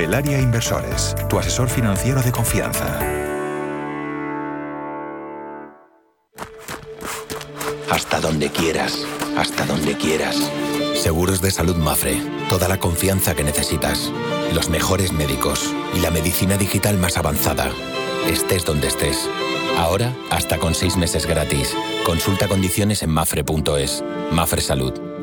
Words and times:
Belaria 0.00 0.40
Inversores, 0.40 1.14
tu 1.28 1.38
asesor 1.38 1.68
financiero 1.68 2.22
de 2.22 2.32
confianza. 2.32 3.00
Hasta 7.90 8.18
donde 8.18 8.48
quieras, 8.48 9.04
hasta 9.36 9.66
donde 9.66 9.98
quieras. 9.98 10.50
Seguros 10.94 11.42
de 11.42 11.50
Salud 11.50 11.76
Mafre, 11.76 12.16
toda 12.48 12.66
la 12.66 12.78
confianza 12.78 13.34
que 13.34 13.44
necesitas, 13.44 14.10
los 14.54 14.70
mejores 14.70 15.12
médicos 15.12 15.70
y 15.94 16.00
la 16.00 16.10
medicina 16.10 16.56
digital 16.56 16.96
más 16.96 17.18
avanzada. 17.18 17.70
Estés 18.26 18.64
donde 18.64 18.88
estés. 18.88 19.28
Ahora, 19.76 20.14
hasta 20.30 20.56
con 20.56 20.74
seis 20.74 20.96
meses 20.96 21.26
gratis. 21.26 21.76
Consulta 22.06 22.48
condiciones 22.48 23.02
en 23.02 23.10
mafre.es. 23.10 24.02
Mafre 24.32 24.62
Salud 24.62 25.09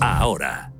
ahora. 0.00 0.72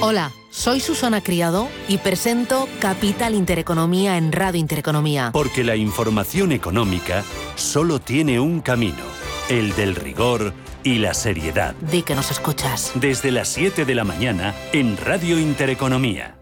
Hola, 0.00 0.32
soy 0.50 0.80
Susana 0.80 1.22
Criado 1.22 1.68
y 1.86 1.98
presento 1.98 2.68
Capital 2.80 3.34
Intereconomía 3.34 4.16
en 4.16 4.32
Radio 4.32 4.58
Intereconomía. 4.58 5.30
Porque 5.32 5.62
la 5.62 5.76
información 5.76 6.50
económica 6.50 7.22
solo 7.54 8.00
tiene 8.00 8.40
un 8.40 8.60
camino, 8.60 9.04
el 9.48 9.74
del 9.76 9.94
rigor 9.94 10.52
y 10.82 10.98
la 10.98 11.14
seriedad. 11.14 11.74
Di 11.76 12.02
que 12.02 12.16
nos 12.16 12.32
escuchas. 12.32 12.92
Desde 12.96 13.30
las 13.30 13.48
7 13.48 13.84
de 13.84 13.94
la 13.94 14.02
mañana 14.02 14.54
en 14.72 14.96
Radio 14.96 15.38
Intereconomía. 15.38 16.36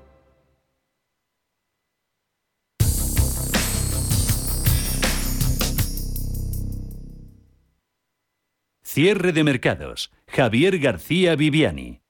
Cierre 8.83 9.33
de 9.33 9.45
mercados. 9.45 10.11
Javier 10.33 10.79
García 10.79 11.35
Viviani. 11.35 12.03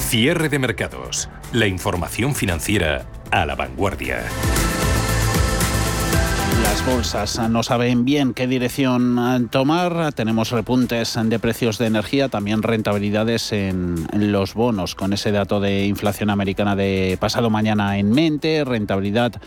Cierre 0.00 0.48
de 0.48 0.58
mercados. 0.58 1.28
La 1.52 1.68
información 1.68 2.34
financiera 2.34 3.06
a 3.30 3.46
la 3.46 3.54
vanguardia. 3.54 4.24
Las 6.64 6.84
bolsas 6.86 7.38
no 7.48 7.62
saben 7.62 8.04
bien 8.04 8.34
qué 8.34 8.48
dirección 8.48 9.48
tomar. 9.50 10.12
Tenemos 10.12 10.50
repuntes 10.50 11.16
de 11.22 11.38
precios 11.38 11.78
de 11.78 11.86
energía, 11.86 12.28
también 12.28 12.64
rentabilidades 12.64 13.52
en 13.52 14.06
los 14.32 14.54
bonos, 14.54 14.96
con 14.96 15.12
ese 15.12 15.30
dato 15.30 15.60
de 15.60 15.86
inflación 15.86 16.30
americana 16.30 16.74
de 16.74 17.16
pasado 17.20 17.48
mañana 17.48 17.96
en 17.98 18.10
mente, 18.10 18.64
rentabilidad 18.64 19.40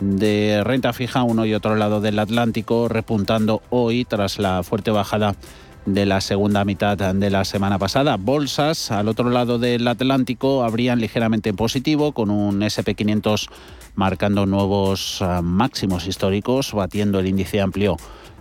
de 0.00 0.62
renta 0.64 0.92
fija 0.92 1.22
uno 1.22 1.46
y 1.46 1.54
otro 1.54 1.76
lado 1.76 2.00
del 2.00 2.18
Atlántico, 2.18 2.88
repuntando 2.88 3.62
hoy 3.70 4.04
tras 4.04 4.38
la 4.38 4.62
fuerte 4.62 4.90
bajada 4.90 5.34
de 5.86 6.04
la 6.04 6.20
segunda 6.20 6.64
mitad 6.64 6.98
de 7.14 7.30
la 7.30 7.44
semana 7.44 7.78
pasada. 7.78 8.16
Bolsas 8.16 8.90
al 8.90 9.08
otro 9.08 9.30
lado 9.30 9.58
del 9.58 9.86
Atlántico 9.86 10.64
habrían 10.64 11.00
ligeramente 11.00 11.50
en 11.50 11.56
positivo, 11.56 12.12
con 12.12 12.30
un 12.30 12.60
SP500 12.60 13.48
marcando 13.94 14.46
nuevos 14.46 15.22
ah, 15.22 15.40
máximos 15.42 16.06
históricos, 16.06 16.72
batiendo 16.72 17.20
el 17.20 17.28
índice 17.28 17.60
amplio 17.60 17.96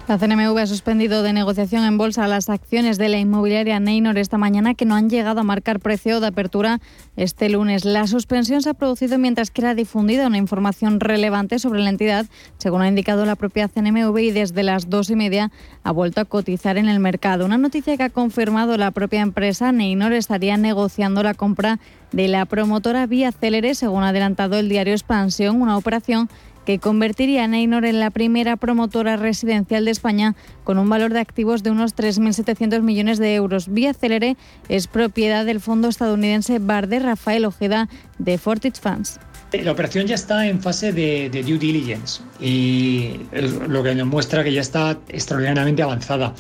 La 0.09 0.19
CNMV 0.19 0.57
ha 0.59 0.67
suspendido 0.69 1.25
de 1.25 1.33
negociación 1.33 1.83
en 1.83 1.99
bolsa 1.99 2.29
las 2.29 2.49
acciones 2.49 2.97
de 2.97 3.09
la 3.09 3.19
inmobiliaria 3.19 3.81
Neynor 3.81 4.19
esta 4.19 4.39
mañana 4.39 4.75
que 4.75 4.85
no 4.85 4.95
han 4.95 5.11
llegado 5.11 5.41
a 5.41 5.43
marcar 5.43 5.81
precio 5.81 6.21
de 6.21 6.29
apertura 6.29 6.79
este 7.17 7.51
lunes. 7.51 7.85
La 7.85 8.07
suspensión 8.07 8.63
se 8.63 8.71
ha 8.71 8.75
producido 8.75 9.19
mientras 9.19 9.51
que 9.51 9.63
era 9.63 9.75
difundida 9.75 10.29
una 10.29 10.39
información 10.39 11.01
relevante 11.01 11.59
sobre 11.59 11.81
la 11.81 11.91
entidad, 11.91 12.27
según 12.57 12.83
ha 12.83 12.89
indicado 12.89 13.27
la 13.27 13.35
propia 13.35 13.67
CNMV, 13.67 14.17
y 14.19 14.31
desde 14.31 14.63
las 14.63 14.89
dos 14.89 15.11
y 15.11 15.17
media 15.17 15.51
ha 15.83 15.91
vuelto 15.91 16.21
a 16.21 16.25
cotizar 16.25 16.79
en 16.79 16.89
el 16.89 17.01
mercado. 17.01 17.45
Una 17.45 17.59
noticia 17.59 17.97
que 17.97 18.05
ha 18.05 18.11
confirmado 18.11 18.77
la 18.77 18.93
propia 18.93 19.23
empresa, 19.23 19.73
Neynor 19.73 20.13
estaría 20.13 20.57
negociando 20.57 21.25
la 21.25 21.35
compra 21.35 21.81
de 22.13 22.29
la 22.29 22.47
promotora 22.47 23.07
Vía 23.07 23.33
Célere, 23.33 23.75
según 23.75 24.05
ha 24.05 24.11
adelantado 24.11 24.57
el 24.57 24.69
diario 24.69 24.95
Expansión, 24.95 25.61
una 25.61 25.77
operación 25.77 26.29
que 26.67 26.81
convertiría 26.81 27.45
a 27.45 27.49
Neynor 27.49 27.87
en 27.87 28.01
la 28.01 28.11
primera 28.11 28.57
promotora 28.57 29.17
residencial 29.17 29.85
de 29.85 29.93
España 29.93 30.35
con 30.65 30.79
un 30.79 30.89
valor 30.89 31.13
de 31.13 31.21
activos 31.21 31.63
de 31.63 31.71
unos 31.71 31.95
3.700 31.95 32.83
millones 32.83 33.19
de 33.19 33.35
euros. 33.37 33.73
Vía 33.73 33.95
Celere 33.95 34.37
es 34.69 34.89
propiedad 34.89 35.47
del 35.47 35.61
fondo 35.61 35.89
estadounidense 35.89 36.59
Barde 36.59 36.99
Rafael 36.99 37.45
Ojeda 37.45 37.89
de 38.19 38.37
Fortich 38.37 38.81
Funds. 38.81 39.21
La 39.53 39.73
operación 39.73 40.07
ya 40.07 40.17
está 40.17 40.47
en 40.49 40.61
fase 40.61 40.93
de, 40.93 41.31
de, 41.31 41.43
due 41.45 41.57
diligence 41.57 42.21
y 42.41 43.21
lo 43.69 43.83
que 43.85 43.95
nos 43.95 44.09
muestra 44.09 44.43
que 44.43 44.53
ya 44.53 44.61
está 44.61 44.99
extraordinariamente 45.09 45.83
avanzada. 45.83 46.35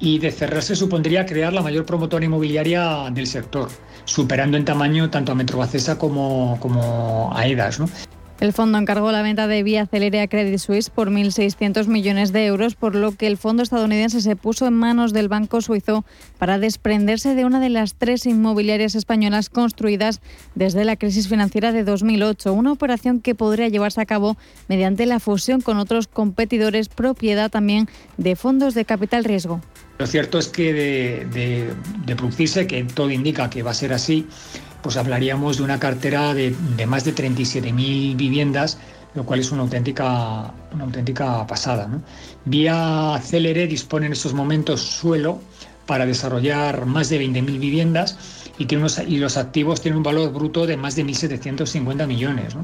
Y 0.00 0.18
de 0.18 0.32
cerrarse 0.32 0.74
supondría 0.74 1.24
crear 1.24 1.52
la 1.52 1.62
mayor 1.62 1.86
promotora 1.86 2.24
inmobiliaria 2.24 3.08
del 3.12 3.28
sector, 3.28 3.68
superando 4.04 4.56
en 4.56 4.64
tamaño 4.64 5.08
tanto 5.08 5.30
a 5.30 5.36
Metrobacesa 5.36 5.96
como, 5.96 6.58
como 6.60 7.30
a 7.34 7.46
EDAS. 7.46 7.78
¿no? 7.78 7.88
El 8.44 8.52
fondo 8.52 8.76
encargó 8.76 9.10
la 9.10 9.22
venta 9.22 9.46
de 9.46 9.62
Vía 9.62 9.86
Celere 9.86 10.20
a 10.20 10.28
Credit 10.28 10.58
Suisse 10.58 10.90
por 10.90 11.08
1.600 11.08 11.86
millones 11.86 12.30
de 12.30 12.44
euros, 12.44 12.74
por 12.74 12.94
lo 12.94 13.12
que 13.12 13.26
el 13.26 13.38
fondo 13.38 13.62
estadounidense 13.62 14.20
se 14.20 14.36
puso 14.36 14.66
en 14.66 14.74
manos 14.74 15.14
del 15.14 15.30
banco 15.30 15.62
suizo 15.62 16.04
para 16.36 16.58
desprenderse 16.58 17.34
de 17.34 17.46
una 17.46 17.58
de 17.58 17.70
las 17.70 17.94
tres 17.94 18.26
inmobiliarias 18.26 18.96
españolas 18.96 19.48
construidas 19.48 20.20
desde 20.54 20.84
la 20.84 20.96
crisis 20.96 21.26
financiera 21.26 21.72
de 21.72 21.84
2008, 21.84 22.52
una 22.52 22.72
operación 22.72 23.22
que 23.22 23.34
podría 23.34 23.68
llevarse 23.68 24.02
a 24.02 24.04
cabo 24.04 24.36
mediante 24.68 25.06
la 25.06 25.20
fusión 25.20 25.62
con 25.62 25.78
otros 25.78 26.06
competidores, 26.06 26.90
propiedad 26.90 27.50
también 27.50 27.88
de 28.18 28.36
fondos 28.36 28.74
de 28.74 28.84
capital 28.84 29.24
riesgo. 29.24 29.62
Lo 29.98 30.06
cierto 30.06 30.38
es 30.38 30.48
que 30.48 30.72
de, 30.72 32.14
producirse, 32.16 32.66
que 32.66 32.84
todo 32.84 33.10
indica 33.10 33.48
que 33.48 33.62
va 33.62 33.70
a 33.70 33.74
ser 33.74 33.92
así, 33.92 34.26
pues 34.82 34.96
hablaríamos 34.96 35.58
de 35.58 35.62
una 35.62 35.78
cartera 35.78 36.34
de, 36.34 36.54
más 36.86 37.04
de 37.04 37.14
37.000 37.14 38.16
viviendas, 38.16 38.78
lo 39.14 39.24
cual 39.24 39.40
es 39.40 39.52
una 39.52 39.62
auténtica, 39.62 40.52
una 40.72 40.84
auténtica 40.84 41.46
pasada. 41.46 41.88
Vía 42.44 43.20
Célere 43.22 43.68
dispone 43.68 44.06
en 44.06 44.12
estos 44.12 44.34
momentos 44.34 44.80
suelo 44.82 45.40
para 45.86 46.06
desarrollar 46.06 46.86
más 46.86 47.08
de 47.08 47.20
20.000 47.20 47.58
viviendas 47.58 48.18
y, 48.58 48.66
tiene 48.66 48.86
y 49.06 49.18
los 49.18 49.36
activos 49.36 49.80
tienen 49.80 49.98
un 49.98 50.02
valor 50.02 50.32
bruto 50.32 50.66
de 50.66 50.76
más 50.76 50.96
de 50.96 51.04
1.750 51.04 52.06
millones. 52.06 52.56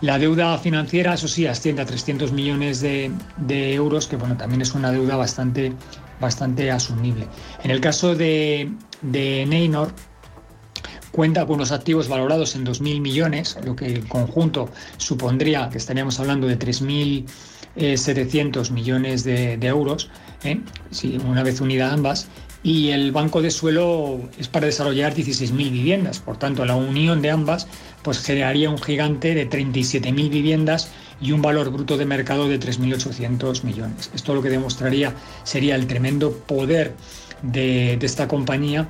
La 0.00 0.18
deuda 0.18 0.56
financiera, 0.58 1.14
eso 1.14 1.28
sí, 1.28 1.46
asciende 1.46 1.82
a 1.82 1.86
300 1.86 2.32
millones 2.32 2.80
de, 2.80 3.10
de, 3.36 3.74
euros, 3.74 4.06
que 4.06 4.16
bueno, 4.16 4.36
también 4.36 4.62
es 4.62 4.74
una 4.74 4.92
deuda 4.92 5.16
bastante, 5.16 5.72
bastante 6.20 6.70
asumible. 6.70 7.26
En 7.62 7.70
el 7.70 7.80
caso 7.80 8.14
de, 8.14 8.70
de 9.02 9.46
Neynor, 9.46 9.92
cuenta 11.12 11.46
con 11.46 11.56
unos 11.56 11.72
activos 11.72 12.08
valorados 12.08 12.54
en 12.54 12.64
2.000 12.64 13.00
millones, 13.00 13.58
lo 13.64 13.74
que 13.74 13.96
en 13.96 14.06
conjunto 14.06 14.70
supondría 14.98 15.68
que 15.70 15.78
estaríamos 15.78 16.20
hablando 16.20 16.46
de 16.46 16.56
3.700 16.58 18.70
millones 18.70 19.24
de, 19.24 19.54
euros, 19.62 20.10
¿eh? 20.44 20.60
una 21.26 21.42
vez 21.42 21.60
unida 21.60 21.92
ambas, 21.92 22.28
y 22.62 22.90
el 22.90 23.10
banco 23.12 23.42
de 23.42 23.50
suelo 23.50 24.20
es 24.38 24.48
para 24.48 24.66
desarrollar 24.66 25.14
16.000 25.14 25.70
viviendas. 25.70 26.18
Por 26.18 26.38
tanto, 26.38 26.64
la 26.64 26.76
unión 26.76 27.22
de 27.22 27.30
ambas 27.30 27.68
pues, 28.02 28.20
generaría 28.20 28.70
un 28.70 28.78
gigante 28.78 29.34
de 29.34 29.48
37.000 29.48 30.28
viviendas 30.28 30.90
y 31.20 31.32
un 31.32 31.42
valor 31.42 31.70
bruto 31.70 31.96
de 31.96 32.06
mercado 32.06 32.48
de 32.48 32.60
3.800 32.60 33.64
millones. 33.64 34.10
Esto 34.14 34.34
lo 34.34 34.42
que 34.42 34.50
demostraría 34.50 35.14
sería 35.42 35.74
el 35.74 35.86
tremendo 35.86 36.32
poder 36.32 36.94
de, 37.42 37.96
de 37.98 38.06
esta 38.06 38.28
compañía 38.28 38.88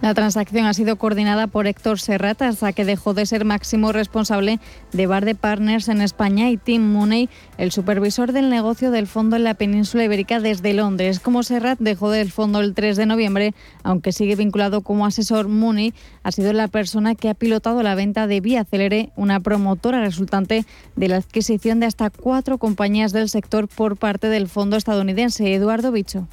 la 0.00 0.14
transacción 0.14 0.66
ha 0.66 0.74
sido 0.74 0.96
coordinada 0.96 1.48
por 1.48 1.66
Héctor 1.66 1.98
Serrata, 1.98 2.52
que 2.72 2.84
dejó 2.84 3.14
de 3.14 3.26
ser 3.26 3.44
máximo 3.44 3.92
responsable 3.92 4.60
de 4.92 5.06
Barde 5.06 5.34
Partners 5.34 5.88
en 5.88 6.00
España, 6.00 6.50
y 6.50 6.56
Tim 6.56 6.92
Mooney, 6.92 7.28
el 7.56 7.72
supervisor 7.72 8.32
del 8.32 8.48
negocio 8.48 8.90
del 8.90 9.06
fondo 9.06 9.36
en 9.36 9.44
la 9.44 9.54
península 9.54 10.04
ibérica 10.04 10.40
desde 10.40 10.72
Londres. 10.72 11.18
Como 11.20 11.42
Serrat 11.42 11.78
dejó 11.80 12.10
del 12.10 12.30
fondo 12.30 12.60
el 12.60 12.74
3 12.74 12.96
de 12.96 13.06
noviembre, 13.06 13.54
aunque 13.82 14.12
sigue 14.12 14.36
vinculado 14.36 14.82
como 14.82 15.04
asesor, 15.04 15.48
Mooney 15.48 15.92
ha 16.22 16.32
sido 16.32 16.52
la 16.52 16.68
persona 16.68 17.14
que 17.14 17.28
ha 17.28 17.34
pilotado 17.34 17.82
la 17.82 17.94
venta 17.94 18.26
de 18.26 18.40
Vía 18.40 18.64
Celere, 18.64 19.10
una 19.16 19.40
promotora 19.40 20.00
resultante 20.00 20.64
de 20.96 21.08
la 21.08 21.16
adquisición 21.16 21.80
de 21.80 21.86
hasta 21.86 22.10
cuatro 22.10 22.58
compañías 22.58 23.12
del 23.12 23.28
sector 23.28 23.68
por 23.68 23.96
parte 23.96 24.28
del 24.28 24.48
fondo 24.48 24.76
estadounidense. 24.76 25.54
Eduardo 25.54 25.90
Bicho. 25.90 26.28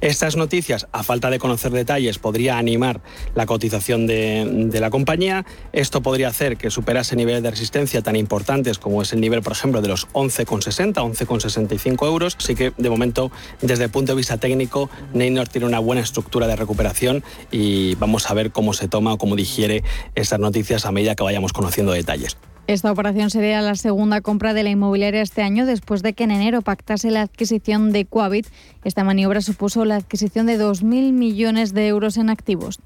Estas 0.00 0.36
noticias, 0.36 0.86
a 0.92 1.02
falta 1.02 1.28
de 1.28 1.38
conocer 1.38 1.72
detalles, 1.72 2.18
podría 2.18 2.58
animar 2.58 3.00
la 3.34 3.46
cotización 3.46 4.06
de, 4.06 4.68
la 4.72 4.90
compañía. 4.90 5.44
Esto 5.72 6.02
podría 6.02 6.28
hacer 6.28 6.56
que 6.56 6.70
superase 6.70 7.16
niveles 7.16 7.42
de 7.42 7.50
resistencia 7.50 8.00
tan 8.02 8.14
importantes 8.14 8.78
como 8.78 9.02
es 9.02 9.12
el 9.12 9.20
nivel, 9.20 9.42
por 9.42 9.52
ejemplo, 9.52 9.82
de 9.82 9.88
los 9.88 10.08
11,60, 10.10 10.94
11,65 10.94 12.06
euros. 12.06 12.36
Así 12.38 12.54
que, 12.54 12.72
de 12.76 12.90
momento, 12.90 13.32
desde 13.60 13.84
el 13.84 13.90
punto 13.90 14.12
de 14.12 14.16
vista 14.16 14.38
técnico, 14.38 14.88
Neynor 15.14 15.48
tiene 15.48 15.66
una 15.66 15.80
buena 15.80 16.02
estructura 16.02 16.46
de 16.46 16.56
recuperación 16.56 17.24
y 17.50 17.96
vamos 17.96 18.30
a 18.30 18.34
ver 18.34 18.52
cómo 18.52 18.74
se 18.74 18.86
toma 18.88 19.14
o 19.14 19.18
cómo 19.18 19.34
digiere 19.34 19.82
estas 20.14 20.38
noticias 20.38 20.86
a 20.86 20.92
medida 20.92 21.16
que 21.16 21.24
vayamos 21.24 21.52
conociendo 21.52 21.92
detalles. 21.92 22.36
Esta 22.68 22.92
operación 22.92 23.30
sería 23.30 23.62
la 23.62 23.76
segunda 23.76 24.20
compra 24.20 24.52
de 24.52 24.62
la 24.62 24.68
inmobiliaria 24.68 25.22
este 25.22 25.40
año 25.40 25.64
después 25.64 26.02
de 26.02 26.12
que 26.12 26.24
en 26.24 26.30
enero 26.30 26.60
pactase 26.60 27.10
la 27.10 27.22
adquisición 27.22 27.92
de 27.92 28.04
Coavit. 28.04 28.46
Esta 28.84 29.04
maniobra 29.04 29.40
supuso 29.40 29.86
la 29.86 29.96
adquisición 29.96 30.44
de 30.44 30.60
2.000 30.60 31.12
millones 31.12 31.72
de 31.72 31.88
euros 31.88 32.18
en 32.18 32.28
activos. 32.28 32.78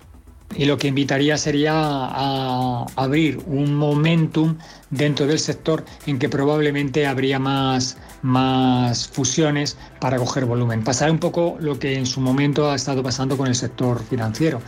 Y 0.55 0.67
lo 0.67 0.79
que 0.79 0.87
invitaría 0.87 1.37
sería 1.37 1.73
a 1.75 2.87
abrir 2.95 3.41
un 3.47 3.75
momentum 3.75 4.57
dentro 4.91 5.27
del 5.27 5.41
sector 5.41 5.85
en 6.07 6.21
que 6.21 6.29
probablemente 6.29 7.07
habría 7.07 7.41
más, 7.41 7.97
más 8.23 9.09
fusiones 9.09 9.77
para 9.99 10.19
coger 10.19 10.45
volumen. 10.45 10.85
Pasará 10.85 11.11
un 11.11 11.19
poco 11.19 11.57
lo 11.59 11.81
que 11.81 11.97
en 11.97 12.07
su 12.07 12.21
momento 12.21 12.71
ha 12.71 12.77
estado 12.77 13.03
pasando 13.03 13.37
con 13.37 13.49
el 13.49 13.57
sector 13.57 14.01
financiero 14.05 14.61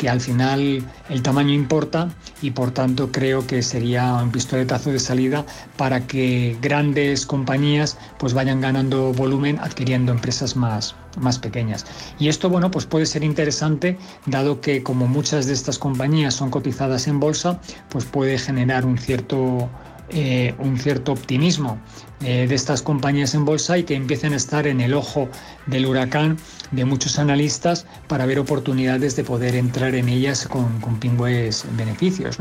que 0.00 0.08
al 0.08 0.22
final 0.22 0.82
el 1.10 1.22
tamaño 1.22 1.52
importa 1.52 2.08
y 2.40 2.52
por 2.52 2.70
tanto 2.70 3.12
creo 3.12 3.46
que 3.46 3.60
sería 3.60 4.14
un 4.14 4.30
pistoletazo 4.30 4.90
de 4.90 4.98
salida 4.98 5.44
para 5.76 6.06
que 6.06 6.56
grandes 6.62 7.26
compañías 7.26 7.98
pues 8.18 8.32
vayan 8.32 8.62
ganando 8.62 9.12
volumen 9.12 9.58
adquiriendo 9.58 10.10
empresas 10.10 10.56
más, 10.56 10.94
más 11.20 11.38
pequeñas. 11.38 11.84
Y 12.18 12.28
esto 12.28 12.48
bueno 12.48 12.70
pues 12.70 12.86
puede 12.86 13.04
ser 13.04 13.22
interesante 13.22 13.98
dado 14.24 14.62
que 14.62 14.82
como 14.82 15.06
muchas 15.06 15.44
de 15.46 15.52
estas 15.52 15.78
compañías 15.78 16.32
son 16.32 16.48
cotizadas 16.48 17.06
en 17.06 17.20
bolsa 17.20 17.60
pues 17.90 18.06
puede 18.06 18.38
generar 18.38 18.86
un 18.86 18.96
cierto 18.96 19.68
eh, 20.08 20.54
un 20.58 20.78
cierto 20.78 21.12
optimismo 21.12 21.78
eh, 22.22 22.46
de 22.46 22.54
estas 22.54 22.82
compañías 22.82 23.34
en 23.34 23.44
bolsa 23.44 23.78
y 23.78 23.84
que 23.84 23.94
empiecen 23.94 24.34
a 24.34 24.36
estar 24.36 24.66
en 24.66 24.80
el 24.80 24.92
ojo 24.92 25.28
del 25.66 25.86
huracán 25.86 26.36
de 26.70 26.84
muchos 26.84 27.18
analistas 27.18 27.86
para 28.08 28.26
ver 28.26 28.38
oportunidades 28.38 29.16
de 29.16 29.24
poder 29.24 29.54
entrar 29.54 29.94
en 29.94 30.08
ellas 30.08 30.46
con, 30.46 30.80
con 30.80 31.00
pingües 31.00 31.64
beneficios. 31.76 32.38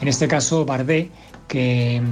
En 0.00 0.08
este 0.08 0.28
caso, 0.28 0.64
Bardé, 0.64 1.10
que, 1.46 2.02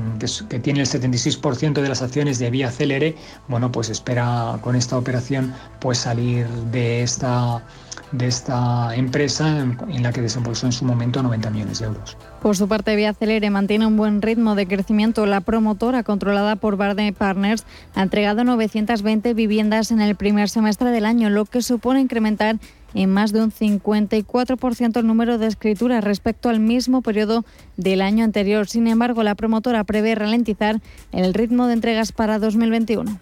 que, 0.48 0.58
tiene 0.58 0.80
el 0.80 0.86
76% 0.86 1.72
de 1.80 1.88
las 1.88 2.02
acciones 2.02 2.38
de 2.38 2.50
Vía 2.50 2.70
Celere, 2.70 3.16
bueno, 3.48 3.72
pues 3.72 3.90
espera 3.90 4.58
con 4.62 4.76
esta 4.76 4.98
operación 4.98 5.54
pues 5.80 5.98
salir 5.98 6.46
de 6.70 7.02
esta 7.02 7.62
de 8.12 8.26
esta 8.26 8.94
empresa 8.94 9.66
en 9.88 10.02
la 10.02 10.12
que 10.12 10.22
desembolsó 10.22 10.66
en 10.66 10.72
su 10.72 10.84
momento 10.84 11.22
90 11.22 11.50
millones 11.50 11.80
de 11.80 11.86
euros. 11.86 12.16
Por 12.40 12.56
su 12.56 12.68
parte, 12.68 12.94
Vía 12.94 13.12
Celere 13.12 13.50
mantiene 13.50 13.86
un 13.86 13.96
buen 13.96 14.22
ritmo 14.22 14.54
de 14.54 14.66
crecimiento. 14.66 15.26
La 15.26 15.40
promotora, 15.40 16.02
controlada 16.02 16.56
por 16.56 16.76
Barde 16.76 17.12
Partners, 17.12 17.64
ha 17.94 18.02
entregado 18.02 18.44
920 18.44 19.34
viviendas 19.34 19.90
en 19.90 20.00
el 20.00 20.14
primer 20.14 20.48
semestre 20.48 20.90
del 20.90 21.06
año, 21.06 21.30
lo 21.30 21.44
que 21.44 21.62
supone 21.62 22.00
incrementar 22.00 22.56
en 22.94 23.12
más 23.12 23.32
de 23.32 23.42
un 23.42 23.52
54% 23.52 24.96
el 24.98 25.06
número 25.06 25.38
de 25.38 25.46
escrituras 25.46 26.02
respecto 26.02 26.48
al 26.48 26.60
mismo 26.60 27.02
periodo 27.02 27.44
del 27.76 28.00
año 28.00 28.24
anterior. 28.24 28.68
Sin 28.68 28.86
embargo, 28.86 29.22
la 29.22 29.34
promotora 29.34 29.84
prevé 29.84 30.14
ralentizar 30.14 30.80
el 31.12 31.34
ritmo 31.34 31.66
de 31.66 31.74
entregas 31.74 32.12
para 32.12 32.38
2021. 32.38 33.18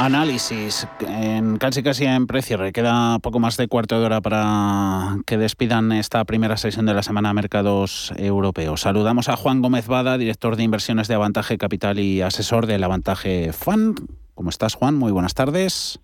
Análisis 0.00 0.88
en 1.06 1.58
casi 1.58 1.82
casi 1.82 2.06
en 2.06 2.26
precio. 2.26 2.58
Queda 2.72 3.18
poco 3.18 3.38
más 3.38 3.58
de 3.58 3.68
cuarto 3.68 4.00
de 4.00 4.06
hora 4.06 4.22
para 4.22 5.18
que 5.26 5.36
despidan 5.36 5.92
esta 5.92 6.24
primera 6.24 6.56
sesión 6.56 6.86
de 6.86 6.94
la 6.94 7.02
semana 7.02 7.34
Mercados 7.34 8.10
Europeos. 8.16 8.80
Saludamos 8.80 9.28
a 9.28 9.36
Juan 9.36 9.60
Gómez 9.60 9.88
Bada, 9.88 10.16
director 10.16 10.56
de 10.56 10.62
inversiones 10.62 11.06
de 11.06 11.16
Avantaje 11.16 11.58
Capital 11.58 11.98
y 11.98 12.22
asesor 12.22 12.66
del 12.66 12.82
Avantaje 12.82 13.52
Fan. 13.52 13.94
¿Cómo 14.34 14.48
estás, 14.48 14.74
Juan? 14.74 14.96
Muy 14.96 15.12
buenas 15.12 15.34
tardes. 15.34 16.00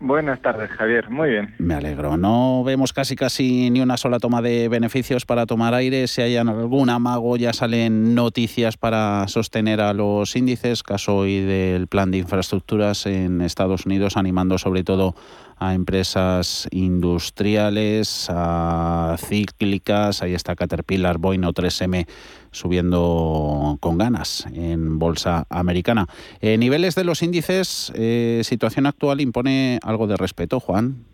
Buenas 0.00 0.42
tardes, 0.42 0.70
Javier. 0.70 1.08
Muy 1.08 1.30
bien. 1.30 1.54
Me 1.58 1.74
alegro. 1.74 2.16
No 2.16 2.62
vemos 2.64 2.92
casi 2.92 3.16
casi 3.16 3.70
ni 3.70 3.80
una 3.80 3.96
sola 3.96 4.18
toma 4.18 4.42
de 4.42 4.68
beneficios 4.68 5.24
para 5.24 5.46
tomar 5.46 5.72
aire. 5.72 6.08
Si 6.08 6.20
hay 6.20 6.36
algún 6.36 6.90
amago, 6.90 7.36
ya 7.36 7.52
salen 7.52 8.14
noticias 8.14 8.76
para 8.76 9.26
sostener 9.28 9.80
a 9.80 9.94
los 9.94 10.36
índices. 10.36 10.82
Caso 10.82 11.16
hoy 11.16 11.40
del 11.40 11.86
plan 11.86 12.10
de 12.10 12.18
infraestructuras 12.18 13.06
en 13.06 13.40
Estados 13.40 13.86
Unidos, 13.86 14.16
animando 14.16 14.58
sobre 14.58 14.84
todo 14.84 15.14
a 15.68 15.74
empresas 15.74 16.68
industriales, 16.70 18.28
a 18.30 19.16
cíclicas, 19.18 20.22
ahí 20.22 20.34
está 20.34 20.56
Caterpillar, 20.56 21.18
Boeing 21.18 21.44
o 21.44 21.52
3M 21.52 22.06
subiendo 22.50 23.76
con 23.80 23.98
ganas 23.98 24.46
en 24.54 24.98
bolsa 24.98 25.46
americana. 25.50 26.06
Eh, 26.40 26.56
niveles 26.58 26.94
de 26.94 27.04
los 27.04 27.22
índices, 27.22 27.92
eh, 27.96 28.40
situación 28.44 28.86
actual 28.86 29.20
impone 29.20 29.78
algo 29.82 30.06
de 30.06 30.16
respeto, 30.16 30.60
Juan. 30.60 31.04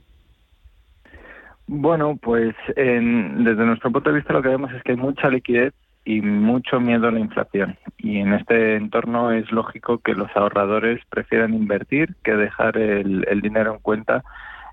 Bueno, 1.67 2.19
pues 2.21 2.55
desde 2.77 3.65
nuestro 3.65 3.93
punto 3.93 4.11
de 4.11 4.17
vista 4.17 4.33
lo 4.33 4.43
que 4.43 4.49
vemos 4.49 4.73
es 4.73 4.83
que 4.83 4.93
hay 4.93 4.99
mucha 4.99 5.29
liquidez 5.29 5.73
y 6.11 6.23
mucho 6.23 6.81
miedo 6.81 7.07
a 7.07 7.13
la 7.13 7.21
inflación. 7.21 7.79
Y 7.97 8.19
en 8.19 8.33
este 8.33 8.75
entorno 8.75 9.31
es 9.31 9.49
lógico 9.53 9.99
que 9.99 10.15
los 10.15 10.29
ahorradores 10.35 11.01
prefieran 11.09 11.55
invertir 11.55 12.17
que 12.25 12.35
dejar 12.35 12.77
el, 12.79 13.41
dinero 13.41 13.75
en 13.75 13.79
cuenta 13.79 14.25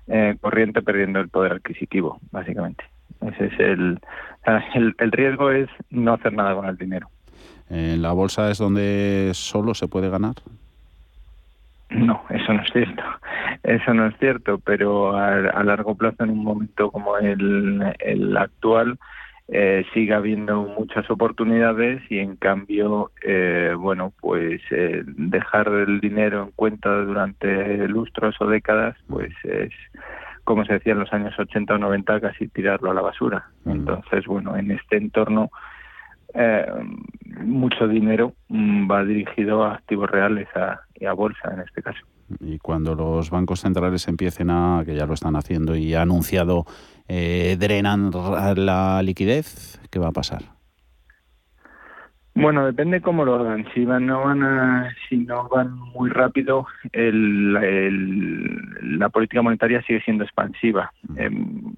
eh, 0.08 0.36
corriente 0.40 0.82
perdiendo 0.82 1.20
el 1.20 1.28
poder 1.28 1.52
adquisitivo, 1.52 2.18
básicamente. 2.32 2.82
Ese 3.20 3.46
es 3.46 3.60
el, 3.60 4.00
el, 4.74 4.94
el 4.98 5.12
riesgo 5.12 5.52
es 5.52 5.68
no 5.90 6.14
hacer 6.14 6.32
nada 6.32 6.56
con 6.56 6.66
el 6.66 6.76
dinero. 6.76 7.08
¿En 7.70 8.02
la 8.02 8.10
bolsa 8.10 8.50
es 8.50 8.58
donde 8.58 9.30
solo 9.34 9.74
se 9.74 9.86
puede 9.86 10.10
ganar? 10.10 10.34
No, 11.90 12.24
eso 12.30 12.52
no 12.52 12.62
es 12.62 12.72
cierto. 12.72 13.02
Eso 13.62 13.94
no 13.94 14.08
es 14.08 14.18
cierto, 14.18 14.58
pero 14.58 15.16
a, 15.16 15.62
largo 15.62 15.94
plazo, 15.94 16.24
en 16.24 16.30
un 16.30 16.42
momento 16.42 16.90
como 16.90 17.16
el, 17.18 17.94
el 18.00 18.36
actual, 18.36 18.98
eh, 19.50 19.86
sigue 19.94 20.12
habiendo 20.12 20.62
muchas 20.62 21.10
oportunidades 21.10 22.02
y 22.10 22.18
en 22.18 22.36
cambio, 22.36 23.12
eh, 23.22 23.74
bueno, 23.78 24.12
pues 24.20 24.60
eh, 24.70 25.02
dejar 25.06 25.68
el 25.68 26.00
dinero 26.00 26.42
en 26.44 26.50
cuenta 26.50 26.90
durante 27.00 27.88
lustros 27.88 28.36
o 28.40 28.46
décadas, 28.46 28.96
pues 29.08 29.32
es, 29.44 29.72
como 30.44 30.66
se 30.66 30.74
decía 30.74 30.92
en 30.92 31.00
los 31.00 31.12
años 31.14 31.38
80 31.38 31.74
o 31.74 31.78
90, 31.78 32.20
casi 32.20 32.48
tirarlo 32.48 32.90
a 32.90 32.94
la 32.94 33.00
basura. 33.00 33.46
Entonces, 33.64 34.26
bueno, 34.26 34.54
en 34.54 34.70
este 34.70 34.98
entorno, 34.98 35.50
eh, 36.34 36.66
mucho 37.40 37.88
dinero 37.88 38.34
mm, 38.48 38.90
va 38.90 39.02
dirigido 39.02 39.64
a 39.64 39.76
activos 39.76 40.10
reales 40.10 40.48
a, 40.54 40.80
y 40.94 41.06
a 41.06 41.14
bolsa 41.14 41.50
en 41.54 41.60
este 41.60 41.82
caso. 41.82 42.04
Y 42.40 42.58
cuando 42.58 42.94
los 42.94 43.30
bancos 43.30 43.60
centrales 43.60 44.08
empiecen 44.08 44.50
a, 44.50 44.82
que 44.84 44.94
ya 44.94 45.06
lo 45.06 45.14
están 45.14 45.36
haciendo 45.36 45.76
y 45.76 45.94
ha 45.94 46.02
anunciado, 46.02 46.64
eh, 47.08 47.56
drenan 47.58 48.10
la 48.10 49.02
liquidez, 49.02 49.80
¿qué 49.90 49.98
va 49.98 50.08
a 50.08 50.12
pasar? 50.12 50.42
Bueno, 52.34 52.64
depende 52.66 53.00
cómo 53.00 53.24
lo 53.24 53.34
hagan. 53.34 53.66
Si 53.74 53.84
van, 53.84 54.06
no 54.06 54.24
van 54.24 54.42
a, 54.44 54.94
si 55.08 55.16
no 55.16 55.48
van 55.48 55.74
muy 55.74 56.08
rápido, 56.10 56.66
el, 56.92 57.52
la 58.98 59.08
política 59.08 59.42
monetaria 59.42 59.82
sigue 59.82 60.00
siendo 60.02 60.22
expansiva. 60.22 60.92
Mm. 61.08 61.72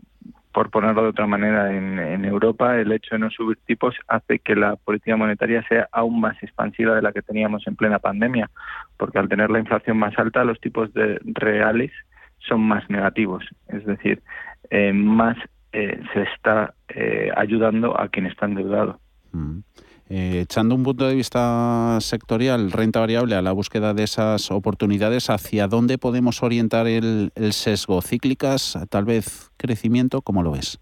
Por 0.52 0.70
ponerlo 0.70 1.02
de 1.02 1.08
otra 1.08 1.26
manera, 1.26 1.72
en, 1.72 2.24
Europa 2.24 2.76
el 2.76 2.90
hecho 2.92 3.14
de 3.14 3.20
no 3.20 3.30
subir 3.30 3.58
tipos 3.66 3.94
hace 4.08 4.40
que 4.40 4.56
la 4.56 4.76
política 4.76 5.16
monetaria 5.16 5.62
sea 5.68 5.88
aún 5.92 6.20
más 6.20 6.40
expansiva 6.42 6.94
de 6.94 7.02
la 7.02 7.12
que 7.12 7.22
teníamos 7.22 7.66
en 7.66 7.76
plena 7.76 7.98
pandemia, 7.98 8.50
porque 8.96 9.18
al 9.18 9.28
tener 9.28 9.50
la 9.50 9.60
inflación 9.60 9.96
más 9.96 10.18
alta, 10.18 10.44
los 10.44 10.60
tipos 10.60 10.92
de 10.92 11.20
reales 11.24 11.92
son 12.38 12.62
más 12.62 12.88
negativos, 12.90 13.44
es 13.68 13.84
decir, 13.84 14.22
eh, 14.70 14.92
más 14.92 15.36
eh, 15.72 16.00
se 16.12 16.22
está 16.22 16.74
eh, 16.88 17.30
ayudando 17.36 17.98
a 18.00 18.08
quien 18.08 18.26
está 18.26 18.46
endeudado. 18.46 18.98
Mm. 19.32 19.60
Eh, 20.12 20.40
echando 20.40 20.74
un 20.74 20.82
punto 20.82 21.06
de 21.06 21.14
vista 21.14 21.96
sectorial, 22.00 22.72
renta 22.72 22.98
variable, 22.98 23.36
a 23.36 23.42
la 23.42 23.52
búsqueda 23.52 23.94
de 23.94 24.02
esas 24.02 24.50
oportunidades, 24.50 25.30
¿hacia 25.30 25.68
dónde 25.68 25.98
podemos 25.98 26.42
orientar 26.42 26.88
el, 26.88 27.30
sesgo? 27.52 28.02
¿Cíclicas? 28.02 28.76
¿Tal 28.90 29.04
vez 29.04 29.52
crecimiento? 29.56 30.20
¿Cómo 30.20 30.42
lo 30.42 30.50
ves? 30.50 30.80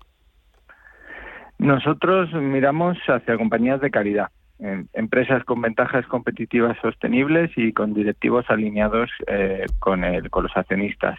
Nosotros 1.59 2.33
miramos 2.33 2.97
hacia 3.07 3.37
compañías 3.37 3.83
de 3.83 3.91
calidad, 3.91 4.29
empresas 4.95 5.45
con 5.45 5.61
ventajas 5.61 6.07
competitivas 6.07 6.79
sostenibles 6.81 7.51
y 7.55 7.75
con 7.75 7.93
directivos 7.93 8.47
alineados 8.49 9.11
eh, 9.27 9.67
con, 9.79 10.05
el, 10.05 10.31
con 10.31 10.45
los 10.45 10.57
accionistas. 10.57 11.19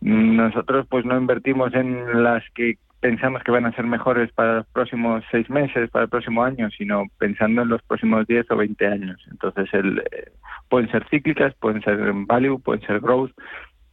Nosotros 0.00 0.88
pues 0.90 1.04
no 1.04 1.16
invertimos 1.16 1.72
en 1.74 2.24
las 2.24 2.42
que 2.56 2.78
pensamos 3.00 3.42
que 3.42 3.52
van 3.52 3.66
a 3.66 3.72
ser 3.72 3.86
mejores 3.86 4.32
para 4.32 4.56
los 4.56 4.66
próximos 4.66 5.24
seis 5.30 5.48
meses, 5.50 5.90
para 5.90 6.04
el 6.04 6.10
próximo 6.10 6.42
año, 6.42 6.68
sino 6.70 7.04
pensando 7.18 7.62
en 7.62 7.68
los 7.68 7.82
próximos 7.82 8.26
diez 8.26 8.50
o 8.50 8.56
veinte 8.56 8.86
años. 8.86 9.20
Entonces, 9.30 9.68
el, 9.72 10.00
eh, 10.10 10.32
pueden 10.68 10.90
ser 10.90 11.06
cíclicas, 11.08 11.54
pueden 11.60 11.82
ser 11.82 11.98
value, 12.26 12.58
pueden 12.58 12.84
ser 12.86 13.00
growth. 13.00 13.30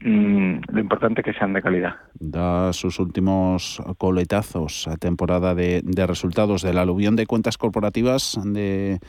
Mm, 0.01 0.57
lo 0.67 0.79
importante 0.79 1.21
es 1.21 1.25
que 1.25 1.33
sean 1.33 1.53
de 1.53 1.61
calidad. 1.61 1.95
Da 2.15 2.73
sus 2.73 2.99
últimos 2.99 3.81
coletazos 3.97 4.87
a 4.87 4.97
temporada 4.97 5.55
de, 5.55 5.81
de 5.83 6.07
resultados 6.07 6.61
del 6.63 6.77
aluvión 6.77 7.15
de 7.15 7.25
cuentas 7.25 7.57
corporativas, 7.57 8.37
de, 8.43 8.99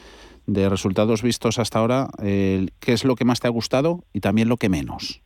de 0.47 0.69
resultados 0.69 1.23
vistos 1.23 1.59
hasta 1.59 1.81
ahora. 1.81 2.09
¿Qué 2.19 2.69
es 2.87 3.05
lo 3.05 3.17
que 3.17 3.25
más 3.25 3.41
te 3.41 3.49
ha 3.49 3.51
gustado 3.51 4.05
y 4.13 4.21
también 4.21 4.49
lo 4.49 4.59
que 4.59 4.69
menos? 4.69 5.23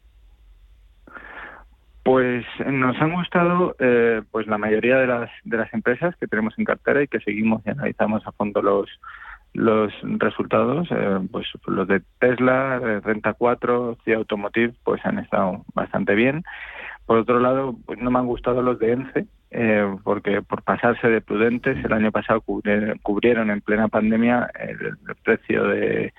Pues 2.03 2.45
nos 2.67 2.97
han 3.01 3.13
gustado 3.13 3.77
eh, 3.79 4.23
pues 4.31 4.47
la 4.47 4.59
mayoría 4.59 4.97
de 4.97 5.07
las 5.07 5.31
de 5.45 5.59
las 5.59 5.73
empresas 5.75 6.17
que 6.17 6.27
tenemos 6.27 6.59
en 6.59 6.65
cartera 6.65 7.03
y 7.03 7.09
que 7.09 7.21
seguimos 7.21 7.63
y 7.67 7.71
analizamos 7.71 8.27
a 8.27 8.33
fondo 8.33 8.63
los 8.63 8.89
los 9.53 9.93
resultados, 10.03 10.89
eh, 10.93 11.19
pues 11.31 11.47
los 11.67 11.89
de 11.89 12.03
Tesla, 12.21 12.79
Renta 13.03 13.33
4, 13.33 13.99
CIA 14.05 14.17
Automotive, 14.17 14.75
pues 14.85 15.05
han 15.05 15.19
estado 15.19 15.65
bastante 15.75 16.15
bien. 16.15 16.45
Por 17.07 17.19
otro 17.19 17.41
lado, 17.41 17.75
pues 17.87 17.99
no 17.99 18.11
me 18.11 18.21
han 18.21 18.27
gustado 18.27 18.63
los 18.63 18.79
de 18.79 18.93
ENCE, 18.93 19.27
eh, 19.51 19.97
porque 20.05 20.43
por 20.43 20.63
pasarse 20.63 21.09
de 21.09 21.21
prudentes, 21.21 21.85
el 21.85 21.93
año 21.93 22.13
pasado 22.13 22.41
cubrieron, 22.41 23.51
en 23.51 23.61
plena 23.61 23.89
pandemia 23.89 24.49
el, 24.59 24.97
precio 25.25 25.65
de 25.65 26.13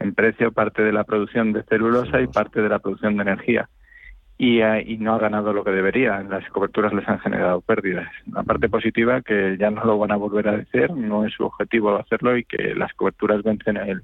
en 0.00 0.14
precio 0.14 0.52
parte 0.52 0.82
de 0.82 0.92
la 0.92 1.04
producción 1.04 1.52
de 1.52 1.64
celulosa 1.64 2.20
y 2.20 2.28
parte 2.28 2.62
de 2.62 2.68
la 2.68 2.78
producción 2.78 3.16
de 3.16 3.22
energía 3.22 3.68
eh, 4.38 4.84
y, 4.86 4.96
no 4.98 5.14
ha 5.14 5.18
ganado 5.18 5.52
lo 5.52 5.64
que 5.64 5.70
debería. 5.70 6.22
Las 6.22 6.48
coberturas 6.50 6.92
les 6.92 7.08
han 7.08 7.18
generado 7.18 7.60
pérdidas. 7.60 8.08
La 8.32 8.42
parte 8.42 8.68
positiva, 8.68 9.20
que 9.22 9.56
ya 9.58 9.70
no 9.70 9.84
lo 9.84 9.98
van 9.98 10.12
a 10.12 10.16
volver 10.16 10.48
a 10.48 10.56
decir, 10.56 10.90
no 10.92 11.24
es 11.24 11.32
su 11.34 11.44
objetivo 11.44 11.96
hacerlo 11.96 12.36
y 12.36 12.44
que 12.44 12.74
las 12.74 12.92
coberturas 12.94 13.42
vencen 13.42 13.76
el, 13.76 14.02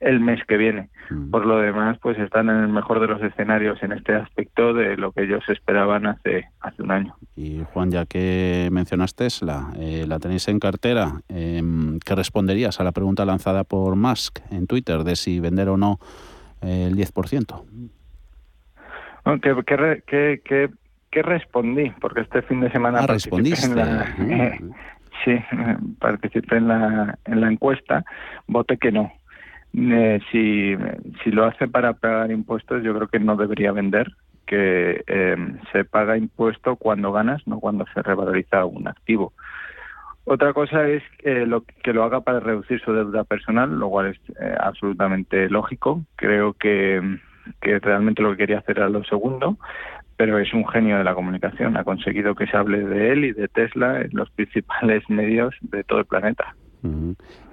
el 0.00 0.20
mes 0.20 0.40
que 0.46 0.56
viene. 0.56 0.88
Mm. 1.10 1.30
Por 1.30 1.46
lo 1.46 1.58
demás, 1.58 1.98
pues 2.02 2.18
están 2.18 2.48
en 2.48 2.56
el 2.56 2.68
mejor 2.68 3.00
de 3.00 3.06
los 3.06 3.22
escenarios 3.22 3.82
en 3.82 3.92
este 3.92 4.14
aspecto 4.14 4.72
de 4.74 4.96
lo 4.96 5.12
que 5.12 5.24
ellos 5.24 5.42
esperaban 5.48 6.06
hace, 6.06 6.46
hace 6.60 6.82
un 6.82 6.90
año. 6.90 7.14
Y 7.36 7.62
Juan, 7.72 7.90
ya 7.90 8.06
que 8.06 8.68
mencionas 8.72 9.14
Tesla, 9.14 9.72
eh, 9.78 10.04
la 10.06 10.18
tenéis 10.18 10.48
en 10.48 10.58
cartera, 10.58 11.20
eh, 11.28 11.62
¿qué 12.04 12.14
responderías 12.14 12.80
a 12.80 12.84
la 12.84 12.92
pregunta 12.92 13.24
lanzada 13.24 13.64
por 13.64 13.96
Musk 13.96 14.40
en 14.50 14.66
Twitter 14.66 15.04
de 15.04 15.16
si 15.16 15.40
vender 15.40 15.68
o 15.68 15.76
no 15.76 15.98
eh, 16.62 16.86
el 16.88 16.96
10%? 16.96 17.62
¿Qué, 21.10 21.22
respondí? 21.22 21.90
Porque 22.00 22.20
este 22.20 22.42
fin 22.42 22.60
de 22.60 22.70
semana 22.70 23.00
ah, 23.00 23.16
en 23.28 23.76
la, 23.76 24.58
sí, 25.24 25.36
participé 25.98 26.56
en 26.56 26.68
la, 26.68 27.18
en 27.24 27.40
la 27.40 27.50
encuesta, 27.50 28.04
voté 28.46 28.76
que 28.76 28.92
no. 28.92 29.12
Eh, 29.72 30.20
si, 30.30 30.76
si 31.22 31.30
lo 31.30 31.44
hace 31.44 31.68
para 31.68 31.92
pagar 31.92 32.30
impuestos, 32.30 32.82
yo 32.82 32.94
creo 32.94 33.08
que 33.08 33.20
no 33.20 33.36
debería 33.36 33.72
vender, 33.72 34.12
que 34.46 35.04
em, 35.06 35.58
se 35.72 35.84
paga 35.84 36.16
impuesto 36.16 36.76
cuando 36.76 37.12
ganas, 37.12 37.46
no 37.46 37.60
cuando 37.60 37.84
se 37.94 38.02
revaloriza 38.02 38.64
un 38.64 38.88
activo. 38.88 39.32
Otra 40.24 40.52
cosa 40.52 40.86
es 40.88 41.02
que 41.18 41.46
lo, 41.46 41.64
que 41.82 41.92
lo 41.92 42.04
haga 42.04 42.20
para 42.20 42.40
reducir 42.40 42.80
su 42.80 42.92
deuda 42.92 43.24
personal, 43.24 43.78
lo 43.78 43.88
cual 43.88 44.08
es 44.08 44.18
eh, 44.40 44.54
absolutamente 44.60 45.48
lógico. 45.48 46.04
Creo 46.16 46.52
que 46.54 47.18
que 47.60 47.78
realmente 47.78 48.22
lo 48.22 48.32
que 48.32 48.38
quería 48.38 48.58
hacer 48.58 48.78
era 48.78 48.88
lo 48.88 49.04
segundo, 49.04 49.58
pero 50.16 50.38
es 50.38 50.52
un 50.52 50.66
genio 50.68 50.98
de 50.98 51.04
la 51.04 51.14
comunicación. 51.14 51.76
Ha 51.76 51.84
conseguido 51.84 52.34
que 52.34 52.46
se 52.46 52.56
hable 52.56 52.84
de 52.84 53.12
él 53.12 53.24
y 53.24 53.32
de 53.32 53.48
Tesla 53.48 54.02
en 54.02 54.10
los 54.12 54.30
principales 54.36 55.02
medios 55.08 55.54
de 55.60 55.84
todo 55.84 56.00
el 56.00 56.06
planeta. 56.06 56.54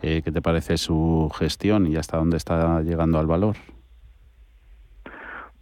Eh, 0.01 0.21
¿Qué 0.23 0.31
te 0.31 0.41
parece 0.41 0.77
su 0.77 1.29
gestión 1.37 1.87
y 1.87 1.97
hasta 1.97 2.17
dónde 2.17 2.37
está 2.37 2.81
llegando 2.81 3.19
al 3.19 3.27
valor? 3.27 3.55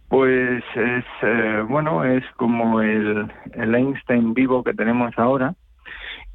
Pues 0.08 0.62
es 0.76 1.04
eh, 1.22 1.64
bueno, 1.68 2.04
es 2.04 2.24
como 2.36 2.80
el, 2.80 3.30
el 3.54 3.74
Einstein 3.74 4.34
vivo 4.34 4.62
que 4.62 4.72
tenemos 4.72 5.12
ahora 5.18 5.54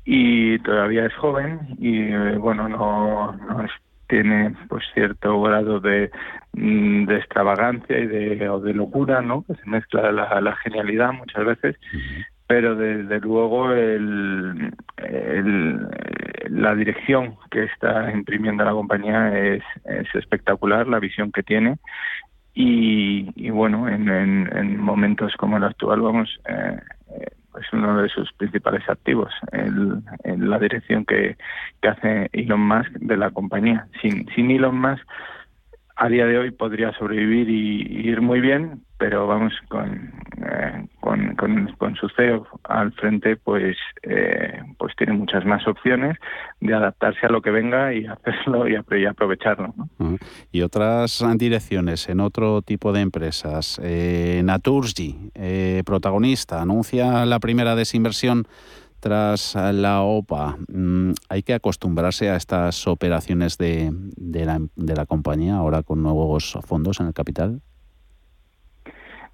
y 0.03 0.59
todavía 0.59 1.05
es 1.05 1.13
joven 1.15 1.59
y 1.79 1.99
eh, 2.01 2.37
bueno, 2.37 2.67
no, 2.67 3.31
no 3.33 3.63
es 3.63 3.71
tiene 4.11 4.53
pues 4.67 4.83
cierto 4.93 5.41
grado 5.41 5.79
de, 5.79 6.11
mm, 6.53 7.05
de 7.05 7.15
extravagancia 7.15 7.97
y 7.97 8.07
de, 8.07 8.49
o 8.49 8.59
de 8.59 8.73
locura, 8.73 9.21
¿no? 9.21 9.43
Que 9.43 9.55
se 9.55 9.69
mezcla 9.69 10.11
la, 10.11 10.41
la 10.41 10.55
genialidad 10.57 11.13
muchas 11.13 11.45
veces, 11.45 11.77
pero 12.45 12.75
desde 12.75 13.21
luego 13.21 13.71
el, 13.71 14.73
el, 14.97 15.87
la 16.49 16.75
dirección 16.75 17.37
que 17.49 17.63
está 17.63 18.11
imprimiendo 18.11 18.65
la 18.65 18.73
compañía 18.73 19.39
es, 19.39 19.63
es 19.85 20.13
espectacular, 20.13 20.89
la 20.89 20.99
visión 20.99 21.31
que 21.31 21.43
tiene 21.43 21.77
y, 22.53 23.31
y 23.37 23.49
bueno, 23.49 23.87
en, 23.87 24.09
en, 24.09 24.49
en, 24.57 24.77
momentos 24.77 25.33
como 25.37 25.55
el 25.55 25.63
actual, 25.63 26.01
vamos, 26.01 26.37
eh, 26.49 26.77
es 27.59 27.73
uno 27.73 28.01
de 28.01 28.09
sus 28.09 28.31
principales 28.33 28.87
activos, 28.89 29.33
el, 29.51 30.01
la 30.23 30.59
dirección 30.59 31.05
que, 31.05 31.37
que, 31.81 31.87
hace 31.87 32.29
Elon 32.33 32.61
Musk 32.61 32.91
de 32.93 33.17
la 33.17 33.31
compañía. 33.31 33.87
Sin, 34.01 34.27
sin 34.29 34.51
Elon 34.51 34.79
Musk, 34.79 35.05
a 36.01 36.09
día 36.09 36.25
de 36.25 36.35
hoy 36.39 36.49
podría 36.49 36.91
sobrevivir 36.97 37.47
y 37.47 38.09
ir 38.09 38.21
muy 38.21 38.41
bien, 38.41 38.81
pero 38.97 39.27
vamos 39.27 39.53
con, 39.69 40.11
eh, 40.43 40.87
con, 40.99 41.35
con, 41.35 41.95
su 41.95 42.09
CEO 42.09 42.47
al 42.63 42.91
frente 42.93 43.35
pues 43.35 43.77
eh, 44.01 44.63
pues 44.79 44.95
tiene 44.95 45.13
muchas 45.13 45.45
más 45.45 45.67
opciones 45.67 46.17
de 46.59 46.73
adaptarse 46.73 47.27
a 47.27 47.29
lo 47.29 47.43
que 47.43 47.51
venga 47.51 47.93
y 47.93 48.05
hacerlo 48.07 48.67
y, 48.67 49.05
aprovecharlo 49.05 49.75
y 50.51 50.61
otras 50.63 51.23
direcciones 51.37 52.09
en 52.09 52.19
otro 52.19 52.63
tipo 52.63 52.91
de 52.93 53.01
empresas. 53.01 53.79
Eh, 53.83 54.41
Naturgy 54.43 55.31
eh, 55.35 55.83
protagonista 55.85 56.63
anuncia 56.63 57.27
la 57.27 57.39
primera 57.39 57.75
desinversión 57.75 58.47
tras 59.01 59.55
la 59.55 60.01
OPA. 60.01 60.55
Mm, 60.71 61.11
¿Hay 61.29 61.43
que 61.43 61.53
acostumbrarse 61.53 62.29
a 62.29 62.37
estas 62.37 62.87
operaciones 62.87 63.57
de, 63.57 63.91
la, 64.17 64.59
de 64.75 64.95
la 64.95 65.05
compañía 65.05 65.55
ahora 65.55 65.83
con 65.83 66.01
nuevos 66.01 66.57
fondos 66.65 67.01
en 67.01 67.07
el 67.07 67.13
capital? 67.13 67.61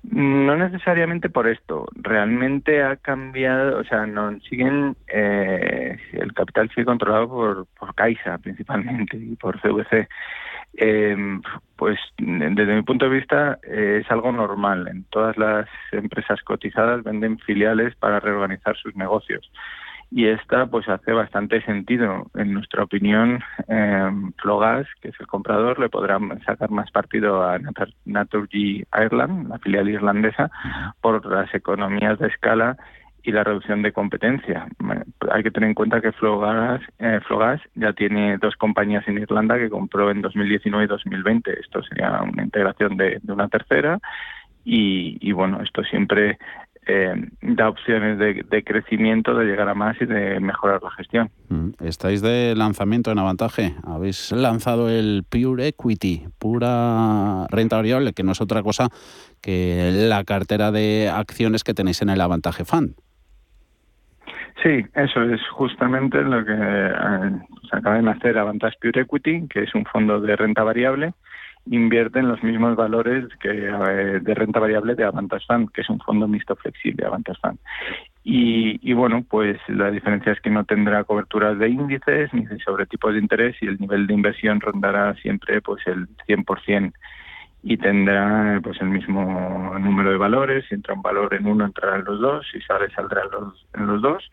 No 0.04 0.56
necesariamente 0.56 1.30
por 1.30 1.48
esto. 1.48 1.86
Realmente 1.94 2.82
ha 2.82 2.96
cambiado, 2.96 3.80
o 3.80 3.84
sea, 3.84 4.06
no 4.06 4.40
siguen, 4.42 4.96
eh, 5.08 5.98
el 6.14 6.34
capital 6.34 6.70
sigue 6.70 6.86
controlado 6.86 7.28
por, 7.28 7.68
por 7.78 7.94
Caixa 7.94 8.38
principalmente 8.38 9.18
y 9.18 9.36
por 9.36 9.60
CVC. 9.60 10.08
Eh, 10.74 11.16
pues 11.76 11.98
desde 12.18 12.76
mi 12.76 12.84
punto 12.84 13.06
de 13.06 13.18
vista 13.18 13.60
eh, 13.64 14.02
es 14.04 14.12
algo 14.12 14.32
normal. 14.32 14.88
En 14.88 15.04
todas 15.06 15.38
las 15.38 15.68
empresas 15.92 16.42
cotizadas 16.44 17.04
venden 17.04 17.40
filiales 17.40 17.96
para 17.96 18.20
reorganizar 18.20 18.76
sus 18.78 18.96
negocios 18.96 19.50
y 20.10 20.28
esta 20.28 20.68
pues 20.68 20.88
hace 20.88 21.12
bastante 21.12 21.62
sentido. 21.64 22.28
En 22.36 22.54
nuestra 22.54 22.84
opinión, 22.84 23.44
eh, 23.68 24.10
Flogas, 24.38 24.88
que 25.02 25.10
es 25.10 25.20
el 25.20 25.28
comprador, 25.28 25.80
le 25.80 25.90
podrá 25.90 26.20
sacar 26.46 26.70
más 26.70 26.90
partido 26.92 27.44
a 27.44 27.60
Naturgy 28.06 28.84
Ireland, 28.94 29.50
la 29.50 29.60
filial 29.60 29.90
irlandesa, 29.90 30.50
por 31.02 31.26
las 31.26 31.54
economías 31.54 32.20
de 32.20 32.28
escala 32.28 32.78
y 33.28 33.32
la 33.34 33.44
reducción 33.44 33.82
de 33.82 33.92
competencia. 33.92 34.66
Hay 35.30 35.44
que 35.44 35.52
tener 35.52 35.68
en 35.68 35.76
cuenta 35.76 36.00
que 36.00 36.14
Flogas, 36.14 36.82
eh, 36.98 37.20
Flogas 37.28 37.60
ya 37.76 37.92
tiene 37.92 38.38
dos 38.38 38.56
compañías 38.56 39.06
en 39.06 39.18
Irlanda 39.18 39.58
que 39.58 39.70
compró 39.70 40.10
en 40.12 40.22
2019 40.22 40.86
y 40.86 40.88
2020. 40.88 41.60
Esto 41.60 41.84
sería 41.84 42.22
una 42.22 42.44
integración 42.44 42.96
de, 42.96 43.20
una 43.28 43.50
tercera 43.50 44.00
y, 44.64 45.30
bueno, 45.34 45.62
esto 45.62 45.84
siempre 45.84 46.38
eh, 46.88 47.16
da 47.42 47.68
opciones 47.68 48.18
de, 48.18 48.64
crecimiento, 48.64 49.36
de 49.36 49.44
llegar 49.44 49.68
a 49.68 49.74
más 49.74 49.98
y 50.00 50.06
de 50.06 50.40
mejorar 50.40 50.82
la 50.82 50.92
gestión. 50.92 51.30
Mm, 51.50 51.72
estáis 51.84 52.22
de 52.22 52.56
lanzamiento 52.56 53.12
en 53.12 53.20
Avantaje. 53.20 53.76
Habéis 53.84 54.32
lanzado 54.32 54.90
el 54.90 55.26
Pure 55.30 55.68
Equity, 55.68 56.28
pura 56.40 57.46
renta 57.50 57.76
variable, 57.76 58.14
que 58.14 58.24
no 58.24 58.32
es 58.32 58.40
otra 58.40 58.64
cosa 58.64 58.88
que 59.42 59.92
la 60.08 60.24
cartera 60.24 60.72
de 60.72 61.12
acciones 61.14 61.66
que 61.66 61.74
tenéis 61.74 62.02
en 62.02 62.10
el 62.10 62.22
Avantaje 62.22 62.64
Fund. 62.64 62.96
Sí, 64.64 64.86
eso 64.96 65.22
es 65.22 65.42
justamente 65.50 66.22
lo 66.22 66.44
que 66.44 66.54
eh, 66.54 67.32
se 67.70 67.78
acaba 67.78 67.98
de 67.98 68.02
nacer 68.02 68.38
Avantage 68.38 68.78
Pure 68.82 69.02
Equity, 69.02 69.48
que 69.48 69.64
es 69.64 69.76
un 69.76 69.86
fondo 69.86 70.20
de 70.20 70.36
renta 70.36 70.64
variable 70.64 71.14
invierte 71.72 72.20
en 72.20 72.28
los 72.28 72.42
mismos 72.44 72.76
valores 72.76 73.26
que 73.40 73.50
eh, 73.50 74.20
de 74.22 74.34
renta 74.34 74.60
variable 74.60 74.96
de 74.96 75.04
Avantage 75.04 75.46
Fund, 75.48 75.72
que 75.72 75.82
es 75.82 75.90
un 75.90 76.00
fondo 76.00 76.28
mixto 76.28 76.56
flexible, 76.56 77.06
Avantage 77.06 77.40
Fund. 77.42 77.60
Y, 78.30 78.92
bueno, 78.92 79.24
pues 79.30 79.58
la 79.70 79.90
diferencia 79.90 80.34
es 80.34 80.42
que 80.42 80.50
no 80.50 80.66
tendrá 80.66 81.06
coberturas 81.06 81.58
de 81.58 81.70
índices 81.70 82.34
ni 82.34 82.46
sobre 82.60 82.86
tipos 82.86 83.14
de 83.14 83.20
interés 83.20 83.56
y 83.62 83.68
el 83.68 83.80
nivel 83.80 84.06
de 84.06 84.14
inversión 84.14 84.60
rondará 84.60 85.14
siempre 85.16 85.62
pues 85.62 85.82
el 85.88 86.10
100% 86.28 86.92
y 87.64 87.78
tendrá 87.78 88.60
pues 88.64 88.80
el 88.82 88.90
mismo 88.90 89.78
número 89.80 90.12
de 90.12 90.18
valores. 90.18 90.66
Si 90.68 90.76
entra 90.76 90.94
un 90.94 91.02
valor 91.02 91.34
en 91.34 91.48
uno, 91.48 91.66
entrará 91.66 91.98
en 91.98 92.06
los 92.06 92.20
dos. 92.20 92.46
Si 92.52 92.62
sale, 92.62 92.90
saldrá 92.92 93.24
los, 93.26 93.68
en 93.74 93.88
los 93.88 94.02
dos 94.02 94.30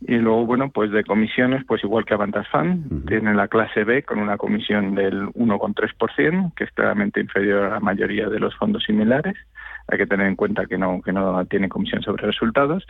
y 0.00 0.16
luego, 0.16 0.46
bueno, 0.46 0.70
pues 0.70 0.92
de 0.92 1.02
comisiones, 1.02 1.64
pues 1.66 1.82
igual 1.82 2.04
que 2.04 2.14
Avantas 2.14 2.46
Fan, 2.48 3.04
tiene 3.06 3.34
la 3.34 3.48
clase 3.48 3.82
B 3.82 4.04
con 4.04 4.20
una 4.20 4.36
comisión 4.36 4.94
del 4.94 5.26
1,3%, 5.30 6.54
que 6.54 6.64
es 6.64 6.70
claramente 6.70 7.20
inferior 7.20 7.64
a 7.64 7.70
la 7.70 7.80
mayoría 7.80 8.28
de 8.28 8.38
los 8.38 8.54
fondos 8.56 8.84
similares. 8.84 9.36
Hay 9.88 9.98
que 9.98 10.06
tener 10.06 10.28
en 10.28 10.36
cuenta 10.36 10.66
que 10.66 10.78
no, 10.78 11.02
que 11.02 11.12
no 11.12 11.44
tiene 11.46 11.68
comisión 11.68 12.02
sobre 12.02 12.26
resultados. 12.26 12.86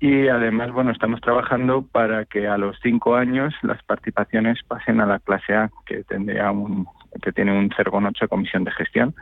Y 0.00 0.26
además, 0.26 0.72
bueno, 0.72 0.90
estamos 0.90 1.20
trabajando 1.20 1.86
para 1.86 2.24
que 2.24 2.48
a 2.48 2.58
los 2.58 2.76
cinco 2.82 3.14
años 3.14 3.54
las 3.62 3.80
participaciones 3.84 4.58
pasen 4.66 5.00
a 5.00 5.06
la 5.06 5.20
clase 5.20 5.54
A, 5.54 5.70
que 5.86 6.02
tendría 6.02 6.50
un, 6.50 6.86
que 7.20 7.32
tiene 7.32 7.56
un 7.56 7.70
0,8 7.70 8.20
de 8.20 8.28
comisión 8.28 8.64
de 8.64 8.70
gestión. 8.72 9.14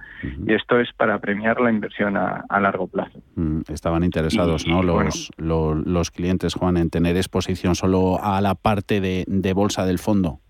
Y 0.46 0.52
esto 0.54 0.78
es 0.78 0.92
para 0.92 1.18
premiar 1.18 1.60
la 1.60 1.70
inversión 1.70 2.16
a, 2.16 2.44
largo 2.60 2.86
plazo. 2.86 3.18
Mm, 3.36 3.62
estaban 3.68 4.04
interesados 4.04 4.66
¿no? 4.66 4.82
Los, 4.82 5.30
los, 5.38 6.10
clientes, 6.10 6.54
Juan, 6.54 6.76
en 6.76 6.90
tener 6.90 7.16
exposición 7.16 7.74
solo 7.74 8.22
a 8.22 8.40
la 8.40 8.54
parte 8.54 9.00
de, 9.00 9.52
bolsa 9.54 9.84
del 9.86 9.98
fondo. 9.98 10.40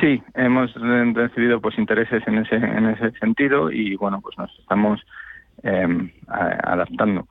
Sí, 0.00 0.22
hemos 0.34 0.72
recibido 0.74 1.60
pues 1.60 1.78
intereses 1.78 2.22
en 2.26 2.38
ese 2.38 2.56
en 2.56 2.86
ese 2.86 3.10
sentido 3.18 3.70
y 3.70 3.96
bueno 3.96 4.20
pues 4.20 4.36
nos 4.36 4.50
estamos 4.58 5.00
em, 5.62 6.10
adaptando. 6.28 7.26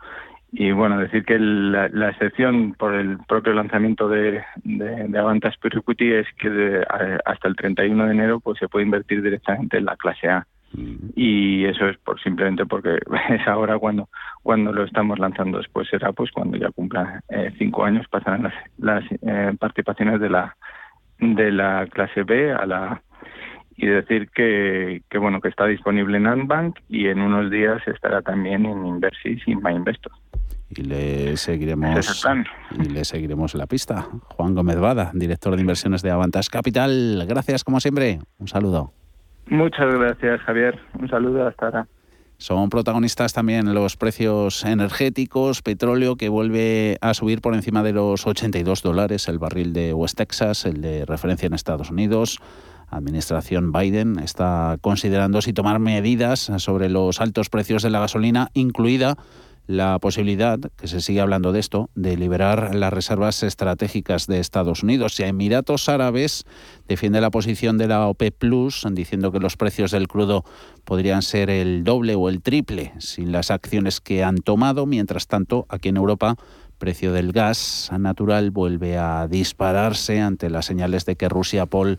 Y 0.51 0.71
bueno, 0.71 0.97
decir 0.97 1.25
que 1.25 1.37
la, 1.39 2.09
excepción 2.09 2.73
por 2.73 2.93
el 2.93 3.17
propio 3.27 3.53
lanzamiento 3.53 4.07
de, 4.07 4.43
de, 4.63 5.07
de 5.07 5.19
Avantas 5.19 5.55
es 5.61 6.27
que 6.39 6.83
hasta 7.25 7.47
el 7.47 7.55
31 7.55 8.05
de 8.05 8.11
enero 8.11 8.39
pues 8.39 8.57
se 8.57 8.69
puede 8.69 8.85
invertir 8.85 9.21
directamente 9.21 9.77
en 9.77 9.85
la 9.85 9.97
clase 9.97 10.29
A. 10.29 10.47
Mm. 10.73 10.95
Y 11.15 11.65
eso 11.65 11.87
es 11.87 11.97
por 11.97 12.21
simplemente 12.21 12.65
porque 12.65 12.97
es 13.29 13.47
ahora 13.47 13.77
cuando 13.77 14.09
cuando 14.43 14.71
lo 14.71 14.83
estamos 14.83 15.19
lanzando. 15.19 15.57
Después 15.57 15.87
será 15.89 16.11
pues 16.13 16.31
cuando 16.31 16.57
ya 16.57 16.71
cumpla 16.71 17.21
eh, 17.29 17.53
cinco 17.57 17.83
años 17.83 18.07
pasarán 18.09 18.43
las, 18.43 18.53
las 18.77 19.03
eh, 19.21 19.53
participaciones 19.59 20.19
de 20.19 20.29
la 20.29 20.55
de 21.19 21.51
la 21.51 21.87
clase 21.87 22.23
B 22.23 22.51
a 22.51 22.65
la 22.65 23.01
y 23.77 23.87
decir 23.87 24.29
que, 24.31 25.03
que 25.09 25.17
bueno 25.17 25.39
que 25.39 25.49
está 25.49 25.65
disponible 25.65 26.17
en 26.17 26.27
Antbank 26.27 26.79
y 26.89 27.07
en 27.07 27.21
unos 27.21 27.49
días 27.49 27.81
estará 27.87 28.21
también 28.21 28.65
en 28.65 28.85
Inversis 28.85 29.41
y 29.45 29.55
MyInvestor 29.55 30.11
y 30.69 30.83
le 30.83 31.37
seguiremos 31.37 32.25
y 32.71 32.89
le 32.89 33.05
seguiremos 33.05 33.55
la 33.55 33.67
pista. 33.67 34.07
Juan 34.35 34.53
Gómez 34.53 34.79
Bada, 34.79 35.11
director 35.13 35.55
de 35.55 35.61
inversiones 35.61 36.01
de 36.01 36.11
Avantas 36.11 36.49
Capital. 36.49 37.25
Gracias 37.27 37.63
como 37.63 37.79
siempre. 37.79 38.19
Un 38.37 38.47
saludo. 38.47 38.91
Muchas 39.47 39.93
gracias, 39.93 40.41
Javier. 40.41 40.79
Un 40.99 41.07
saludo 41.07 41.47
hasta 41.47 41.65
ahora. 41.65 41.87
Son 42.39 42.69
protagonistas 42.69 43.33
también 43.33 43.73
los 43.73 43.97
precios 43.97 44.63
energéticos, 44.63 45.63
petróleo 45.63 46.17
que 46.17 46.29
vuelve 46.29 46.97
a 47.01 47.15
subir 47.15 47.41
por 47.41 47.55
encima 47.55 47.81
de 47.81 47.93
los 47.93 48.27
82 48.27 48.83
dólares 48.83 49.27
el 49.27 49.39
barril 49.39 49.73
de 49.73 49.93
West 49.93 50.17
Texas, 50.17 50.65
el 50.65 50.81
de 50.81 51.05
referencia 51.05 51.47
en 51.47 51.53
Estados 51.53 51.89
Unidos. 51.89 52.39
Administración 52.89 53.71
Biden 53.71 54.19
está 54.19 54.77
considerando 54.81 55.41
si 55.41 55.53
tomar 55.53 55.79
medidas 55.79 56.51
sobre 56.57 56.89
los 56.89 57.19
altos 57.21 57.49
precios 57.49 57.83
de 57.83 57.89
la 57.89 57.99
gasolina, 57.99 58.49
incluida 58.53 59.17
la 59.67 59.99
posibilidad, 59.99 60.57
que 60.77 60.87
se 60.87 61.01
sigue 61.01 61.19
hablando 61.19 61.51
de 61.51 61.59
esto, 61.59 61.89
de 61.93 62.15
liberar 62.15 62.73
las 62.73 62.93
reservas 62.93 63.43
estratégicas 63.43 64.25
de 64.25 64.39
Estados 64.39 64.81
Unidos. 64.81 65.19
Y 65.19 65.23
Emiratos 65.23 65.89
Árabes 65.89 66.45
defiende 66.87 67.19
la 67.19 67.31
posición 67.31 67.77
de 67.77 67.87
la 67.87 68.07
OPEP 68.07 68.37
Plus, 68.37 68.87
diciendo 68.91 69.33
que 69.33 69.39
los 69.39 69.57
precios 69.57 69.91
del 69.91 70.07
crudo 70.07 70.45
podrían 70.85 71.21
ser 71.21 71.49
el 71.49 71.83
doble 71.83 72.15
o 72.15 72.29
el 72.29 72.41
triple 72.41 72.93
sin 72.99 73.33
las 73.33 73.51
acciones 73.51 73.99
que 73.99 74.23
han 74.23 74.37
tomado. 74.37 74.85
Mientras 74.85 75.27
tanto, 75.27 75.65
aquí 75.67 75.89
en 75.89 75.97
Europa, 75.97 76.37
precio 76.77 77.11
del 77.11 77.33
gas 77.33 77.89
natural 77.99 78.51
vuelve 78.51 78.97
a 78.97 79.27
dispararse 79.27 80.21
ante 80.21 80.49
las 80.49 80.65
señales 80.65 81.05
de 81.05 81.17
que 81.17 81.27
Rusia, 81.27 81.65
Paul 81.65 81.97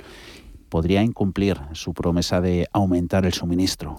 podría 0.69 1.03
incumplir 1.03 1.59
su 1.73 1.95
promesa 1.95 2.41
de 2.41 2.67
aumentar 2.73 3.27
el 3.27 3.33
suministro. 3.33 3.97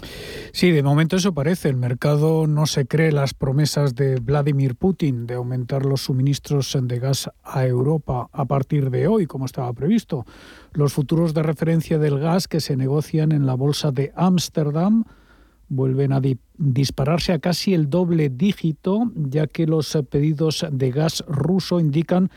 Sí, 0.51 0.71
de 0.71 0.83
momento 0.83 1.15
eso 1.15 1.33
parece. 1.33 1.69
El 1.69 1.75
mercado 1.75 2.47
no 2.47 2.65
se 2.65 2.85
cree 2.85 3.11
las 3.11 3.33
promesas 3.33 3.95
de 3.95 4.19
Vladimir 4.19 4.75
Putin 4.75 5.27
de 5.27 5.35
aumentar 5.35 5.85
los 5.85 6.01
suministros 6.01 6.77
de 6.81 6.99
gas 6.99 7.29
a 7.43 7.65
Europa 7.65 8.29
a 8.31 8.45
partir 8.45 8.89
de 8.89 9.07
hoy, 9.07 9.25
como 9.25 9.45
estaba 9.45 9.71
previsto. 9.73 10.25
Los 10.73 10.93
futuros 10.93 11.33
de 11.33 11.43
referencia 11.43 11.97
del 11.97 12.19
gas 12.19 12.47
que 12.47 12.61
se 12.61 12.77
negocian 12.77 13.31
en 13.31 13.45
la 13.45 13.55
bolsa 13.55 13.91
de 13.91 14.11
Ámsterdam 14.15 15.03
vuelven 15.69 16.13
a 16.13 16.21
dispararse 16.57 17.31
a 17.31 17.39
casi 17.39 17.73
el 17.73 17.89
doble 17.89 18.29
dígito, 18.29 19.11
ya 19.15 19.47
que 19.47 19.67
los 19.67 19.97
pedidos 20.09 20.65
de 20.71 20.91
gas 20.91 21.23
ruso 21.27 21.79
indican 21.79 22.29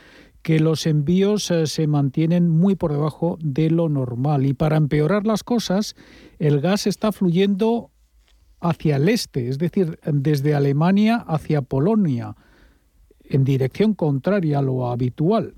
que 0.42 0.58
los 0.58 0.86
envíos 0.86 1.50
eh, 1.50 1.66
se 1.66 1.86
mantienen 1.86 2.48
muy 2.48 2.74
por 2.74 2.92
debajo 2.92 3.38
de 3.40 3.70
lo 3.70 3.88
normal. 3.88 4.44
Y 4.44 4.54
para 4.54 4.76
empeorar 4.76 5.26
las 5.26 5.44
cosas, 5.44 5.94
el 6.38 6.60
gas 6.60 6.86
está 6.86 7.12
fluyendo 7.12 7.90
hacia 8.60 8.96
el 8.96 9.08
este, 9.08 9.48
es 9.48 9.58
decir, 9.58 9.98
desde 10.04 10.54
Alemania 10.54 11.16
hacia 11.16 11.62
Polonia, 11.62 12.36
en 13.24 13.44
dirección 13.44 13.94
contraria 13.94 14.58
a 14.58 14.62
lo 14.62 14.90
habitual. 14.90 15.54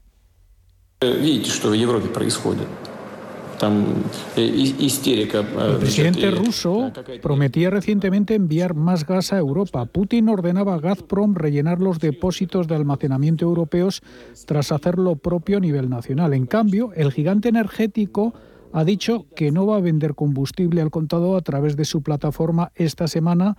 Eh, 4.37 4.75
El 4.77 5.77
presidente 5.79 6.31
ruso 6.31 6.93
prometía 7.23 7.71
recientemente 7.71 8.35
enviar 8.35 8.75
más 8.75 9.07
gas 9.07 9.33
a 9.33 9.39
Europa. 9.39 9.85
Putin 9.87 10.29
ordenaba 10.29 10.75
a 10.75 10.81
Gazprom 10.81 11.35
rellenar 11.35 11.81
los 11.81 11.99
depósitos 11.99 12.69
de 12.69 12.75
almacenamiento 12.75 13.45
europeos 13.45 14.03
tras 14.47 14.73
hacer 14.73 14.99
lo 14.99 15.17
propio 15.17 15.59
a 15.59 15.61
nivel 15.61 15.89
nacional. 15.89 16.35
En 16.35 16.47
cambio, 16.47 16.93
el 16.95 17.13
gigante 17.13 17.49
energético 17.49 18.35
ha 18.73 18.85
dicho 18.85 19.27
que 19.37 19.53
no 19.53 19.67
va 19.67 19.77
a 19.77 19.81
vender 19.81 20.15
combustible 20.15 20.83
al 20.83 20.91
contado 20.91 21.37
a 21.37 21.41
través 21.43 21.77
de 21.77 21.85
su 21.85 22.03
plataforma 22.03 22.73
esta 22.75 23.07
semana 23.07 23.57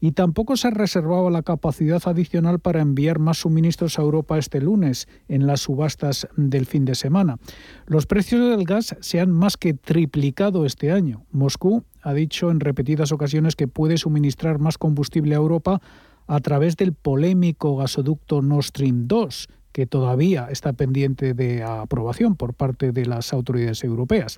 y 0.00 0.12
tampoco 0.12 0.56
se 0.56 0.70
reservaba 0.70 1.30
la 1.30 1.42
capacidad 1.42 2.02
adicional 2.06 2.60
para 2.60 2.80
enviar 2.80 3.18
más 3.18 3.38
suministros 3.38 3.98
a 3.98 4.02
Europa 4.02 4.38
este 4.38 4.60
lunes 4.60 5.08
en 5.28 5.46
las 5.46 5.60
subastas 5.60 6.28
del 6.36 6.66
fin 6.66 6.84
de 6.84 6.94
semana. 6.94 7.38
Los 7.86 8.06
precios 8.06 8.50
del 8.50 8.64
gas 8.64 8.96
se 9.00 9.20
han 9.20 9.30
más 9.30 9.56
que 9.56 9.74
triplicado 9.74 10.64
este 10.64 10.92
año. 10.92 11.24
Moscú 11.32 11.84
ha 12.02 12.12
dicho 12.14 12.50
en 12.50 12.60
repetidas 12.60 13.12
ocasiones 13.12 13.56
que 13.56 13.68
puede 13.68 13.98
suministrar 13.98 14.58
más 14.58 14.78
combustible 14.78 15.34
a 15.34 15.38
Europa 15.38 15.80
a 16.26 16.40
través 16.40 16.76
del 16.76 16.92
polémico 16.92 17.76
gasoducto 17.76 18.42
Nord 18.42 18.64
Stream 18.64 19.08
2 19.08 19.48
que 19.78 19.86
todavía 19.86 20.48
está 20.50 20.72
pendiente 20.72 21.34
de 21.34 21.62
aprobación 21.62 22.34
por 22.34 22.52
parte 22.52 22.90
de 22.90 23.06
las 23.06 23.32
autoridades 23.32 23.84
europeas. 23.84 24.36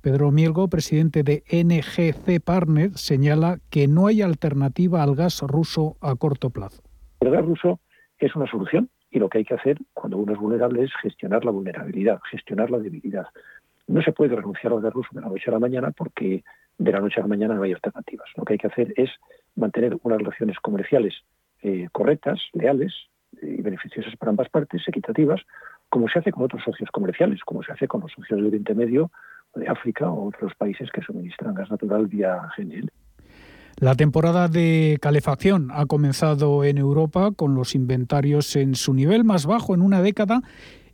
Pedro 0.00 0.30
Mielgo, 0.30 0.68
presidente 0.68 1.22
de 1.22 1.44
NGC 1.52 2.42
Partner, 2.42 2.92
señala 2.94 3.58
que 3.68 3.86
no 3.86 4.06
hay 4.06 4.22
alternativa 4.22 5.02
al 5.02 5.14
gas 5.14 5.42
ruso 5.42 5.98
a 6.00 6.14
corto 6.14 6.48
plazo. 6.48 6.82
El 7.20 7.32
gas 7.32 7.44
ruso 7.44 7.80
es 8.16 8.34
una 8.34 8.50
solución 8.50 8.88
y 9.10 9.18
lo 9.18 9.28
que 9.28 9.36
hay 9.36 9.44
que 9.44 9.56
hacer 9.56 9.76
cuando 9.92 10.16
uno 10.16 10.32
es 10.32 10.38
vulnerable 10.38 10.84
es 10.84 10.90
gestionar 11.02 11.44
la 11.44 11.50
vulnerabilidad, 11.50 12.18
gestionar 12.30 12.70
la 12.70 12.78
debilidad. 12.78 13.26
No 13.88 14.00
se 14.00 14.12
puede 14.12 14.36
renunciar 14.36 14.72
al 14.72 14.80
gas 14.80 14.94
ruso 14.94 15.10
de 15.12 15.20
la 15.20 15.28
noche 15.28 15.44
a 15.48 15.52
la 15.52 15.58
mañana 15.58 15.90
porque 15.90 16.44
de 16.78 16.92
la 16.92 17.00
noche 17.00 17.20
a 17.20 17.24
la 17.24 17.28
mañana 17.28 17.56
no 17.56 17.62
hay 17.62 17.74
alternativas. 17.74 18.30
Lo 18.38 18.44
que 18.46 18.54
hay 18.54 18.58
que 18.58 18.68
hacer 18.68 18.94
es 18.96 19.10
mantener 19.54 19.98
unas 20.02 20.16
relaciones 20.16 20.58
comerciales 20.60 21.12
eh, 21.60 21.88
correctas, 21.92 22.40
leales, 22.54 22.94
y 23.42 23.62
beneficiosas 23.62 24.14
para 24.16 24.30
ambas 24.30 24.48
partes, 24.48 24.82
equitativas, 24.86 25.40
como 25.88 26.08
se 26.08 26.18
hace 26.18 26.32
con 26.32 26.44
otros 26.44 26.62
socios 26.64 26.90
comerciales, 26.90 27.40
como 27.44 27.62
se 27.62 27.72
hace 27.72 27.88
con 27.88 28.00
los 28.00 28.12
socios 28.12 28.38
del 28.38 28.46
Oriente 28.46 28.74
Medio, 28.74 29.10
de 29.54 29.68
África 29.68 30.10
o 30.10 30.28
otros 30.28 30.52
países 30.56 30.90
que 30.92 31.02
suministran 31.02 31.54
gas 31.54 31.70
natural 31.70 32.06
vía 32.06 32.48
GNL. 32.56 32.90
La 33.80 33.94
temporada 33.94 34.48
de 34.48 34.98
calefacción 35.00 35.68
ha 35.72 35.86
comenzado 35.86 36.64
en 36.64 36.78
Europa 36.78 37.30
con 37.34 37.54
los 37.54 37.74
inventarios 37.74 38.56
en 38.56 38.74
su 38.74 38.92
nivel 38.92 39.24
más 39.24 39.46
bajo 39.46 39.72
en 39.72 39.82
una 39.82 40.02
década 40.02 40.42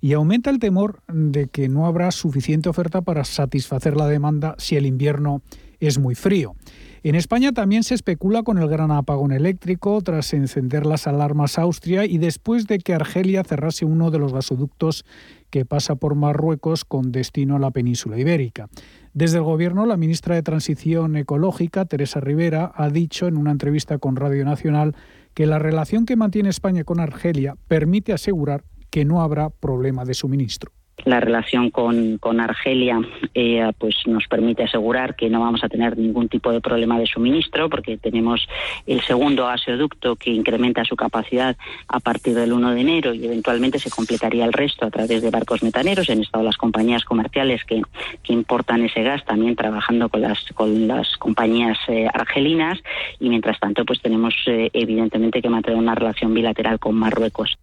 y 0.02 0.12
aumenta 0.12 0.50
el 0.50 0.59
temor 0.59 1.00
de 1.09 1.48
que 1.48 1.70
no 1.70 1.87
habrá 1.87 2.11
suficiente 2.11 2.68
oferta 2.68 3.00
para 3.00 3.24
satisfacer 3.24 3.96
la 3.96 4.07
demanda 4.07 4.54
si 4.59 4.76
el 4.76 4.85
invierno 4.85 5.40
es 5.80 5.98
muy 5.98 6.14
frío. 6.14 6.57
En 7.05 7.17
España 7.17 7.53
también 7.53 7.83
se 7.83 7.95
especula 7.95 8.43
con 8.45 8.57
el 8.57 8.67
gran 8.67 8.90
apagón 8.90 9.31
eléctrico 9.31 10.01
tras 10.01 10.33
encender 10.33 10.87
las 10.87 11.07
alarmas 11.07 11.59
Austria 11.59 12.07
y 12.07 12.17
después 12.17 12.67
de 12.67 12.79
que 12.79 12.95
Argelia 12.95 13.45
cerrase 13.45 13.85
uno 13.85 14.11
de 14.11 14.19
los 14.19 14.33
gasoductos 14.33 15.05
que 15.51 15.67
pasa 15.67 15.97
por 15.97 16.14
Marruecos 16.14 16.87
con 16.87 17.12
destino 17.12 17.57
a 17.57 17.59
la 17.59 17.73
península 17.73 18.19
ibérica. 18.19 18.71
Desde 19.12 19.37
el 19.37 19.43
Gobierno, 19.43 19.85
la 19.85 19.99
ministra 19.99 20.35
de 20.35 20.43
Transición 20.43 21.17
Ecológica, 21.17 21.85
Teresa 21.85 22.21
Rivera, 22.21 22.73
ha 22.75 22.88
dicho 22.88 23.27
en 23.27 23.37
una 23.37 23.51
entrevista 23.51 23.99
con 23.99 24.17
Radio 24.17 24.47
Nacional 24.47 24.97
que 25.35 25.45
la 25.45 25.59
relación 25.59 26.07
que 26.07 26.17
mantiene 26.17 26.49
España 26.49 26.85
con 26.85 27.01
Argelia 27.01 27.55
permite 27.69 28.14
asegurar 28.14 28.64
que 28.88 29.05
no 29.05 29.21
habrá 29.21 29.51
problema 29.51 30.07
de 30.07 30.14
suministro 30.14 30.73
la 31.04 31.20
relación 31.20 31.70
con, 31.70 32.18
con 32.18 32.40
Argelia 32.40 33.00
eh, 33.35 33.70
pues 33.78 33.96
nos 34.07 34.26
permite 34.26 34.64
asegurar 34.64 35.16
que 35.16 35.28
no 35.28 35.40
vamos 35.40 35.62
a 35.62 35.68
tener 35.68 35.98
ningún 35.98 36.28
tipo 36.28 36.50
de 36.52 36.61
problema 36.61 36.98
de 36.98 37.07
suministro 37.07 37.68
porque 37.68 37.98
tenemos 37.98 38.48
el 38.87 39.02
segundo 39.02 39.46
gasoducto 39.46 40.16
que 40.16 40.30
incrementa 40.30 40.85
su 40.85 40.96
capacidad 40.96 41.57
a 41.88 42.00
partir 42.00 42.35
del 42.35 42.52
1 42.52 42.74
de 42.74 42.80
enero 42.80 43.14
y 43.14 43.26
eventualmente 43.26 43.78
se 43.78 43.90
completaría 43.90 44.44
el 44.44 44.52
resto 44.52 44.87
a 44.87 44.90
través 44.90 45.22
de 45.22 45.30
barcos 45.30 45.62
metaneros. 45.62 46.09
En 46.09 46.22
estado 46.22 46.44
las 46.44 46.57
compañías 46.57 47.04
comerciales 47.04 47.64
que, 47.64 47.83
que 48.22 48.33
importan 48.33 48.83
ese 48.83 49.02
gas 49.02 49.24
también 49.24 49.57
trabajando 49.57 50.09
con 50.09 50.22
las, 50.22 50.44
con 50.54 50.87
las 50.88 51.16
compañías 51.18 51.78
eh, 51.88 52.07
argelinas 52.12 52.78
y 53.20 53.28
mientras 53.28 53.59
tanto 53.61 53.85
pues 53.85 54.00
tenemos 54.00 54.35
eh, 54.46 54.70
evidentemente 54.72 55.42
que 55.42 55.48
mantener 55.48 55.78
una 55.78 55.94
relación 55.94 56.33
bilateral 56.33 56.78
con 56.78 56.94
Marruecos. 56.94 57.59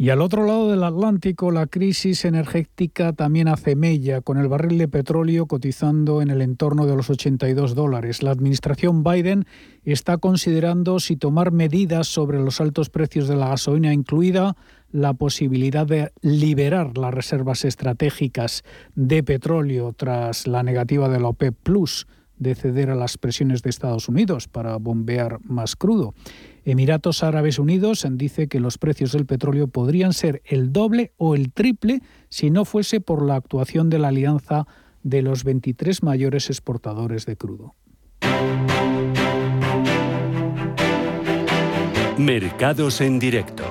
Y 0.00 0.10
al 0.10 0.22
otro 0.22 0.46
lado 0.46 0.70
del 0.70 0.84
Atlántico, 0.84 1.50
la 1.50 1.66
crisis 1.66 2.24
energética 2.24 3.12
también 3.12 3.48
hace 3.48 3.74
mella, 3.74 4.20
con 4.20 4.38
el 4.38 4.46
barril 4.46 4.78
de 4.78 4.86
petróleo 4.86 5.46
cotizando 5.46 6.22
en 6.22 6.30
el 6.30 6.40
entorno 6.40 6.86
de 6.86 6.94
los 6.94 7.10
82 7.10 7.74
dólares. 7.74 8.22
La 8.22 8.30
administración 8.30 9.02
Biden 9.02 9.44
está 9.82 10.18
considerando 10.18 11.00
si 11.00 11.16
tomar 11.16 11.50
medidas 11.50 12.06
sobre 12.06 12.38
los 12.38 12.60
altos 12.60 12.90
precios 12.90 13.26
de 13.26 13.34
la 13.34 13.48
gasolina, 13.48 13.92
incluida 13.92 14.56
la 14.92 15.14
posibilidad 15.14 15.84
de 15.84 16.12
liberar 16.20 16.96
las 16.96 17.12
reservas 17.12 17.64
estratégicas 17.64 18.62
de 18.94 19.24
petróleo 19.24 19.92
tras 19.94 20.46
la 20.46 20.62
negativa 20.62 21.08
de 21.08 21.18
la 21.18 21.26
OPEP 21.26 21.56
Plus 21.60 22.06
de 22.38 22.54
ceder 22.54 22.90
a 22.90 22.94
las 22.94 23.18
presiones 23.18 23.62
de 23.62 23.70
Estados 23.70 24.08
Unidos 24.08 24.46
para 24.46 24.76
bombear 24.76 25.38
más 25.42 25.74
crudo. 25.74 26.14
Emiratos 26.70 27.22
Árabes 27.22 27.58
Unidos 27.58 28.06
dice 28.10 28.46
que 28.46 28.60
los 28.60 28.76
precios 28.76 29.12
del 29.12 29.24
petróleo 29.24 29.68
podrían 29.68 30.12
ser 30.12 30.42
el 30.44 30.70
doble 30.70 31.12
o 31.16 31.34
el 31.34 31.50
triple 31.50 32.02
si 32.28 32.50
no 32.50 32.66
fuese 32.66 33.00
por 33.00 33.24
la 33.24 33.36
actuación 33.36 33.88
de 33.88 33.98
la 33.98 34.08
alianza 34.08 34.66
de 35.02 35.22
los 35.22 35.44
23 35.44 36.02
mayores 36.02 36.50
exportadores 36.50 37.24
de 37.24 37.36
crudo. 37.36 37.74
Mercados 42.18 43.00
en 43.00 43.18
directo 43.18 43.64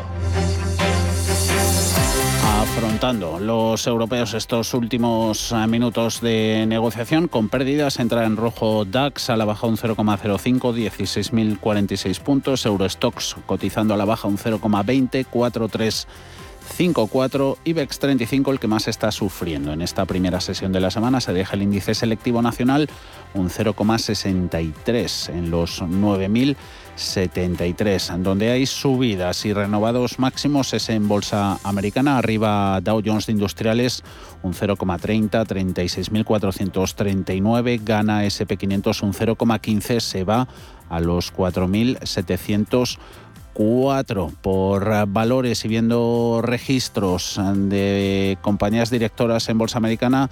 afrontando 2.98 3.40
los 3.40 3.86
europeos 3.86 4.34
estos 4.34 4.74
últimos 4.74 5.52
eh, 5.52 5.68
minutos 5.68 6.20
de 6.20 6.66
negociación 6.68 7.28
con 7.28 7.48
pérdidas. 7.48 8.00
Entra 8.00 8.26
en 8.26 8.38
rojo 8.38 8.86
DAX 8.86 9.30
a 9.30 9.38
la 9.38 9.46
baja 9.46 9.68
un 9.68 9.78
0,05, 9.78 10.74
16.046 10.74 12.20
puntos. 12.22 12.66
Eurostox 12.66 13.36
cotizando 13.46 13.94
a 13.94 13.98
la 13.98 14.06
baja 14.06 14.28
un 14.28 14.40
0,20, 14.40 15.28
4,354. 15.30 17.60
IBEX 17.66 18.00
35 18.00 18.52
el 18.52 18.60
que 18.60 18.68
más 18.68 18.88
está 18.88 19.12
sufriendo 19.12 19.72
en 19.72 19.84
esta 19.84 20.06
primera 20.06 20.42
sesión 20.42 20.72
de 20.72 20.80
la 20.80 20.90
semana. 20.90 21.22
Se 21.22 21.34
deja 21.34 21.56
el 21.56 21.62
índice 21.62 21.94
selectivo 21.94 22.42
nacional 22.42 22.90
un 23.36 23.52
0,63 23.52 25.36
en 25.36 25.52
los 25.52 25.84
9.000. 25.84 26.56
73. 26.98 28.12
Donde 28.20 28.52
hay 28.52 28.66
subidas 28.66 29.46
y 29.46 29.54
renovados 29.54 30.20
máximos 30.20 30.74
es 30.74 30.90
en 30.90 31.08
bolsa 31.08 31.58
americana. 31.64 32.18
Arriba 32.18 32.82
Dow 32.82 33.02
Jones 33.06 33.28
de 33.28 33.34
Industriales 33.34 34.04
un 34.44 34.54
0,30, 34.54 35.46
36.439. 35.46 37.82
Gana 37.84 38.26
SP500 38.26 39.04
un 39.04 39.14
0,15. 39.14 40.00
Se 40.00 40.24
va 40.24 40.48
a 40.90 41.00
los 41.00 41.32
4.704 41.34 44.32
por 44.42 45.08
valores 45.08 45.66
y 45.66 45.68
viendo 45.68 46.42
registros 46.44 47.40
de 47.54 48.38
compañías 48.42 48.90
directoras 48.90 49.50
en 49.50 49.58
bolsa 49.58 49.78
americana 49.78 50.30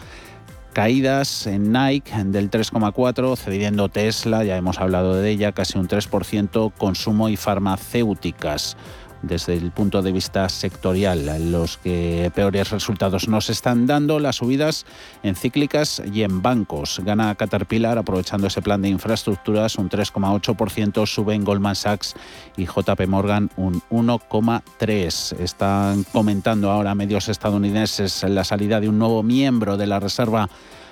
Caídas 0.76 1.48
en 1.48 1.72
Nike 1.72 2.12
del 2.26 2.52
3,4, 2.52 3.38
cediendo 3.38 3.88
Tesla, 3.88 4.44
ya 4.44 4.58
hemos 4.58 4.78
hablado 4.78 5.16
de 5.16 5.30
ella, 5.30 5.54
casi 5.54 5.78
un 5.78 5.88
3%, 5.88 6.74
consumo 6.78 7.30
y 7.30 7.38
farmacéuticas 7.38 8.76
desde 9.21 9.56
el 9.56 9.71
punto 9.71 10.01
de 10.01 10.12
vista 10.12 10.47
sectorial. 10.49 11.51
Los 11.51 11.78
que 11.78 12.32
peores 12.34 12.71
resultados 12.71 13.28
nos 13.28 13.49
están 13.49 13.88
dando 13.88 14.19
las 14.19 14.38
subidas 14.38 14.86
en 15.23 15.36
cíclicas 15.36 16.01
y 16.12 16.23
en 16.23 16.41
bancos. 16.41 17.01
Gana 17.04 17.36
Caterpillar 17.36 17.97
aprovechando 17.97 18.47
ese 18.47 18.62
plan 18.62 18.82
de 18.82 18.89
infraestructuras 18.89 19.78
un 19.78 19.89
3,8%, 19.89 21.06
sube 21.06 21.34
en 21.34 21.43
Goldman 21.43 21.75
Sachs 21.75 22.15
y 22.58 22.65
JP 22.65 23.08
Morgan 23.08 23.49
un 23.58 23.82
1,3%. 23.89 25.39
Están 25.39 26.04
comentando 26.12 26.71
ahora 26.71 26.95
medios 26.95 27.30
estadounidenses 27.30 28.23
la 28.23 28.43
salida 28.43 28.80
de 28.80 28.89
un 28.89 28.99
nuevo 28.99 29.23
miembro 29.23 29.78
de 29.78 29.88
la 29.88 29.99
Reserva 29.99 30.49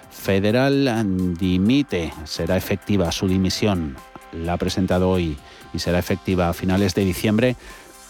Federal. 0.09 1.35
Dimite, 1.37 2.13
será 2.25 2.57
efectiva 2.57 3.11
su 3.11 3.27
dimisión. 3.27 3.95
La 4.31 4.53
ha 4.53 4.57
presentado 4.57 5.09
hoy 5.09 5.37
y 5.73 5.79
será 5.79 5.99
efectiva 5.99 6.49
a 6.49 6.53
finales 6.53 6.95
de 6.95 7.05
diciembre 7.05 7.55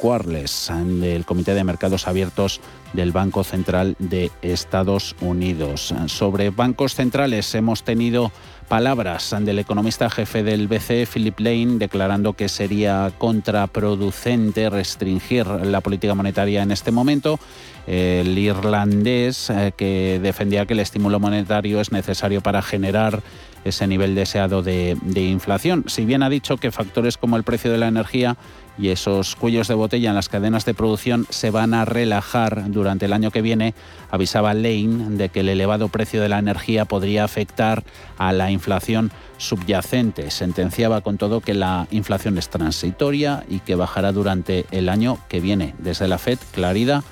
Quarles 0.04 0.70
del 1.00 1.24
Comité 1.24 1.54
de 1.54 1.63
Mercados 1.63 2.10
Abiertos 2.10 2.60
del 2.92 3.13
Banco 3.13 3.46
Central 3.46 3.96
de 4.00 4.32
Estados 4.42 5.16
Unidos. 5.22 5.94
Sobre 6.08 6.50
bancos 6.50 6.94
centrales 6.94 7.56
hemos 7.56 7.84
tenido 7.84 8.30
palabras 8.68 9.34
del 9.39 9.60
economista 9.60 10.10
jefe 10.10 10.44
del 10.44 10.68
BCE, 10.68 11.08
Philip 11.08 11.39
Lane, 11.39 11.78
declarando 11.78 12.34
que 12.34 12.50
sería 12.50 13.13
contraproducente 13.18 14.70
restringir 14.70 15.48
la 15.48 15.80
política 15.80 16.16
monetaria 16.16 16.63
en 16.63 16.72
este 16.72 16.92
momento. 16.92 17.39
El 17.88 18.38
irlandés, 18.38 19.50
eh, 19.50 19.72
que 19.78 20.20
defendía 20.22 20.66
que 20.66 20.74
el 20.74 20.82
estímulo 20.82 21.22
monetario 21.22 21.80
es 21.80 21.94
necesario 21.94 22.42
para 22.42 22.62
generar 22.62 23.24
ese 23.65 23.88
nivel 23.88 24.15
deseado 24.15 24.62
de, 24.62 24.97
inflación. 25.15 25.86
Si 25.88 26.06
bien 26.06 26.23
ha 26.23 26.30
dicho 26.30 26.58
que 26.58 26.71
factores 26.71 27.17
como 27.17 27.38
el 27.38 27.43
precio 27.43 27.71
de 27.71 27.78
la 27.78 27.88
energía 27.88 28.38
y 28.78 28.89
esos 28.89 29.36
cuellos 29.36 29.67
de 29.67 29.76
botella 29.76 30.10
en 30.10 30.15
las 30.15 30.30
cadenas 30.30 30.65
de 30.65 30.73
producción 30.73 31.28
se 31.30 31.52
van 31.52 31.73
a 31.73 31.86
relajar 31.86 32.71
durante 32.71 33.06
el 33.06 33.13
año 33.13 33.32
que 33.32 33.41
viene, 33.41 33.73
avisaba 34.12 34.54
Lane 34.54 35.17
de 35.17 35.30
que 35.30 35.41
el 35.41 35.49
elevado 35.49 35.89
precio 35.89 36.21
de 36.21 36.30
la 36.30 36.39
energía 36.39 36.86
podría 36.86 37.23
afectar 37.23 37.84
a 38.17 38.34
la 38.34 38.52
inflación 38.52 39.12
subyacente. 39.38 40.32
Sentenciaba 40.32 41.02
con 41.02 41.17
todo 41.17 41.41
que 41.41 41.54
la 41.54 41.88
inflación 41.91 42.38
es 42.38 42.49
transitoria 42.49 43.43
y 43.49 43.60
que 43.60 43.76
bajará 43.76 44.12
durante 44.12 44.65
el 44.71 44.89
año 44.89 45.19
que 45.30 45.39
viene. 45.39 45.76
Desde 45.78 46.08
la 46.08 46.17
Fed, 46.17 46.39
claridad 46.52 47.04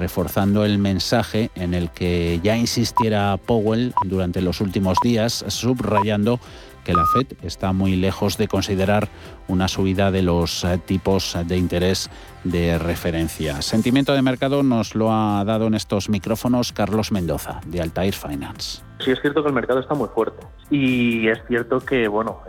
reforzando 0.00 0.64
el 0.64 0.78
mensaje 0.78 1.50
en 1.54 1.74
el 1.74 1.90
que 1.90 2.40
ya 2.42 2.56
insistiera 2.56 3.36
Powell 3.36 3.92
durante 4.04 4.40
los 4.40 4.60
últimos 4.60 4.96
días, 5.04 5.44
subrayando 5.46 6.40
que 6.84 6.94
la 6.94 7.04
Fed 7.04 7.36
está 7.42 7.72
muy 7.72 7.94
lejos 7.94 8.38
de 8.38 8.48
considerar 8.48 9.08
una 9.48 9.68
subida 9.68 10.10
de 10.10 10.22
los 10.22 10.64
eh, 10.64 10.78
tipos 10.84 11.36
de 11.46 11.58
interés 11.58 12.10
de 12.42 12.78
referencia. 12.78 13.60
Sentimiento 13.60 14.14
de 14.14 14.22
mercado 14.22 14.62
nos 14.62 14.94
lo 14.94 15.12
ha 15.12 15.44
dado 15.44 15.66
en 15.66 15.74
estos 15.74 16.08
micrófonos 16.08 16.72
Carlos 16.72 17.12
Mendoza, 17.12 17.60
de 17.66 17.82
Altair 17.82 18.14
Finance. 18.14 18.82
Sí 19.04 19.10
es 19.10 19.20
cierto 19.20 19.42
que 19.42 19.48
el 19.48 19.54
mercado 19.54 19.80
está 19.80 19.94
muy 19.94 20.08
fuerte 20.08 20.46
y 20.70 21.28
es 21.28 21.38
cierto 21.48 21.80
que 21.80 22.08
bueno 22.08 22.40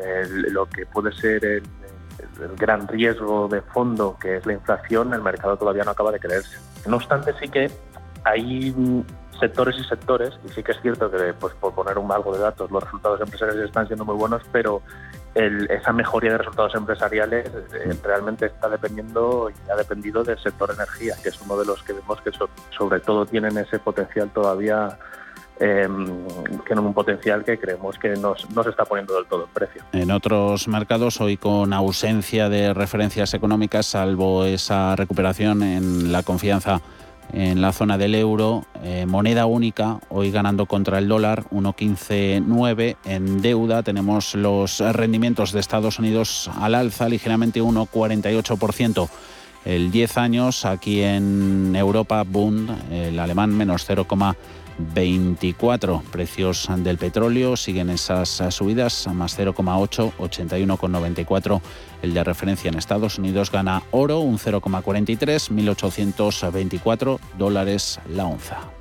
lo 0.52 0.66
que 0.68 0.86
puede 0.86 1.12
ser 1.14 1.44
el, 1.44 1.64
el 2.42 2.56
gran 2.56 2.88
riesgo 2.88 3.48
de 3.48 3.62
fondo 3.62 4.18
que 4.20 4.38
es 4.38 4.46
la 4.46 4.54
inflación, 4.54 5.14
el 5.14 5.22
mercado 5.22 5.58
todavía 5.58 5.84
no 5.84 5.92
acaba 5.92 6.12
de 6.12 6.20
creerse. 6.20 6.58
No 6.88 6.98
obstante, 6.98 7.34
sí 7.40 7.48
que 7.48 7.72
hay 8.24 8.74
sectores 9.40 9.76
y 9.80 9.84
sectores, 9.84 10.32
y 10.46 10.50
sí 10.50 10.62
que 10.64 10.72
es 10.72 10.82
cierto 10.82 11.10
que, 11.10 11.34
pues 11.34 11.54
por 11.56 11.74
poner 11.74 11.98
un 11.98 12.12
algo 12.12 12.34
de 12.34 12.40
datos, 12.40 12.70
los 12.70 12.84
resultados 12.84 13.20
empresariales 13.22 13.66
están 13.66 13.88
siendo 13.88 14.06
muy 14.06 14.16
buenos, 14.16 14.44
pero 14.52 14.82
esa 15.34 15.94
mejoría 15.94 16.32
de 16.32 16.38
resultados 16.40 16.76
empresariales 16.76 17.48
eh, 17.74 17.98
realmente 18.04 18.48
está 18.48 18.68
dependiendo 18.70 19.50
y 19.50 19.72
ha 19.72 19.76
dependido 19.76 20.24
del 20.24 20.38
sector 20.38 20.72
energía, 20.72 21.16
que 21.24 21.30
es 21.30 21.42
uno 21.42 21.58
de 21.58 21.66
los 21.66 21.82
que 21.84 21.94
vemos 21.94 22.22
que 22.22 22.32
sobre 22.78 23.00
todo 23.00 23.26
tienen 23.26 23.58
ese 23.58 23.80
potencial 23.80 24.30
todavía 24.30 25.00
eh, 25.62 25.88
tienen 26.66 26.86
un 26.86 26.94
potencial 26.94 27.44
que 27.44 27.60
creemos 27.60 27.98
que 28.00 28.10
no, 28.16 28.36
se 28.36 28.70
está 28.70 28.84
poniendo 28.84 29.14
del 29.14 29.28
todo 29.28 29.44
en 29.44 29.50
precio. 29.52 29.84
En 29.94 30.10
otros 30.10 30.68
mercados, 30.68 31.22
hoy 31.22 31.38
con 31.38 31.72
ausencia 31.72 32.50
de 32.50 32.74
referencias 32.74 33.36
económicas, 33.36 33.86
salvo 33.86 34.44
esa 34.46 34.96
recuperación 34.96 35.62
en 35.62 36.12
la 36.12 36.24
confianza 36.24 36.82
en 37.32 37.62
la 37.62 37.72
zona 37.72 37.98
del 37.98 38.16
euro, 38.16 38.66
eh, 38.84 39.06
moneda 39.06 39.46
única, 39.46 40.00
hoy 40.10 40.32
ganando 40.32 40.66
contra 40.66 40.98
el 40.98 41.08
dólar 41.08 41.46
1,15,9. 41.52 42.98
En 43.06 43.42
deuda 43.42 43.84
tenemos 43.84 44.36
los 44.36 44.80
rendimientos 44.80 45.54
de 45.54 45.62
Estados 45.62 46.00
Unidos 46.00 46.50
al 46.60 46.76
alza, 46.76 47.08
ligeramente 47.08 47.62
1,48%. 47.62 49.10
El 49.64 49.92
10 49.92 50.18
años, 50.18 50.66
aquí 50.66 51.04
en 51.04 51.76
Europa, 51.76 52.24
Bund, 52.28 52.92
el 52.92 53.20
alemán 53.20 53.56
menos 53.56 53.88
0,5%. 53.88 54.36
24. 54.78 56.04
Precios 56.12 56.68
del 56.78 56.98
petróleo 56.98 57.58
siguen 57.58 57.90
esas 57.90 58.30
subidas 58.50 59.08
a 59.08 59.14
más 59.14 59.38
0,8, 59.38 60.14
81,94. 60.18 61.62
El 62.02 62.14
de 62.14 62.24
referencia 62.24 62.70
en 62.70 62.78
Estados 62.78 63.18
Unidos 63.18 63.52
gana 63.52 63.84
oro 63.92 64.20
un 64.20 64.38
0,43, 64.38 65.52
1.824 65.52 67.20
dólares 67.38 68.00
la 68.10 68.26
onza. 68.26 68.81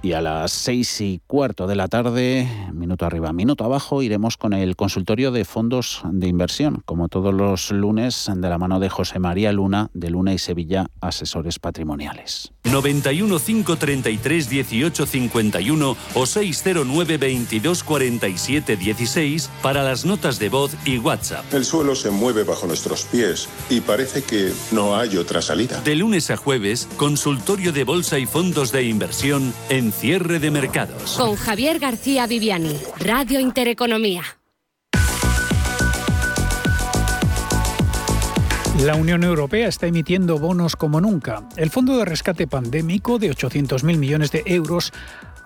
Y 0.00 0.12
a 0.12 0.20
las 0.20 0.52
seis 0.52 1.00
y 1.00 1.20
cuarto 1.26 1.66
de 1.66 1.74
la 1.74 1.88
tarde, 1.88 2.48
minuto 2.72 3.04
arriba, 3.04 3.32
minuto 3.32 3.64
abajo, 3.64 4.00
iremos 4.00 4.36
con 4.36 4.52
el 4.52 4.76
consultorio 4.76 5.32
de 5.32 5.44
fondos 5.44 6.02
de 6.04 6.28
inversión, 6.28 6.82
como 6.84 7.08
todos 7.08 7.34
los 7.34 7.72
lunes, 7.72 8.30
de 8.32 8.48
la 8.48 8.58
mano 8.58 8.78
de 8.78 8.88
José 8.88 9.18
María 9.18 9.50
Luna, 9.52 9.90
de 9.94 10.10
Luna 10.10 10.32
y 10.32 10.38
Sevilla, 10.38 10.86
asesores 11.00 11.58
patrimoniales. 11.58 12.52
91 12.64 13.38
533 13.38 14.48
18 14.48 15.06
51 15.06 15.96
o 16.14 16.26
609 16.26 17.16
22 17.18 17.82
47 17.82 18.76
16 18.76 19.50
para 19.62 19.82
las 19.82 20.04
notas 20.04 20.38
de 20.38 20.48
voz 20.48 20.76
y 20.84 20.98
WhatsApp. 20.98 21.44
El 21.52 21.64
suelo 21.64 21.96
se 21.96 22.10
mueve 22.10 22.44
bajo 22.44 22.66
nuestros 22.66 23.04
pies 23.04 23.48
y 23.68 23.80
parece 23.80 24.22
que 24.22 24.52
no 24.70 24.96
hay 24.96 25.16
otra 25.16 25.42
salida. 25.42 25.80
De 25.80 25.96
lunes 25.96 26.30
a 26.30 26.36
jueves, 26.36 26.88
consultorio 26.96 27.72
de 27.72 27.84
bolsa 27.84 28.18
y 28.18 28.26
fondos 28.26 28.70
de 28.70 28.84
inversión 28.84 29.52
en 29.70 29.87
cierre 29.92 30.38
de 30.38 30.50
mercados. 30.50 31.16
Con 31.16 31.36
Javier 31.36 31.78
García 31.78 32.26
Viviani, 32.26 32.76
Radio 33.00 33.40
Intereconomía. 33.40 34.22
La 38.84 38.94
Unión 38.94 39.24
Europea 39.24 39.66
está 39.66 39.88
emitiendo 39.88 40.38
bonos 40.38 40.76
como 40.76 41.00
nunca. 41.00 41.42
El 41.56 41.68
Fondo 41.68 41.96
de 41.96 42.04
Rescate 42.04 42.46
Pandémico 42.46 43.18
de 43.18 43.28
800.000 43.32 43.96
millones 43.96 44.30
de 44.30 44.44
euros 44.46 44.92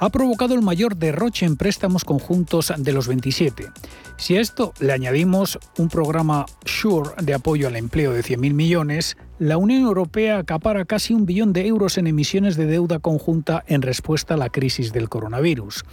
ha 0.03 0.11
provocado 0.11 0.55
el 0.55 0.63
mayor 0.63 0.97
derroche 0.97 1.47
en 1.47 1.57
préstamos 1.57 2.05
conjuntos 2.05 2.73
de 2.77 2.93
los 2.93 3.07
27. 3.07 3.69
Si 4.17 4.37
a 4.37 4.41
esto 4.41 4.75
le 4.81 4.93
añadimos 4.93 5.61
un 5.79 5.89
programa 5.89 6.45
SURE 6.65 7.11
de 7.23 7.35
apoyo 7.35 7.69
al 7.69 7.77
empleo 7.77 8.13
de 8.13 8.23
100.000 8.23 8.53
millones, 8.53 9.17
la 9.39 9.59
Unión 9.59 9.83
Europea 9.83 10.39
acapara 10.39 10.87
casi 10.87 11.15
un 11.15 11.25
billón 11.25 11.53
de 11.53 11.69
euros 11.69 11.99
en 11.99 12.09
emisiones 12.09 12.57
de 12.57 12.67
deuda 12.67 12.99
conjunta 12.99 13.63
en 13.69 13.81
respuesta 13.81 14.35
a 14.35 14.39
la 14.39 14.49
crisis 14.49 14.93
del 14.93 15.09
coronavirus. 15.09 15.85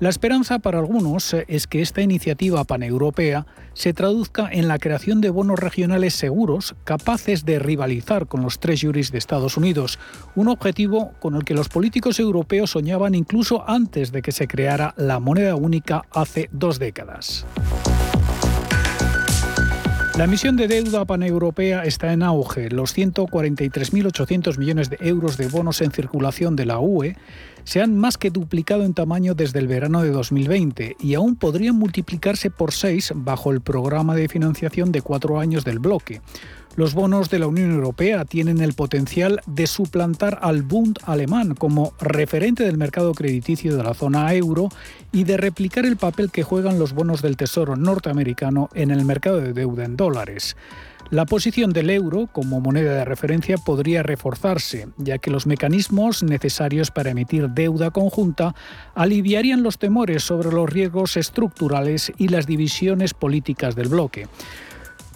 La 0.00 0.08
esperanza 0.08 0.58
para 0.58 0.78
algunos 0.78 1.32
eh, 1.34 1.44
es 1.48 1.66
que 1.66 1.80
esta 1.80 2.02
iniciativa 2.02 2.64
paneuropea 2.64 3.46
se 3.74 3.92
traduzca 3.92 4.48
en 4.50 4.68
la 4.68 4.78
creación 4.78 5.20
de 5.20 5.30
bonos 5.30 5.58
regionales 5.58 6.14
seguros 6.14 6.74
capaces 6.84 7.44
de 7.44 7.58
rivalizar 7.58 8.26
con 8.26 8.42
los 8.42 8.58
treasuries 8.58 9.12
de 9.12 9.18
Estados 9.18 9.56
Unidos, 9.56 9.98
un 10.34 10.48
objetivo 10.48 11.12
con 11.20 11.36
el 11.36 11.44
que 11.44 11.54
los 11.54 11.68
políticos 11.68 12.18
europeos 12.18 12.70
soñaban 12.70 13.14
incluso 13.14 13.68
antes 13.68 14.10
de 14.10 14.22
que 14.22 14.32
se 14.32 14.48
creara 14.48 14.94
la 14.96 15.20
moneda 15.20 15.54
única 15.54 16.02
hace 16.12 16.48
dos 16.52 16.78
décadas. 16.78 17.46
La 20.16 20.24
emisión 20.24 20.56
de 20.56 20.68
deuda 20.68 21.04
paneuropea 21.04 21.82
está 21.82 22.12
en 22.12 22.22
auge. 22.22 22.70
Los 22.70 22.96
143.800 22.96 24.58
millones 24.58 24.88
de 24.88 24.96
euros 25.00 25.36
de 25.36 25.48
bonos 25.48 25.80
en 25.80 25.90
circulación 25.90 26.54
de 26.54 26.66
la 26.66 26.78
UE 26.78 27.16
se 27.64 27.82
han 27.82 27.98
más 27.98 28.18
que 28.18 28.30
duplicado 28.30 28.84
en 28.84 28.94
tamaño 28.94 29.34
desde 29.34 29.58
el 29.58 29.68
verano 29.68 30.02
de 30.02 30.10
2020 30.10 30.96
y 31.00 31.14
aún 31.14 31.36
podrían 31.36 31.76
multiplicarse 31.76 32.50
por 32.50 32.72
seis 32.72 33.12
bajo 33.14 33.50
el 33.50 33.60
programa 33.60 34.14
de 34.14 34.28
financiación 34.28 34.92
de 34.92 35.02
cuatro 35.02 35.40
años 35.40 35.64
del 35.64 35.78
bloque. 35.78 36.20
Los 36.76 36.94
bonos 36.94 37.30
de 37.30 37.38
la 37.38 37.46
Unión 37.46 37.70
Europea 37.70 38.24
tienen 38.24 38.60
el 38.60 38.72
potencial 38.72 39.40
de 39.46 39.68
suplantar 39.68 40.40
al 40.42 40.62
Bund 40.62 40.98
alemán 41.04 41.54
como 41.54 41.94
referente 42.00 42.64
del 42.64 42.78
mercado 42.78 43.14
crediticio 43.14 43.76
de 43.76 43.84
la 43.84 43.94
zona 43.94 44.34
euro 44.34 44.68
y 45.12 45.22
de 45.22 45.36
replicar 45.36 45.86
el 45.86 45.96
papel 45.96 46.32
que 46.32 46.42
juegan 46.42 46.80
los 46.80 46.92
bonos 46.92 47.22
del 47.22 47.36
Tesoro 47.36 47.76
norteamericano 47.76 48.70
en 48.74 48.90
el 48.90 49.04
mercado 49.04 49.40
de 49.40 49.52
deuda 49.52 49.84
en 49.84 49.96
dólares. 49.96 50.56
La 51.14 51.26
posición 51.26 51.72
del 51.72 51.90
euro 51.90 52.26
como 52.26 52.60
moneda 52.60 52.92
de 52.94 53.04
referencia 53.04 53.56
podría 53.56 54.02
reforzarse, 54.02 54.88
ya 54.96 55.18
que 55.18 55.30
los 55.30 55.46
mecanismos 55.46 56.24
necesarios 56.24 56.90
para 56.90 57.10
emitir 57.10 57.50
deuda 57.50 57.92
conjunta 57.92 58.56
aliviarían 58.96 59.62
los 59.62 59.78
temores 59.78 60.24
sobre 60.24 60.50
los 60.50 60.68
riesgos 60.68 61.16
estructurales 61.16 62.10
y 62.18 62.26
las 62.26 62.48
divisiones 62.48 63.14
políticas 63.14 63.76
del 63.76 63.90
bloque. 63.90 64.26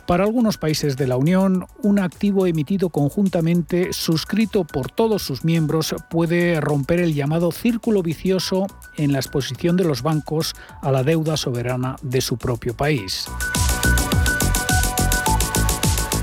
Para 0.07 0.23
algunos 0.23 0.57
países 0.57 0.97
de 0.97 1.09
la 1.09 1.17
Unión, 1.17 1.67
un 1.83 1.99
activo 1.99 2.47
emitido 2.47 2.91
conjuntamente, 2.91 3.93
suscrito 3.93 4.63
por 4.63 4.93
todos 4.93 5.23
sus 5.23 5.45
miembros, 5.45 5.97
puede 6.11 6.61
romper 6.61 7.01
el 7.01 7.13
llamado 7.13 7.51
círculo 7.51 8.05
vicioso 8.05 8.69
en 8.97 9.11
la 9.11 9.19
exposición 9.19 9.77
de 9.77 9.83
los 9.83 10.03
bancos 10.03 10.55
a 10.81 10.93
la 10.93 11.03
deuda 11.03 11.37
soberana 11.37 11.97
de 12.03 12.21
su 12.21 12.37
propio 12.37 12.77
país. 12.77 13.27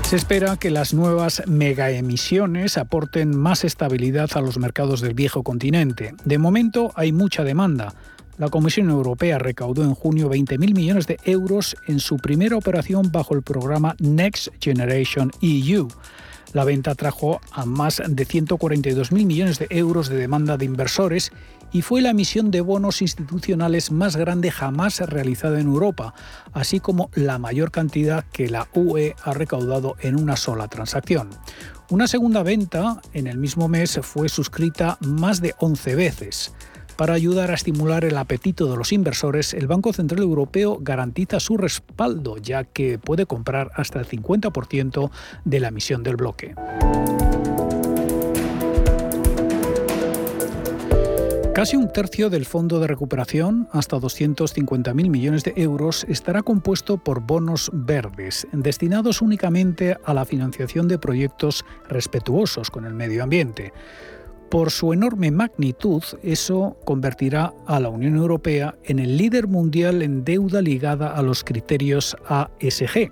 Se 0.06 0.14
espera 0.14 0.56
que 0.56 0.70
las 0.70 0.94
nuevas 0.94 1.42
megaemisiones 1.48 2.78
aporten 2.78 3.36
más 3.36 3.64
estabilidad 3.64 4.30
a 4.34 4.40
los 4.40 4.56
mercados 4.56 5.00
del 5.00 5.14
viejo 5.14 5.42
continente. 5.42 6.14
De 6.24 6.38
momento 6.38 6.92
hay 6.94 7.10
mucha 7.10 7.42
demanda. 7.42 7.92
La 8.38 8.48
Comisión 8.48 8.88
Europea 8.88 9.40
recaudó 9.40 9.82
en 9.82 9.94
junio 9.94 10.30
20.000 10.30 10.76
millones 10.76 11.08
de 11.08 11.18
euros 11.24 11.76
en 11.88 11.98
su 11.98 12.18
primera 12.18 12.56
operación 12.56 13.10
bajo 13.10 13.34
el 13.34 13.42
programa 13.42 13.96
Next 13.98 14.50
Generation 14.60 15.32
EU. 15.40 15.88
La 16.56 16.64
venta 16.64 16.94
trajo 16.94 17.42
a 17.52 17.66
más 17.66 18.00
de 18.08 18.26
142.000 18.26 19.26
millones 19.26 19.58
de 19.58 19.66
euros 19.68 20.08
de 20.08 20.16
demanda 20.16 20.56
de 20.56 20.64
inversores 20.64 21.30
y 21.70 21.82
fue 21.82 22.00
la 22.00 22.08
emisión 22.08 22.50
de 22.50 22.62
bonos 22.62 23.02
institucionales 23.02 23.90
más 23.90 24.16
grande 24.16 24.50
jamás 24.50 25.00
realizada 25.00 25.60
en 25.60 25.66
Europa, 25.66 26.14
así 26.54 26.80
como 26.80 27.10
la 27.12 27.38
mayor 27.38 27.70
cantidad 27.70 28.24
que 28.32 28.48
la 28.48 28.68
UE 28.72 29.14
ha 29.22 29.34
recaudado 29.34 29.96
en 30.00 30.18
una 30.18 30.36
sola 30.36 30.66
transacción. 30.68 31.28
Una 31.90 32.08
segunda 32.08 32.42
venta 32.42 33.02
en 33.12 33.26
el 33.26 33.36
mismo 33.36 33.68
mes 33.68 34.00
fue 34.02 34.30
suscrita 34.30 34.96
más 35.02 35.42
de 35.42 35.54
11 35.58 35.94
veces. 35.94 36.54
Para 36.96 37.12
ayudar 37.12 37.50
a 37.50 37.54
estimular 37.54 38.06
el 38.06 38.16
apetito 38.16 38.70
de 38.70 38.76
los 38.76 38.90
inversores, 38.90 39.52
el 39.52 39.66
Banco 39.66 39.92
Central 39.92 40.22
Europeo 40.22 40.78
garantiza 40.80 41.40
su 41.40 41.58
respaldo, 41.58 42.38
ya 42.38 42.64
que 42.64 42.98
puede 42.98 43.26
comprar 43.26 43.70
hasta 43.74 43.98
el 44.00 44.06
50% 44.06 45.10
de 45.44 45.60
la 45.60 45.68
emisión 45.68 46.02
del 46.02 46.16
bloque. 46.16 46.54
Casi 51.56 51.74
un 51.74 51.90
tercio 51.90 52.28
del 52.28 52.44
fondo 52.44 52.80
de 52.80 52.86
recuperación, 52.86 53.66
hasta 53.72 53.96
250.000 53.96 54.92
millones 55.08 55.42
de 55.42 55.54
euros, 55.56 56.04
estará 56.06 56.42
compuesto 56.42 56.98
por 56.98 57.20
bonos 57.20 57.70
verdes, 57.72 58.46
destinados 58.52 59.22
únicamente 59.22 59.96
a 60.04 60.12
la 60.12 60.26
financiación 60.26 60.86
de 60.86 60.98
proyectos 60.98 61.64
respetuosos 61.88 62.70
con 62.70 62.84
el 62.84 62.92
medio 62.92 63.22
ambiente. 63.22 63.72
Por 64.50 64.70
su 64.70 64.92
enorme 64.92 65.32
magnitud, 65.32 66.02
eso 66.22 66.76
convertirá 66.84 67.52
a 67.66 67.80
la 67.80 67.88
Unión 67.88 68.16
Europea 68.16 68.76
en 68.84 69.00
el 69.00 69.16
líder 69.16 69.48
mundial 69.48 70.02
en 70.02 70.24
deuda 70.24 70.62
ligada 70.62 71.14
a 71.14 71.22
los 71.22 71.42
criterios 71.42 72.16
ASG. 72.28 73.10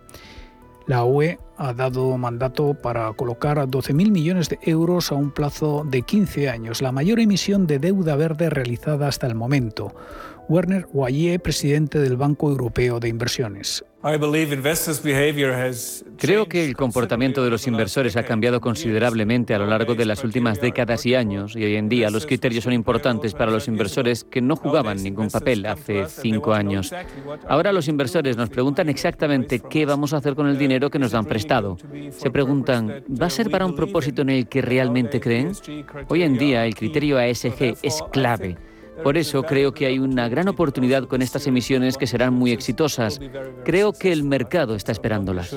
La 0.86 1.04
UE 1.04 1.38
ha 1.56 1.72
dado 1.72 2.16
mandato 2.18 2.74
para 2.74 3.12
colocar 3.14 3.58
12.000 3.58 4.10
millones 4.10 4.48
de 4.48 4.58
euros 4.62 5.10
a 5.10 5.14
un 5.14 5.30
plazo 5.32 5.84
de 5.88 6.02
15 6.02 6.50
años, 6.50 6.82
la 6.82 6.92
mayor 6.92 7.20
emisión 7.20 7.66
de 7.66 7.78
deuda 7.78 8.16
verde 8.16 8.50
realizada 8.50 9.08
hasta 9.08 9.26
el 9.26 9.34
momento. 9.34 9.94
Werner 10.48 10.87
Hoyer, 10.92 11.40
presidente 11.40 11.98
del 11.98 12.16
Banco 12.16 12.50
Europeo 12.50 13.00
de 13.00 13.09
Inversiones. 13.09 13.85
Creo 16.18 16.46
que 16.46 16.64
el 16.66 16.76
comportamiento 16.76 17.42
de 17.42 17.48
los 17.48 17.66
inversores 17.66 18.16
ha 18.18 18.22
cambiado 18.24 18.61
considerablemente 18.61 19.54
a 19.54 19.59
lo 19.59 19.66
largo 19.66 19.94
de 19.94 20.04
las 20.04 20.22
últimas 20.22 20.61
décadas 20.61 21.07
y 21.07 21.14
años 21.14 21.57
y 21.57 21.64
hoy 21.64 21.76
en 21.76 21.88
día 21.88 22.11
los 22.11 22.26
criterios 22.26 22.64
son 22.64 22.74
importantes 22.74 23.33
para 23.33 23.50
los 23.50 23.66
inversores 23.66 24.24
que 24.24 24.42
no 24.42 24.57
jugaban 24.57 25.02
ningún 25.02 25.28
papel 25.28 25.64
hace 25.64 26.04
cinco 26.07 26.52
años. 26.52 26.92
Ahora 27.48 27.72
los 27.72 27.88
inversores 27.88 28.37
nos 28.37 28.50
preguntan 28.50 28.90
exactamente 28.90 29.61
qué 29.61 29.87
vamos 29.87 30.12
a 30.12 30.18
hacer 30.18 30.35
con 30.35 30.48
el 30.48 30.59
dinero 30.59 30.90
que 30.90 30.98
nos 30.98 31.12
dan 31.12 31.24
prestado. 31.24 31.78
Se 32.11 32.30
preguntan, 32.30 33.02
¿va 33.09 33.26
a 33.26 33.30
ser 33.30 33.50
para 33.50 33.64
un 33.64 33.74
propósito 33.74 34.20
en 34.20 34.28
el 34.28 34.48
que 34.48 34.61
realmente 34.61 35.18
creen? 35.20 35.52
Hoy 36.09 36.22
en 36.22 36.37
día 36.37 36.66
el 36.66 36.74
criterio 36.74 37.18
ASG 37.18 37.76
es 37.83 38.02
clave. 38.12 38.59
Por 39.02 39.18
eso 39.18 39.42
creo 39.42 39.72
que 39.72 39.87
hay 39.87 39.98
una 39.98 40.28
gran 40.28 40.48
oportunidad 40.48 41.04
con 41.04 41.22
estas 41.22 41.46
emisiones 41.46 41.96
que 41.96 42.07
serán 42.07 42.35
muy 42.35 42.52
exitosas. 42.52 43.20
Creo 43.64 43.92
que 43.92 44.12
el 44.12 44.24
mercado 44.24 44.74
está 44.74 44.92
esperándolas. 44.92 45.54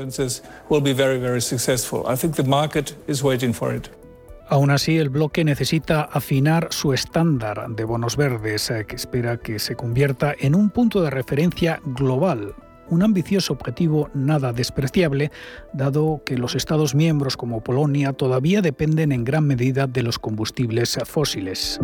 Aún 4.50 4.72
así, 4.72 4.98
el 4.98 5.10
bloque 5.10 5.44
necesita 5.44 6.02
afinar 6.04 6.70
su 6.72 6.94
estándar 6.94 7.66
de 7.70 7.84
bonos 7.84 8.16
verdes, 8.16 8.70
eh, 8.72 8.86
que 8.88 8.96
espera 8.96 9.38
que 9.38 9.60
se 9.60 9.76
convierta 9.76 10.34
en 10.40 10.56
un 10.56 10.70
punto 10.70 11.02
de 11.02 11.10
referencia 11.10 11.82
global. 11.84 12.56
Un 12.90 13.04
ambicioso 13.04 13.52
objetivo 13.52 14.10
nada 14.14 14.54
despreciable, 14.54 15.32
dado 15.74 16.22
que 16.26 16.38
los 16.38 16.56
Estados 16.56 16.96
miembros 16.96 17.36
como 17.36 17.62
Polonia 17.62 18.14
todavía 18.14 18.62
dependen 18.62 19.12
en 19.12 19.26
gran 19.26 19.46
medida 19.46 19.86
de 19.86 20.04
los 20.04 20.18
combustibles 20.18 20.98
fósiles. 21.04 21.82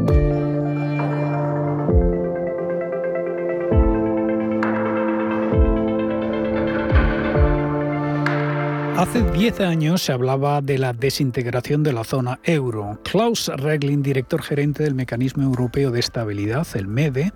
Hace 9.03 9.21
10 9.21 9.59
años 9.59 10.01
se 10.01 10.13
hablaba 10.13 10.61
de 10.61 10.77
la 10.77 10.93
desintegración 10.93 11.83
de 11.83 11.91
la 11.91 12.05
zona 12.05 12.39
euro. 12.43 12.97
Klaus 13.03 13.49
Regling, 13.49 14.01
director 14.01 14.41
gerente 14.41 14.83
del 14.83 14.95
Mecanismo 14.95 15.43
Europeo 15.43 15.91
de 15.91 15.99
Estabilidad, 15.99 16.65
el 16.75 16.87
MEDE, 16.87 17.33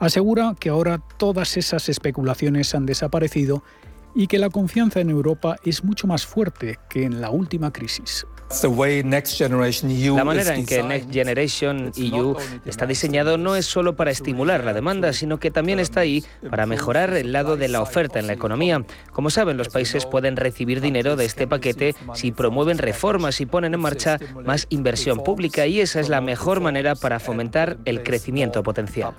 asegura 0.00 0.54
que 0.58 0.70
ahora 0.70 1.02
todas 1.18 1.58
esas 1.58 1.90
especulaciones 1.90 2.74
han 2.74 2.86
desaparecido 2.86 3.62
y 4.14 4.26
que 4.26 4.38
la 4.38 4.48
confianza 4.48 5.00
en 5.00 5.10
Europa 5.10 5.56
es 5.64 5.84
mucho 5.84 6.06
más 6.06 6.24
fuerte 6.24 6.78
que 6.88 7.04
en 7.04 7.20
la 7.20 7.28
última 7.28 7.74
crisis. 7.74 8.26
La 10.16 10.24
manera 10.24 10.54
en 10.54 10.66
que 10.66 10.82
Next 10.82 11.12
Generation 11.12 11.92
EU 11.96 12.36
está 12.64 12.86
diseñado 12.86 13.38
no 13.38 13.56
es 13.56 13.66
solo 13.66 13.96
para 13.96 14.10
estimular 14.10 14.64
la 14.64 14.72
demanda, 14.72 15.12
sino 15.12 15.38
que 15.38 15.50
también 15.50 15.80
está 15.80 16.00
ahí 16.00 16.24
para 16.48 16.64
mejorar 16.64 17.12
el 17.14 17.32
lado 17.32 17.56
de 17.56 17.68
la 17.68 17.82
oferta 17.82 18.18
en 18.18 18.26
la 18.28 18.34
economía. 18.34 18.84
Como 19.12 19.30
saben, 19.30 19.56
los 19.56 19.68
países 19.68 20.06
pueden 20.06 20.36
recibir 20.36 20.80
dinero 20.80 21.16
de 21.16 21.24
este 21.24 21.46
paquete 21.46 21.94
si 22.14 22.30
promueven 22.30 22.78
reformas 22.78 23.40
y 23.40 23.46
ponen 23.46 23.74
en 23.74 23.80
marcha 23.80 24.18
más 24.44 24.66
inversión 24.70 25.22
pública 25.24 25.66
y 25.66 25.80
esa 25.80 26.00
es 26.00 26.08
la 26.08 26.20
mejor 26.20 26.60
manera 26.60 26.94
para 26.94 27.18
fomentar 27.18 27.78
el 27.84 28.02
crecimiento 28.02 28.62
potencial. 28.62 29.14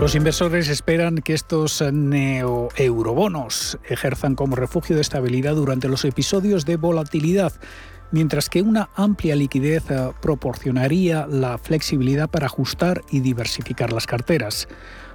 Los 0.00 0.14
inversores 0.14 0.68
esperan 0.70 1.16
que 1.16 1.34
estos 1.34 1.82
neo-eurobonos 1.82 3.78
ejerzan 3.86 4.34
como 4.34 4.56
refugio 4.56 4.96
de 4.96 5.02
estabilidad 5.02 5.54
durante 5.54 5.88
los 5.88 6.06
episodios 6.06 6.64
de 6.64 6.76
volatilidad, 6.76 7.52
mientras 8.10 8.48
que 8.48 8.62
una 8.62 8.88
amplia 8.94 9.36
liquidez 9.36 9.90
eh, 9.90 10.10
proporcionaría 10.22 11.26
la 11.26 11.58
flexibilidad 11.58 12.30
para 12.30 12.46
ajustar 12.46 13.02
y 13.10 13.20
diversificar 13.20 13.92
las 13.92 14.06
carteras. 14.06 14.68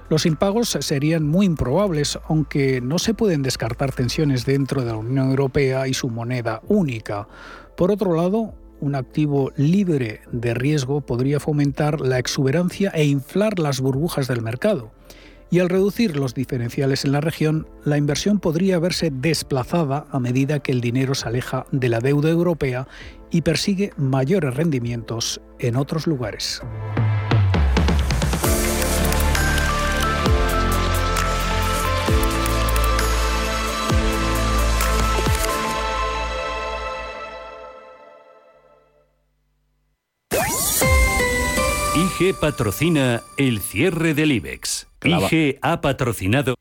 Los 0.07 0.27
impagos 0.27 0.77
serían 0.79 1.25
muy 1.27 1.47
improbables, 1.47 2.19
aunque 2.29 2.79
no 2.79 2.99
se 2.99 3.15
pueden 3.15 3.41
descartar 3.41 3.91
tensiones 3.91 4.45
dentro 4.45 4.81
de 4.81 4.91
la 4.91 4.97
Unión 4.97 5.31
Europea 5.31 5.87
y 5.87 5.95
su 5.95 6.09
moneda 6.09 6.61
única. 6.67 7.27
Por 7.75 7.89
otro 7.89 8.13
lado, 8.13 8.53
un 8.79 8.95
activo 8.95 9.51
libre 9.55 10.21
de 10.31 10.53
riesgo 10.53 11.01
podría 11.01 11.39
fomentar 11.39 12.01
la 12.01 12.19
exuberancia 12.19 12.91
e 12.93 13.05
inflar 13.05 13.59
las 13.59 13.81
burbujas 13.81 14.27
del 14.27 14.41
mercado. 14.41 14.91
Y 15.51 15.59
al 15.59 15.69
reducir 15.69 16.17
los 16.17 16.33
diferenciales 16.33 17.05
en 17.05 17.11
la 17.11 17.21
región, 17.21 17.67
la 17.83 17.97
inversión 17.97 18.39
podría 18.39 18.79
verse 18.79 19.11
desplazada 19.11 20.05
a 20.11 20.19
medida 20.19 20.59
que 20.59 20.71
el 20.71 20.81
dinero 20.81 21.15
se 21.15 21.27
aleja 21.27 21.65
de 21.71 21.89
la 21.89 21.99
deuda 21.99 22.29
europea 22.29 22.87
y 23.31 23.41
persigue 23.41 23.91
mayores 23.95 24.55
rendimientos 24.55 25.41
en 25.59 25.75
otros 25.75 26.07
lugares. 26.07 26.61
IG 42.17 42.33
patrocina 42.33 43.23
el 43.35 43.59
cierre 43.59 44.13
del 44.13 44.31
IBEX. 44.31 44.87
IG 45.03 45.59
ha 45.61 45.81
patrocinado 45.81 46.55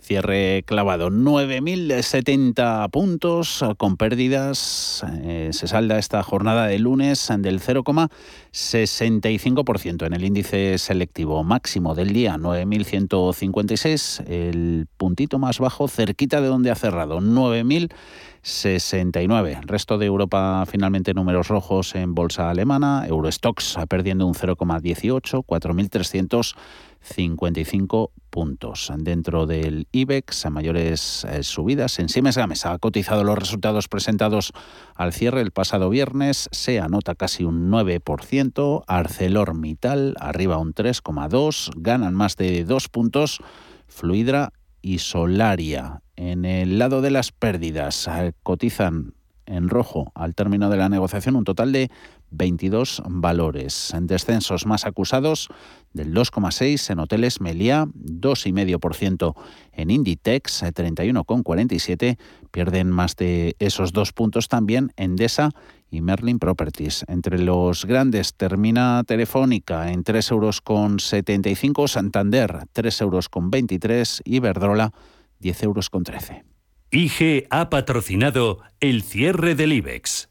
Cierre 0.00 0.62
clavado, 0.64 1.10
9.070 1.10 2.88
puntos 2.90 3.64
con 3.76 3.96
pérdidas. 3.96 5.04
Eh, 5.22 5.48
se 5.52 5.66
salda 5.66 5.98
esta 5.98 6.22
jornada 6.22 6.68
de 6.68 6.78
lunes 6.78 7.28
del 7.38 7.60
0,65% 7.60 10.06
en 10.06 10.14
el 10.14 10.24
índice 10.24 10.78
selectivo 10.78 11.42
máximo 11.42 11.96
del 11.96 12.12
día, 12.12 12.36
9.156. 12.36 14.24
El 14.28 14.86
puntito 14.96 15.40
más 15.40 15.58
bajo, 15.58 15.88
cerquita 15.88 16.40
de 16.40 16.46
donde 16.46 16.70
ha 16.70 16.76
cerrado, 16.76 17.20
9.069. 17.20 19.58
El 19.60 19.68
resto 19.68 19.98
de 19.98 20.06
Europa 20.06 20.64
finalmente 20.70 21.12
números 21.12 21.48
rojos 21.48 21.96
en 21.96 22.14
bolsa 22.14 22.50
alemana. 22.50 23.04
Eurostox 23.08 23.78
perdiendo 23.88 24.28
un 24.28 24.34
0,18, 24.34 25.44
4.300. 25.44 26.54
55 27.00 28.12
puntos. 28.30 28.92
Dentro 28.98 29.46
del 29.46 29.88
IBEX, 29.92 30.46
a 30.46 30.50
mayores 30.50 31.24
eh, 31.24 31.42
subidas. 31.42 31.98
En 31.98 32.08
Siemens 32.08 32.36
Games 32.36 32.66
ha 32.66 32.78
cotizado 32.78 33.24
los 33.24 33.38
resultados 33.38 33.88
presentados 33.88 34.52
al 34.94 35.12
cierre 35.12 35.40
el 35.40 35.50
pasado 35.50 35.90
viernes. 35.90 36.48
Se 36.52 36.80
anota 36.80 37.14
casi 37.14 37.44
un 37.44 37.70
9%. 37.70 38.84
ArcelorMittal 38.86 40.14
arriba 40.20 40.58
un 40.58 40.74
3,2%. 40.74 41.72
Ganan 41.76 42.14
más 42.14 42.36
de 42.36 42.64
2 42.64 42.88
puntos. 42.88 43.40
Fluidra 43.86 44.52
y 44.82 44.98
Solaria. 44.98 46.02
En 46.16 46.44
el 46.44 46.78
lado 46.78 47.00
de 47.00 47.10
las 47.10 47.32
pérdidas, 47.32 48.08
eh, 48.08 48.32
cotizan 48.42 49.14
en 49.48 49.68
rojo 49.68 50.12
al 50.14 50.34
término 50.34 50.68
de 50.68 50.76
la 50.76 50.88
negociación 50.88 51.36
un 51.36 51.44
total 51.44 51.72
de 51.72 51.90
22 52.30 53.02
valores. 53.06 53.92
En 53.94 54.06
descensos 54.06 54.66
más 54.66 54.86
acusados 54.86 55.48
del 55.92 56.14
2,6 56.14 56.90
en 56.90 56.98
hoteles 56.98 57.40
Meliá, 57.40 57.86
2,5% 57.86 59.34
en 59.72 59.90
Inditex, 59.90 60.62
31,47. 60.62 62.18
Pierden 62.50 62.90
más 62.90 63.16
de 63.16 63.56
esos 63.58 63.92
dos 63.92 64.12
puntos 64.12 64.48
también 64.48 64.92
Endesa 64.96 65.50
y 65.90 66.00
Merlin 66.00 66.38
Properties. 66.38 67.04
Entre 67.08 67.38
los 67.38 67.84
grandes 67.84 68.34
termina 68.34 69.02
Telefónica 69.06 69.90
en 69.90 70.04
3,75 70.04 71.68
euros, 71.68 71.92
Santander 71.92 72.50
3,23 72.74 73.02
euros, 73.02 74.22
Iberdrola 74.24 74.92
10 75.40 75.62
euros 75.62 75.90
con 75.90 76.02
13. 76.02 76.44
IG 76.90 77.46
ha 77.50 77.68
patrocinado 77.68 78.60
el 78.80 79.02
cierre 79.02 79.54
del 79.54 79.74
IBEX. 79.74 80.30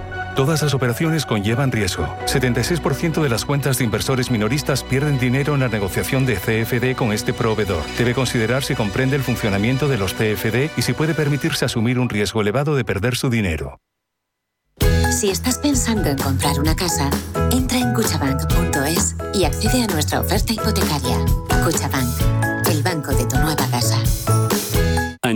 Todas 0.35 0.61
las 0.61 0.73
operaciones 0.73 1.25
conllevan 1.25 1.71
riesgo. 1.71 2.07
76% 2.25 3.21
de 3.21 3.29
las 3.29 3.43
cuentas 3.43 3.77
de 3.77 3.83
inversores 3.83 4.31
minoristas 4.31 4.83
pierden 4.83 5.19
dinero 5.19 5.53
en 5.55 5.59
la 5.59 5.67
negociación 5.67 6.25
de 6.25 6.35
CFD 6.35 6.95
con 6.95 7.11
este 7.11 7.33
proveedor. 7.33 7.83
Debe 7.97 8.13
considerar 8.13 8.63
si 8.63 8.75
comprende 8.75 9.17
el 9.17 9.23
funcionamiento 9.23 9.87
de 9.87 9.97
los 9.97 10.13
CFD 10.13 10.69
y 10.77 10.81
si 10.83 10.93
puede 10.93 11.13
permitirse 11.13 11.65
asumir 11.65 11.99
un 11.99 12.09
riesgo 12.09 12.41
elevado 12.41 12.75
de 12.75 12.85
perder 12.85 13.15
su 13.15 13.29
dinero. 13.29 13.79
Si 15.11 15.29
estás 15.29 15.57
pensando 15.57 16.09
en 16.09 16.17
comprar 16.17 16.57
una 16.59 16.75
casa, 16.75 17.09
entra 17.51 17.77
en 17.77 17.93
cuchabank.es 17.93 19.15
y 19.33 19.43
accede 19.43 19.83
a 19.83 19.87
nuestra 19.87 20.21
oferta 20.21 20.53
hipotecaria. 20.53 21.17
Cuchabank, 21.65 22.67
el 22.69 22.81
banco 22.81 23.13
de 23.13 23.25
tu 23.25 23.35
nueva. 23.37 23.70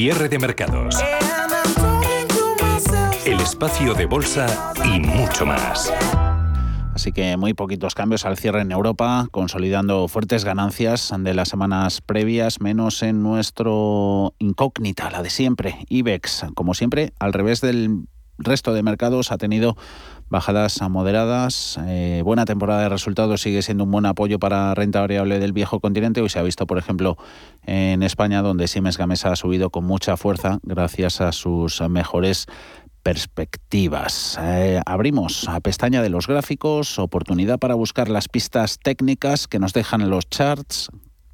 cierre 0.00 0.28
de 0.28 0.38
mercados. 0.38 0.94
El 3.26 3.40
espacio 3.40 3.94
de 3.94 4.06
bolsa 4.06 4.72
y 4.84 5.00
mucho 5.00 5.44
más. 5.44 5.92
Así 6.94 7.10
que 7.10 7.36
muy 7.36 7.52
poquitos 7.52 7.96
cambios 7.96 8.24
al 8.24 8.38
cierre 8.38 8.60
en 8.60 8.70
Europa, 8.70 9.26
consolidando 9.32 10.06
fuertes 10.06 10.44
ganancias 10.44 11.12
de 11.18 11.34
las 11.34 11.48
semanas 11.48 12.00
previas, 12.00 12.60
menos 12.60 13.02
en 13.02 13.24
nuestro 13.24 14.34
incógnita, 14.38 15.10
la 15.10 15.24
de 15.24 15.30
siempre, 15.30 15.84
IBEX. 15.88 16.46
Como 16.54 16.74
siempre, 16.74 17.12
al 17.18 17.32
revés 17.32 17.60
del 17.60 18.04
resto 18.38 18.72
de 18.74 18.84
mercados, 18.84 19.32
ha 19.32 19.36
tenido 19.36 19.76
bajadas 20.28 20.80
moderadas. 20.88 21.78
Eh, 21.86 22.22
buena 22.24 22.44
temporada 22.44 22.82
de 22.82 22.88
resultados 22.88 23.40
sigue 23.42 23.62
siendo 23.62 23.84
un 23.84 23.90
buen 23.90 24.06
apoyo 24.06 24.38
para 24.38 24.74
renta 24.74 25.00
variable 25.00 25.38
del 25.38 25.52
viejo 25.52 25.80
continente. 25.80 26.20
Hoy 26.20 26.28
se 26.28 26.38
ha 26.38 26.42
visto, 26.42 26.66
por 26.66 26.78
ejemplo, 26.78 27.16
en 27.64 28.02
España, 28.02 28.42
donde 28.42 28.68
Siemens 28.68 28.98
Gamesa 28.98 29.32
ha 29.32 29.36
subido 29.36 29.70
con 29.70 29.84
mucha 29.84 30.16
fuerza 30.16 30.58
gracias 30.62 31.20
a 31.20 31.32
sus 31.32 31.80
mejores 31.88 32.46
perspectivas. 33.02 34.38
Eh, 34.40 34.80
abrimos 34.84 35.48
a 35.48 35.60
pestaña 35.60 36.02
de 36.02 36.10
los 36.10 36.26
gráficos, 36.26 36.98
oportunidad 36.98 37.58
para 37.58 37.74
buscar 37.74 38.08
las 38.08 38.28
pistas 38.28 38.78
técnicas 38.78 39.48
que 39.48 39.58
nos 39.58 39.72
dejan 39.72 40.10
los 40.10 40.28
charts, 40.28 40.90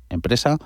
empresa 0.09 0.59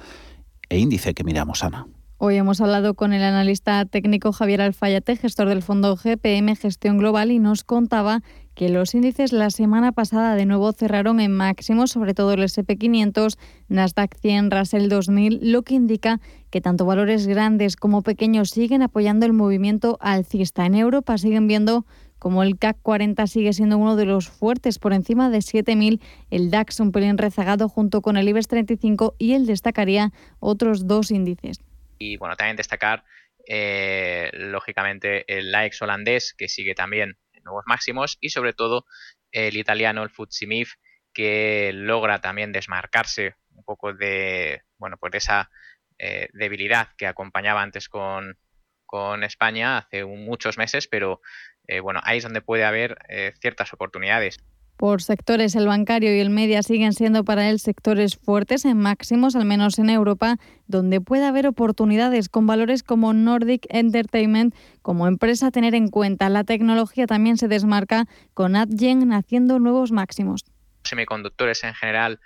e 0.68 0.78
índice 0.78 1.14
que 1.14 1.24
miramos, 1.24 1.64
Ana. 1.64 1.86
Hoy 2.20 2.34
hemos 2.34 2.60
hablado 2.60 2.94
con 2.94 3.12
el 3.12 3.22
analista 3.22 3.84
técnico 3.84 4.32
Javier 4.32 4.60
Alfayate, 4.60 5.14
gestor 5.14 5.48
del 5.48 5.62
fondo 5.62 5.94
GPM 5.94 6.56
Gestión 6.56 6.98
Global, 6.98 7.30
y 7.30 7.38
nos 7.38 7.62
contaba 7.62 8.24
que 8.56 8.68
los 8.70 8.92
índices 8.96 9.32
la 9.32 9.50
semana 9.50 9.92
pasada 9.92 10.34
de 10.34 10.44
nuevo 10.44 10.72
cerraron 10.72 11.20
en 11.20 11.30
máximos, 11.30 11.92
sobre 11.92 12.14
todo 12.14 12.32
el 12.32 12.40
SP500, 12.40 13.38
Nasdaq 13.68 14.16
100, 14.18 14.50
Russell 14.50 14.88
2000, 14.88 15.52
lo 15.52 15.62
que 15.62 15.76
indica 15.76 16.20
que 16.50 16.60
tanto 16.60 16.84
valores 16.84 17.28
grandes 17.28 17.76
como 17.76 18.02
pequeños 18.02 18.50
siguen 18.50 18.82
apoyando 18.82 19.24
el 19.24 19.32
movimiento 19.32 19.96
alcista. 20.00 20.66
En 20.66 20.74
Europa 20.74 21.18
siguen 21.18 21.46
viendo 21.46 21.86
como 22.18 22.42
el 22.42 22.58
CAC 22.58 22.78
40 22.82 23.28
sigue 23.28 23.52
siendo 23.52 23.78
uno 23.78 23.94
de 23.94 24.06
los 24.06 24.28
fuertes 24.28 24.80
por 24.80 24.92
encima 24.92 25.30
de 25.30 25.38
7.000, 25.38 26.00
el 26.32 26.50
DAX 26.50 26.80
un 26.80 26.90
pelín 26.90 27.16
rezagado 27.16 27.68
junto 27.68 28.02
con 28.02 28.16
el 28.16 28.28
IBEX 28.28 28.48
35 28.48 29.14
y 29.18 29.34
él 29.34 29.46
destacaría 29.46 30.12
otros 30.40 30.88
dos 30.88 31.12
índices. 31.12 31.60
Y 31.98 32.16
bueno, 32.16 32.36
también 32.36 32.56
destacar, 32.56 33.04
eh, 33.46 34.30
lógicamente, 34.32 35.24
el 35.36 35.54
AEX 35.54 35.82
holandés, 35.82 36.34
que 36.34 36.48
sigue 36.48 36.74
también 36.74 37.18
en 37.32 37.42
nuevos 37.44 37.64
máximos, 37.66 38.18
y 38.20 38.30
sobre 38.30 38.52
todo 38.52 38.86
el 39.32 39.56
italiano, 39.56 40.02
el 40.02 40.10
FTSE 40.10 40.66
que 41.12 41.72
logra 41.74 42.20
también 42.20 42.52
desmarcarse 42.52 43.34
un 43.54 43.64
poco 43.64 43.92
de, 43.92 44.62
bueno, 44.76 44.96
pues 44.98 45.12
de 45.12 45.18
esa 45.18 45.50
eh, 45.98 46.28
debilidad 46.32 46.90
que 46.96 47.06
acompañaba 47.06 47.62
antes 47.62 47.88
con, 47.88 48.38
con 48.86 49.24
España 49.24 49.78
hace 49.78 50.04
muchos 50.04 50.58
meses, 50.58 50.86
pero 50.86 51.20
eh, 51.66 51.80
bueno, 51.80 52.00
ahí 52.04 52.18
es 52.18 52.24
donde 52.24 52.40
puede 52.40 52.64
haber 52.64 52.98
ciertas 53.40 53.72
oportunidades. 53.72 54.38
Por 54.78 55.02
sectores, 55.02 55.56
el 55.56 55.66
bancario 55.66 56.14
y 56.14 56.20
el 56.20 56.30
media 56.30 56.62
siguen 56.62 56.92
siendo 56.92 57.24
para 57.24 57.50
él 57.50 57.58
sectores 57.58 58.16
fuertes 58.16 58.64
en 58.64 58.78
máximos, 58.78 59.34
al 59.34 59.44
menos 59.44 59.76
en 59.80 59.90
Europa, 59.90 60.36
donde 60.68 61.00
puede 61.00 61.26
haber 61.26 61.48
oportunidades 61.48 62.28
con 62.28 62.46
valores 62.46 62.84
como 62.84 63.12
Nordic 63.12 63.66
Entertainment 63.70 64.54
como 64.80 65.08
empresa 65.08 65.48
a 65.48 65.50
tener 65.50 65.74
en 65.74 65.88
cuenta. 65.88 66.28
La 66.28 66.44
tecnología 66.44 67.08
también 67.08 67.38
se 67.38 67.48
desmarca 67.48 68.06
con 68.34 68.54
Adyen 68.54 69.12
haciendo 69.12 69.58
nuevos 69.58 69.90
máximos. 69.90 70.44
Semiconductores 70.84 71.64
en 71.64 71.74
general 71.74 72.20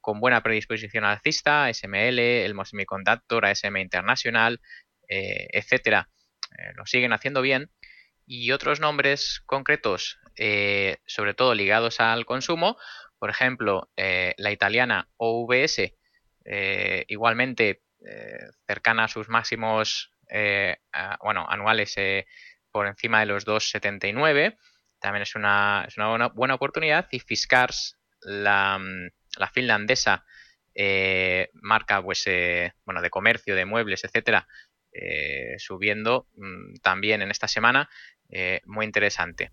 con 0.00 0.20
buena 0.20 0.42
predisposición 0.42 1.04
alcista, 1.04 1.70
SML, 1.70 2.18
el 2.18 2.54
Semiconductor, 2.64 3.44
ASM 3.44 3.76
International, 3.76 4.58
etcétera, 5.06 6.08
lo 6.76 6.86
siguen 6.86 7.12
haciendo 7.12 7.42
bien. 7.42 7.70
Y 8.30 8.52
otros 8.52 8.78
nombres 8.78 9.42
concretos, 9.46 10.18
sobre 11.06 11.34
todo 11.34 11.54
ligados 11.54 12.00
al 12.00 12.24
consumo, 12.24 12.76
por 13.18 13.30
ejemplo, 13.30 13.90
la 13.96 14.52
italiana 14.52 15.08
OVS, 15.16 15.94
igualmente 17.08 17.82
cercana 18.66 19.04
a 19.04 19.08
sus 19.08 19.28
máximos 19.28 20.12
bueno, 21.20 21.46
anuales 21.48 21.96
por 22.70 22.86
encima 22.86 23.20
de 23.20 23.26
los 23.26 23.46
2,79. 23.46 24.56
También 25.00 25.22
es 25.22 25.34
una, 25.34 25.84
es 25.86 25.96
una 25.96 26.28
buena, 26.28 26.54
oportunidad. 26.54 27.08
Y 27.10 27.20
Fiskars, 27.20 27.98
la, 28.20 28.80
la 29.36 29.48
finlandesa, 29.48 30.24
eh, 30.74 31.50
marca 31.54 32.02
pues, 32.02 32.22
eh, 32.26 32.72
bueno, 32.84 33.02
de 33.02 33.10
comercio, 33.10 33.56
de 33.56 33.64
muebles, 33.64 34.04
etcétera, 34.04 34.46
eh, 34.92 35.56
subiendo 35.58 36.28
mm, 36.36 36.74
también 36.82 37.22
en 37.22 37.30
esta 37.30 37.48
semana. 37.48 37.88
muy 38.66 38.84
interesante. 38.84 39.50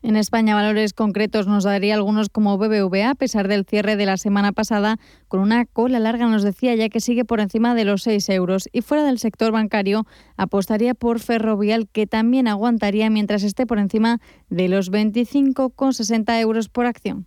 En 0.00 0.14
España, 0.14 0.54
valores 0.54 0.92
concretos 0.92 1.48
nos 1.48 1.64
daría 1.64 1.96
algunos 1.96 2.28
como 2.28 2.56
BBVA, 2.56 3.10
a 3.10 3.14
pesar 3.16 3.48
del 3.48 3.64
cierre 3.64 3.96
de 3.96 4.06
la 4.06 4.16
semana 4.16 4.52
pasada, 4.52 4.96
con 5.26 5.40
una 5.40 5.64
cola 5.64 5.98
larga, 5.98 6.26
nos 6.26 6.44
decía, 6.44 6.76
ya 6.76 6.88
que 6.88 7.00
sigue 7.00 7.24
por 7.24 7.40
encima 7.40 7.74
de 7.74 7.84
los 7.84 8.02
6 8.04 8.28
euros. 8.28 8.68
Y 8.72 8.82
fuera 8.82 9.02
del 9.02 9.18
sector 9.18 9.50
bancario, 9.50 10.06
apostaría 10.36 10.94
por 10.94 11.18
Ferrovial, 11.18 11.88
que 11.88 12.06
también 12.06 12.46
aguantaría 12.46 13.10
mientras 13.10 13.42
esté 13.42 13.66
por 13.66 13.80
encima 13.80 14.20
de 14.48 14.68
los 14.68 14.92
25,60 14.92 16.40
euros 16.40 16.68
por 16.68 16.86
acción. 16.86 17.26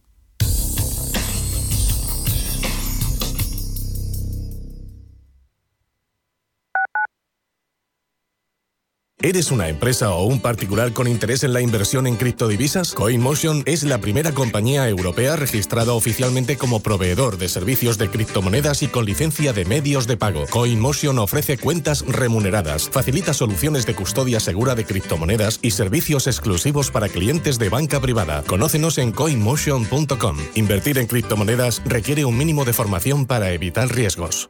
¿Eres 9.23 9.51
una 9.51 9.69
empresa 9.69 10.09
o 10.09 10.23
un 10.23 10.39
particular 10.39 10.93
con 10.93 11.07
interés 11.07 11.43
en 11.43 11.53
la 11.53 11.61
inversión 11.61 12.07
en 12.07 12.15
criptodivisas? 12.15 12.93
CoinMotion 12.93 13.61
es 13.67 13.83
la 13.83 13.99
primera 13.99 14.31
compañía 14.31 14.89
europea 14.89 15.35
registrada 15.35 15.93
oficialmente 15.93 16.57
como 16.57 16.79
proveedor 16.79 17.37
de 17.37 17.47
servicios 17.47 17.99
de 17.99 18.09
criptomonedas 18.09 18.81
y 18.81 18.87
con 18.87 19.05
licencia 19.05 19.53
de 19.53 19.63
medios 19.65 20.07
de 20.07 20.17
pago. 20.17 20.47
CoinMotion 20.49 21.19
ofrece 21.19 21.59
cuentas 21.59 22.03
remuneradas, 22.07 22.89
facilita 22.89 23.35
soluciones 23.35 23.85
de 23.85 23.93
custodia 23.93 24.39
segura 24.39 24.73
de 24.73 24.85
criptomonedas 24.85 25.59
y 25.61 25.69
servicios 25.69 26.25
exclusivos 26.25 26.89
para 26.89 27.07
clientes 27.07 27.59
de 27.59 27.69
banca 27.69 27.99
privada. 27.99 28.41
Conócenos 28.47 28.97
en 28.97 29.11
coinmotion.com. 29.11 30.37
Invertir 30.55 30.97
en 30.97 31.05
criptomonedas 31.05 31.83
requiere 31.85 32.25
un 32.25 32.39
mínimo 32.39 32.65
de 32.65 32.73
formación 32.73 33.27
para 33.27 33.51
evitar 33.51 33.87
riesgos. 33.93 34.49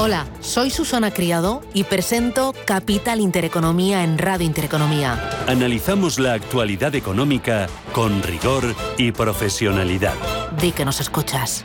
Hola, 0.00 0.28
soy 0.38 0.70
Susana 0.70 1.10
Criado 1.10 1.60
y 1.74 1.82
presento 1.82 2.54
Capital 2.66 3.18
Intereconomía 3.18 4.04
en 4.04 4.16
Radio 4.16 4.46
Intereconomía. 4.46 5.28
Analizamos 5.48 6.20
la 6.20 6.34
actualidad 6.34 6.94
económica 6.94 7.66
con 7.92 8.22
rigor 8.22 8.76
y 8.96 9.10
profesionalidad. 9.10 10.14
Di 10.60 10.70
que 10.70 10.84
nos 10.84 11.00
escuchas. 11.00 11.64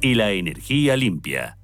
y 0.00 0.14
la 0.14 0.30
energía 0.30 0.96
limpia. 0.96 1.58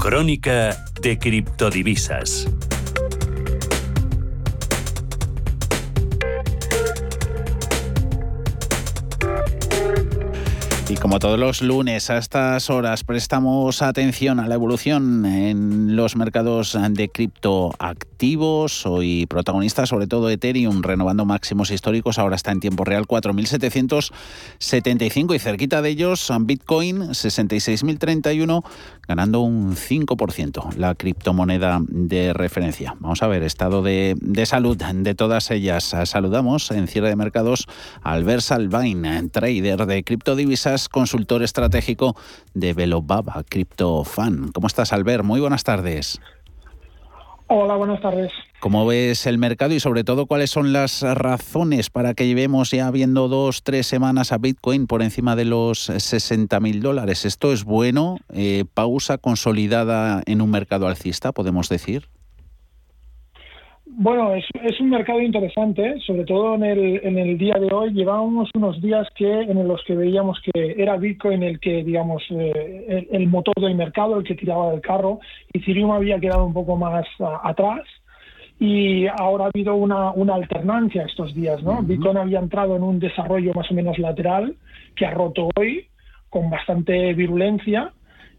Crónica 0.00 0.84
de 1.02 1.18
criptodivisas. 1.18 2.46
Y 10.90 10.96
como 10.96 11.18
todos 11.18 11.38
los 11.38 11.60
lunes 11.60 12.08
a 12.08 12.16
estas 12.16 12.70
horas 12.70 13.04
prestamos 13.04 13.82
atención 13.82 14.40
a 14.40 14.48
la 14.48 14.54
evolución 14.54 15.26
en 15.26 15.96
los 15.96 16.16
mercados 16.16 16.78
de 16.92 17.10
criptoactivos, 17.10 18.86
hoy 18.86 19.26
protagonista 19.26 19.84
sobre 19.84 20.06
todo 20.06 20.30
Ethereum 20.30 20.80
renovando 20.80 21.26
máximos 21.26 21.70
históricos, 21.70 22.18
ahora 22.18 22.36
está 22.36 22.52
en 22.52 22.60
tiempo 22.60 22.86
real 22.86 23.06
4.775 23.06 25.34
y 25.34 25.38
cerquita 25.38 25.82
de 25.82 25.90
ellos 25.90 26.32
Bitcoin 26.40 27.10
66.031 27.10 28.64
ganando 29.08 29.40
un 29.40 29.74
5%, 29.74 30.76
la 30.76 30.94
criptomoneda 30.94 31.80
de 31.88 32.34
referencia. 32.34 32.94
Vamos 33.00 33.22
a 33.22 33.26
ver, 33.26 33.42
estado 33.42 33.82
de, 33.82 34.14
salud 34.44 34.76
de 34.76 35.14
todas 35.14 35.50
ellas. 35.50 35.96
Saludamos 36.04 36.70
en 36.70 36.86
cierre 36.88 37.08
de 37.08 37.16
mercados 37.16 37.66
a 38.02 38.12
Albert 38.12 38.42
Salvain, 38.42 39.30
trader 39.30 39.86
de 39.86 40.04
criptodivisas, 40.04 40.77
consultor 40.86 41.42
estratégico 41.42 42.14
de 42.52 42.74
Velobaba, 42.74 43.42
CryptoFan. 43.48 44.52
¿Cómo 44.52 44.66
estás, 44.66 44.92
Albert? 44.92 45.24
Muy 45.24 45.40
buenas 45.40 45.64
tardes. 45.64 46.20
Hola, 47.48 47.76
buenas 47.76 48.02
tardes. 48.02 48.30
¿Cómo 48.60 48.84
ves 48.84 49.26
el 49.26 49.38
mercado 49.38 49.72
y 49.72 49.80
sobre 49.80 50.04
todo 50.04 50.26
cuáles 50.26 50.50
son 50.50 50.74
las 50.74 51.00
razones 51.00 51.88
para 51.88 52.12
que 52.12 52.26
llevemos 52.26 52.72
ya 52.72 52.90
viendo 52.90 53.28
dos, 53.28 53.62
tres 53.62 53.86
semanas 53.86 54.32
a 54.32 54.38
Bitcoin 54.38 54.86
por 54.86 55.00
encima 55.00 55.34
de 55.34 55.46
los 55.46 55.84
60 55.84 56.60
mil 56.60 56.82
dólares? 56.82 57.24
¿Esto 57.24 57.52
es 57.52 57.64
bueno? 57.64 58.18
Eh, 58.34 58.66
¿Pausa 58.74 59.16
consolidada 59.16 60.22
en 60.26 60.42
un 60.42 60.50
mercado 60.50 60.88
alcista, 60.88 61.32
podemos 61.32 61.70
decir? 61.70 62.10
Bueno, 64.00 64.32
es, 64.32 64.80
un 64.80 64.90
mercado 64.90 65.20
interesante, 65.20 65.98
sobre 66.06 66.22
todo 66.22 66.54
en 66.54 66.62
el, 66.62 67.00
en 67.02 67.18
el 67.18 67.36
día 67.36 67.54
de 67.54 67.74
hoy. 67.74 67.92
Llevábamos 67.92 68.48
unos 68.54 68.80
días 68.80 69.08
que 69.16 69.28
en 69.28 69.66
los 69.66 69.82
que 69.82 69.96
veíamos 69.96 70.40
que 70.40 70.76
era 70.78 70.96
Bitcoin 70.96 71.42
el 71.42 71.58
que, 71.58 71.82
digamos, 71.82 72.22
eh, 72.30 73.08
el, 73.10 73.26
motor 73.26 73.56
del 73.56 73.74
mercado, 73.74 74.16
el 74.16 74.22
que 74.22 74.36
tiraba 74.36 74.70
del 74.70 74.82
carro, 74.82 75.18
y 75.52 75.58
Ethereum 75.58 75.90
había 75.90 76.20
quedado 76.20 76.46
un 76.46 76.54
poco 76.54 76.76
más 76.76 77.04
atrás. 77.42 77.82
Y 78.60 79.08
ahora 79.08 79.46
ha 79.46 79.50
habido 79.52 79.74
una, 79.74 80.12
una 80.12 80.36
alternancia 80.36 81.02
estos 81.02 81.34
días, 81.34 81.60
¿no? 81.64 81.82
Bitcoin 81.82 82.18
había 82.18 82.38
entrado 82.38 82.76
en 82.76 82.84
un 82.84 83.00
desarrollo 83.00 83.52
más 83.52 83.68
o 83.68 83.74
menos 83.74 83.98
lateral 83.98 84.54
que 84.94 85.06
ha 85.06 85.10
roto 85.10 85.48
hoy 85.56 85.88
con 86.30 86.50
bastante 86.50 87.14
virulencia 87.14 87.92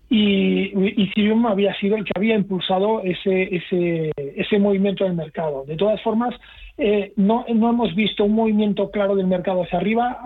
y 0.09 1.03
Ethereum 1.03 1.45
había 1.45 1.73
sido 1.75 1.95
el 1.95 2.03
que 2.03 2.11
había 2.15 2.35
impulsado 2.35 3.03
ese, 3.03 3.55
ese, 3.55 4.11
ese 4.17 4.57
movimiento 4.57 5.03
del 5.03 5.13
mercado. 5.13 5.65
De 5.65 5.75
todas 5.75 6.01
formas, 6.01 6.33
eh, 6.81 7.11
no, 7.17 7.43
no 7.53 7.69
hemos 7.71 7.93
visto 7.93 8.23
un 8.23 8.33
movimiento 8.33 8.89
claro 8.89 9.13
del 9.13 9.27
mercado 9.27 9.63
hacia 9.63 9.79
arriba 9.79 10.17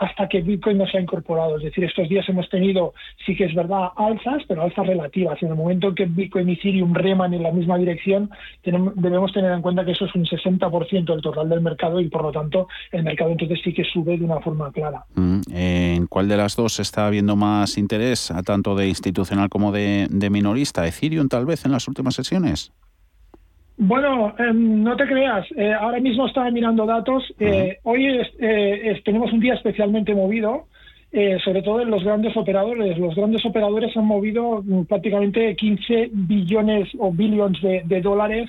hasta 0.00 0.28
que 0.28 0.42
Bitcoin 0.42 0.78
no 0.78 0.86
se 0.88 0.98
ha 0.98 1.00
incorporado. 1.00 1.58
Es 1.58 1.62
decir, 1.62 1.84
estos 1.84 2.08
días 2.08 2.28
hemos 2.28 2.48
tenido, 2.50 2.92
sí 3.24 3.36
que 3.36 3.44
es 3.44 3.54
verdad, 3.54 3.90
alzas, 3.96 4.42
pero 4.48 4.62
alzas 4.62 4.84
relativas. 4.84 5.40
En 5.42 5.50
el 5.50 5.54
momento 5.54 5.88
en 5.88 5.94
que 5.94 6.06
Bitcoin 6.06 6.48
y 6.48 6.54
Ethereum 6.54 6.92
reman 6.92 7.34
en 7.34 7.44
la 7.44 7.52
misma 7.52 7.78
dirección, 7.78 8.30
debemos 8.64 9.32
tener 9.32 9.52
en 9.52 9.62
cuenta 9.62 9.84
que 9.84 9.92
eso 9.92 10.06
es 10.06 10.14
un 10.16 10.24
60% 10.24 11.04
del 11.04 11.22
total 11.22 11.48
del 11.48 11.60
mercado 11.60 12.00
y 12.00 12.08
por 12.08 12.22
lo 12.22 12.32
tanto 12.32 12.66
el 12.90 13.04
mercado 13.04 13.30
entonces 13.30 13.60
sí 13.62 13.72
que 13.72 13.84
sube 13.84 14.18
de 14.18 14.24
una 14.24 14.40
forma 14.40 14.72
clara. 14.72 15.04
Mm, 15.14 15.40
¿En 15.52 16.06
cuál 16.08 16.26
de 16.26 16.36
las 16.36 16.56
dos 16.56 16.80
está 16.80 17.06
habiendo 17.06 17.36
más 17.36 17.78
interés, 17.78 18.32
tanto 18.44 18.74
de 18.74 18.88
institucional 18.88 19.48
como 19.48 19.70
de, 19.70 20.08
de 20.10 20.30
minorista? 20.30 20.84
¿Ethereum 20.84 21.28
tal 21.28 21.46
vez 21.46 21.64
en 21.64 21.70
las 21.70 21.86
últimas 21.86 22.14
sesiones? 22.14 22.72
Bueno, 23.76 24.34
em, 24.38 24.82
no 24.82 24.96
te 24.96 25.06
creas. 25.06 25.46
Eh, 25.56 25.72
ahora 25.72 25.98
mismo 26.00 26.26
estaba 26.26 26.50
mirando 26.50 26.86
datos. 26.86 27.24
Eh, 27.38 27.78
hoy 27.84 28.06
eh, 28.38 29.00
tenemos 29.04 29.32
un 29.32 29.40
día 29.40 29.54
especialmente 29.54 30.14
movido, 30.14 30.66
sobre 31.44 31.60
todo 31.60 31.82
en 31.82 31.90
los 31.90 32.02
grandes 32.04 32.34
operadores. 32.36 32.96
Los 32.96 33.14
grandes 33.14 33.44
operadores 33.44 33.94
han 33.96 34.06
movido 34.06 34.62
mm, 34.62 34.84
prácticamente 34.84 35.54
15 35.54 36.08
billones 36.10 36.88
o 36.98 37.12
billones 37.12 37.60
de, 37.60 38.00
dólares 38.00 38.48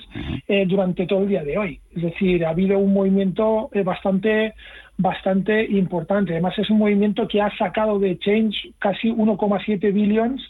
durante 0.66 1.06
todo 1.06 1.24
el 1.24 1.28
día 1.28 1.44
de 1.44 1.58
hoy. 1.58 1.80
Es 1.94 2.02
decir, 2.02 2.44
ha 2.44 2.50
habido 2.50 2.78
un 2.78 2.94
movimiento 2.94 3.68
bastante 3.84 4.54
bastante 4.96 5.64
importante. 5.64 6.32
Además, 6.32 6.58
es 6.58 6.70
un 6.70 6.78
movimiento 6.78 7.26
que 7.28 7.42
ha 7.42 7.54
sacado 7.58 7.98
de 7.98 8.18
Change 8.18 8.72
casi 8.78 9.10
1,7 9.10 9.92
billones 9.92 10.40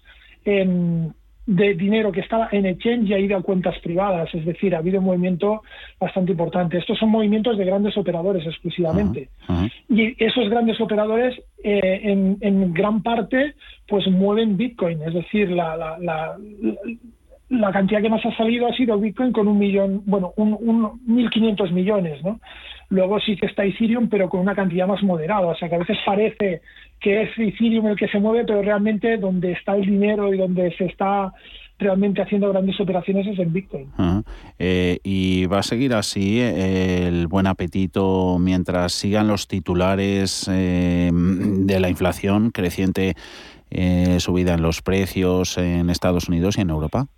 en 0.45 1.14
de 1.47 1.75
dinero 1.75 2.11
que 2.11 2.21
estaba 2.21 2.49
en 2.53 2.65
exchange 2.65 3.11
y 3.11 3.13
ha 3.13 3.19
ido 3.19 3.37
a 3.37 3.43
cuentas 3.43 3.79
privadas, 3.81 4.35
es 4.35 4.45
decir, 4.47 4.75
ha 4.75 4.79
habido 4.79 5.01
un 5.01 5.07
movimiento 5.07 5.63
bastante 6.01 6.33
importante. 6.33 6.79
Estos 6.79 6.99
son 6.99 7.11
movimientos 7.11 7.59
de 7.59 7.65
grandes 7.65 7.97
operadores 7.99 8.47
exclusivamente. 8.47 9.29
Y 9.89 10.23
esos 10.25 10.49
grandes 10.49 10.81
operadores, 10.81 11.39
eh, 11.63 12.01
en, 12.41 12.73
gran 12.73 13.03
parte, 13.03 13.55
pues 13.87 14.07
mueven 14.09 14.57
Bitcoin, 14.57 15.03
es 15.03 15.15
decir, 15.15 15.51
la, 15.51 15.77
la, 15.77 15.99
la, 15.99 16.37
la, 17.61 17.73
cantidad 17.73 18.03
que 18.03 18.09
más 18.09 18.25
ha 18.25 18.37
salido 18.37 18.67
ha 18.67 18.75
sido 18.75 18.99
Bitcoin 18.99 19.33
con 19.33 19.49
un 19.49 19.59
millón, 19.59 20.03
bueno, 20.07 20.33
un, 20.37 20.57
un 20.61 20.83
1.500 21.07 21.73
millones, 21.73 22.23
¿no? 22.25 22.41
Luego 22.91 23.19
sí 23.21 23.37
que 23.37 23.47
está 23.47 23.65
Ethereum, 23.65 24.09
pero 24.09 24.29
con 24.29 24.41
una 24.41 24.55
cantidad 24.55 24.87
más 24.87 25.03
moderada. 25.03 25.47
O 25.47 25.57
sea, 25.57 25.69
que 25.69 25.75
a 25.75 25.79
veces 25.79 25.99
parece 26.05 26.61
que 27.01 27.23
es 27.23 27.31
Ethereum 27.37 27.89
el 27.89 27.97
que 27.97 28.09
se 28.09 28.21
mueve, 28.21 28.45
pero 28.47 28.63
realmente 28.63 29.17
donde 29.17 29.53
está 29.53 29.75
el 29.75 29.87
dinero 29.87 30.33
y 30.33 30.39
donde 30.39 30.75
se 30.77 30.87
está 30.87 31.33
realmente 31.79 32.23
haciendo 32.23 32.51
grandes 32.51 32.79
operaciones 32.81 33.27
es 33.27 33.39
en 33.39 33.53
Bitcoin. 33.53 33.93
Eh, 34.59 34.99
y 35.03 35.47
va 35.47 35.59
a 35.59 35.63
seguir 35.63 35.95
así 35.95 36.41
eh, 36.41 37.09
el 37.09 37.27
buen 37.27 37.47
apetito 37.47 38.39
mientras 38.39 38.93
sigan 38.93 39.27
los 39.27 39.49
titulares 39.49 40.49
eh, 40.53 41.11
de 41.13 41.81
la 41.81 41.89
inflación 41.89 42.51
creciente, 42.51 43.15
subida 44.19 44.55
en 44.55 44.63
los 44.63 44.83
precios 44.83 45.59
en 45.59 45.91
Estados 45.91 46.29
Unidos 46.29 46.57
y 46.59 46.61
en 46.61 46.71
Europa. 46.71 47.09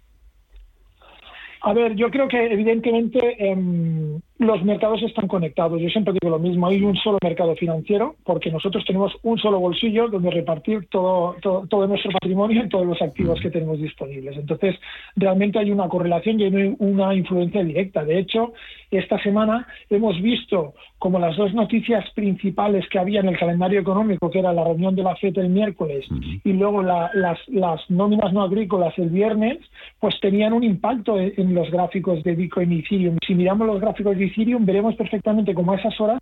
A 1.67 1.73
ver, 1.73 1.97
yo 1.97 2.13
creo 2.13 2.29
que 2.29 2.37
evidentemente 2.45 3.19
em, 3.45 4.21
los 4.39 4.63
mercados 4.65 5.03
están 5.03 5.29
conectados. 5.29 5.81
Yo 5.81 5.89
siempre 5.89 6.13
digo 6.13 6.31
lo 6.31 6.39
mismo, 6.39 6.67
hay 6.67 6.83
un 6.83 6.97
solo 6.97 7.19
mercado 7.23 7.55
financiero 7.57 8.17
porque 8.25 8.51
nosotros 8.51 8.85
tenemos 8.85 9.13
un 9.23 9.39
solo 9.39 9.59
bolsillo 9.59 10.09
donde 10.09 10.31
repartir 10.31 10.87
todo, 10.91 11.37
todo, 11.41 11.87
nuestro 11.87 12.11
patrimonio 12.13 12.65
y 12.65 12.69
todos 12.69 12.87
los 12.87 13.01
activos 13.01 13.41
que 13.41 13.51
tenemos 13.51 13.79
disponibles. 13.79 14.37
Entonces, 14.37 14.77
realmente 15.15 15.59
hay 15.59 15.71
una 15.71 15.89
correlación 15.89 16.39
y 16.39 16.45
hay 16.45 16.75
una 16.79 17.15
influencia 17.15 17.65
directa. 17.65 18.05
De 18.05 18.19
hecho, 18.19 18.53
esta 18.91 19.21
semana 19.23 19.67
hemos 19.89 20.21
visto 20.21 20.75
como 20.99 21.19
las 21.19 21.37
dos 21.37 21.55
noticias 21.55 22.05
principales 22.15 22.89
que 22.89 22.99
había 22.99 23.21
en 23.21 23.29
el 23.29 23.39
calendario 23.39 23.81
económico, 23.81 24.31
que 24.31 24.39
era 24.39 24.53
la 24.53 24.65
reunión 24.65 24.95
de 24.95 25.03
la 25.03 25.17
FED 25.17 25.39
el 25.39 25.49
miércoles 25.51 26.07
y 26.45 26.53
luego 26.53 26.83
las, 26.83 27.13
las 27.49 27.81
nóminas 27.91 28.33
no 28.33 28.43
agrícolas 28.43 28.97
el 28.99 29.11
viernes, 29.11 29.59
pues 30.01 30.19
tenían 30.21 30.53
un 30.53 30.65
impacto 30.65 31.19
en 31.19 31.55
los 31.55 31.71
gráficos 31.71 32.23
de 32.23 32.35
Bitcoin 32.35 32.73
y 32.73 32.79
Ethereum. 32.81 33.19
Si 33.27 33.35
miramos 33.35 33.67
los 33.67 33.81
gráficos 33.81 34.17
de 34.17 34.26
Veremos 34.61 34.95
perfectamente 34.97 35.55
cómo 35.55 35.73
a 35.73 35.77
esas 35.77 36.01
horas 36.01 36.19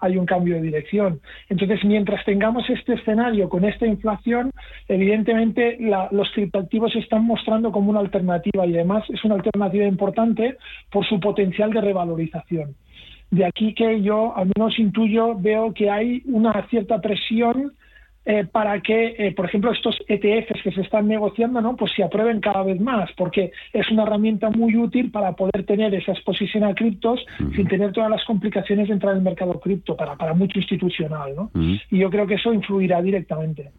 hay 0.00 0.16
un 0.16 0.26
cambio 0.26 0.54
de 0.54 0.62
dirección. 0.62 1.20
Entonces, 1.48 1.84
mientras 1.84 2.24
tengamos 2.24 2.68
este 2.70 2.94
escenario 2.94 3.48
con 3.48 3.64
esta 3.64 3.86
inflación, 3.86 4.52
evidentemente 4.86 5.78
los 6.10 6.30
criptoactivos 6.32 6.92
se 6.92 7.00
están 7.00 7.24
mostrando 7.24 7.72
como 7.72 7.90
una 7.90 8.00
alternativa 8.00 8.66
y 8.66 8.74
además 8.74 9.04
es 9.08 9.24
una 9.24 9.34
alternativa 9.34 9.84
importante 9.84 10.56
por 10.90 11.06
su 11.06 11.18
potencial 11.20 11.72
de 11.72 11.80
revalorización. 11.80 12.74
De 13.30 13.44
aquí 13.44 13.74
que 13.74 14.00
yo, 14.00 14.34
al 14.36 14.50
menos 14.56 14.78
intuyo, 14.78 15.34
veo 15.34 15.74
que 15.74 15.90
hay 15.90 16.22
una 16.26 16.66
cierta 16.68 17.00
presión 17.00 17.72
eh, 18.30 18.44
para 18.44 18.82
que, 18.82 19.14
eh, 19.16 19.32
por 19.32 19.46
ejemplo, 19.46 19.72
estos 19.72 19.96
ETFs 20.06 20.62
que 20.62 20.70
se 20.70 20.82
están 20.82 21.08
negociando, 21.08 21.62
¿no? 21.62 21.76
pues 21.76 21.92
se 21.96 22.02
aprueben 22.02 22.40
cada 22.40 22.62
vez 22.62 22.78
más, 22.78 23.08
porque 23.16 23.52
es 23.72 23.90
una 23.90 24.02
herramienta 24.02 24.50
muy 24.50 24.76
útil 24.76 25.10
para 25.10 25.32
poder 25.32 25.64
tener 25.64 25.94
esa 25.94 26.12
exposición 26.12 26.62
a 26.64 26.74
criptos 26.74 27.24
sin 27.56 27.66
tener 27.66 27.92
todas 27.92 28.10
las 28.10 28.22
complicaciones 28.26 28.88
de 28.88 28.92
entrar 28.92 29.12
en 29.12 29.20
el 29.20 29.24
mercado 29.24 29.58
cripto 29.58 29.96
para, 29.96 30.14
para 30.16 30.34
mucho 30.34 30.58
institucional. 30.58 31.34
¿no? 31.34 31.50
Y 31.90 32.00
yo 32.00 32.10
creo 32.10 32.26
que 32.26 32.34
eso 32.34 32.52
influirá 32.52 33.00
directamente. 33.00 33.70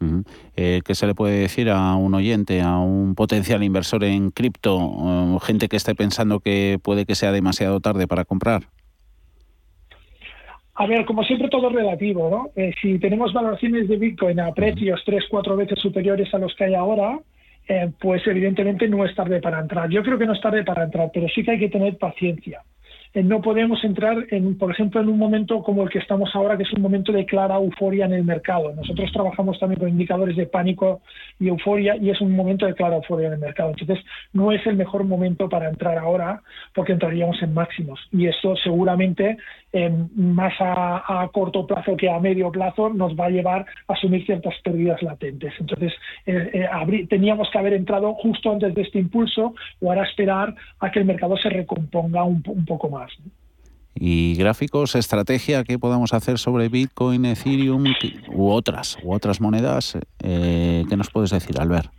Eh, 0.56 0.80
¿Qué 0.84 0.96
se 0.96 1.06
le 1.06 1.14
puede 1.14 1.38
decir 1.38 1.70
a 1.70 1.94
un 1.94 2.12
oyente, 2.14 2.60
a 2.60 2.76
un 2.78 3.14
potencial 3.14 3.62
inversor 3.62 4.02
en 4.02 4.32
cripto, 4.32 5.38
gente 5.38 5.68
que 5.68 5.76
esté 5.76 5.94
pensando 5.94 6.40
que 6.40 6.80
puede 6.82 7.06
que 7.06 7.14
sea 7.14 7.30
demasiado 7.30 7.78
tarde 7.78 8.08
para 8.08 8.24
comprar? 8.24 8.62
A 10.80 10.86
ver, 10.86 11.04
como 11.04 11.22
siempre 11.24 11.50
todo 11.50 11.68
es 11.68 11.74
relativo, 11.74 12.30
¿no? 12.30 12.50
Eh, 12.56 12.72
si 12.80 12.98
tenemos 12.98 13.34
valoraciones 13.34 13.86
de 13.86 13.98
Bitcoin 13.98 14.40
a 14.40 14.54
precios 14.54 15.02
tres, 15.04 15.24
cuatro 15.28 15.54
veces 15.54 15.78
superiores 15.78 16.32
a 16.32 16.38
los 16.38 16.54
que 16.54 16.64
hay 16.64 16.74
ahora, 16.74 17.18
eh, 17.68 17.90
pues 18.00 18.26
evidentemente 18.26 18.88
no 18.88 19.04
es 19.04 19.14
tarde 19.14 19.42
para 19.42 19.60
entrar. 19.60 19.90
Yo 19.90 20.02
creo 20.02 20.16
que 20.16 20.24
no 20.24 20.32
es 20.32 20.40
tarde 20.40 20.64
para 20.64 20.84
entrar, 20.84 21.10
pero 21.12 21.28
sí 21.28 21.42
que 21.44 21.50
hay 21.50 21.58
que 21.58 21.68
tener 21.68 21.98
paciencia. 21.98 22.62
Eh, 23.12 23.24
no 23.24 23.42
podemos 23.42 23.82
entrar, 23.82 24.24
en, 24.30 24.56
por 24.56 24.70
ejemplo, 24.70 25.00
en 25.00 25.08
un 25.08 25.18
momento 25.18 25.62
como 25.62 25.82
el 25.82 25.90
que 25.90 25.98
estamos 25.98 26.30
ahora, 26.34 26.56
que 26.56 26.62
es 26.62 26.72
un 26.72 26.80
momento 26.80 27.10
de 27.12 27.26
clara 27.26 27.56
euforia 27.56 28.04
en 28.04 28.12
el 28.12 28.24
mercado. 28.24 28.72
Nosotros 28.72 29.10
trabajamos 29.12 29.58
también 29.58 29.80
con 29.80 29.88
indicadores 29.88 30.36
de 30.36 30.46
pánico 30.46 31.00
y 31.40 31.48
euforia 31.48 31.96
y 31.96 32.10
es 32.10 32.20
un 32.20 32.36
momento 32.36 32.66
de 32.66 32.74
clara 32.74 32.96
euforia 32.96 33.26
en 33.26 33.34
el 33.34 33.40
mercado. 33.40 33.70
Entonces, 33.70 34.04
no 34.32 34.52
es 34.52 34.64
el 34.64 34.76
mejor 34.76 35.02
momento 35.04 35.48
para 35.48 35.68
entrar 35.68 35.98
ahora 35.98 36.40
porque 36.72 36.92
entraríamos 36.92 37.42
en 37.42 37.52
máximos. 37.52 38.00
Y 38.12 38.26
eso 38.26 38.54
seguramente, 38.56 39.38
más 40.16 40.54
a, 40.60 41.28
corto 41.32 41.66
plazo 41.66 41.96
que 41.96 42.10
a 42.10 42.18
medio 42.18 42.50
plazo, 42.50 42.90
nos 42.90 43.14
va 43.14 43.26
a 43.26 43.30
llevar 43.30 43.66
a 43.88 43.92
asumir 43.92 44.24
ciertas 44.26 44.54
pérdidas 44.62 45.02
latentes. 45.02 45.52
Entonces, 45.60 45.92
eh, 46.26 46.50
eh, 46.52 47.06
teníamos 47.08 47.48
que 47.50 47.58
haber 47.58 47.74
entrado 47.74 48.14
justo 48.14 48.50
antes 48.50 48.74
de 48.74 48.82
este 48.82 48.98
impulso 48.98 49.54
o 49.80 49.88
ahora 49.88 50.04
esperar 50.04 50.54
a 50.80 50.90
que 50.90 50.98
el 50.98 51.04
mercado 51.04 51.36
se 51.36 51.50
recomponga 51.50 52.24
un 52.24 52.42
poco 52.42 52.88
más. 52.88 53.10
Y 53.94 54.34
gráficos, 54.36 54.94
estrategia 54.94 55.64
que 55.64 55.78
podamos 55.78 56.14
hacer 56.14 56.38
sobre 56.38 56.68
Bitcoin, 56.68 57.24
Ethereum 57.24 57.84
u 58.32 58.48
otras, 58.48 58.96
u 59.02 59.12
otras 59.12 59.40
monedas, 59.40 59.98
eh, 60.22 60.84
¿qué 60.88 60.96
nos 60.96 61.10
puedes 61.10 61.30
decir, 61.30 61.60
Albert? 61.60 61.90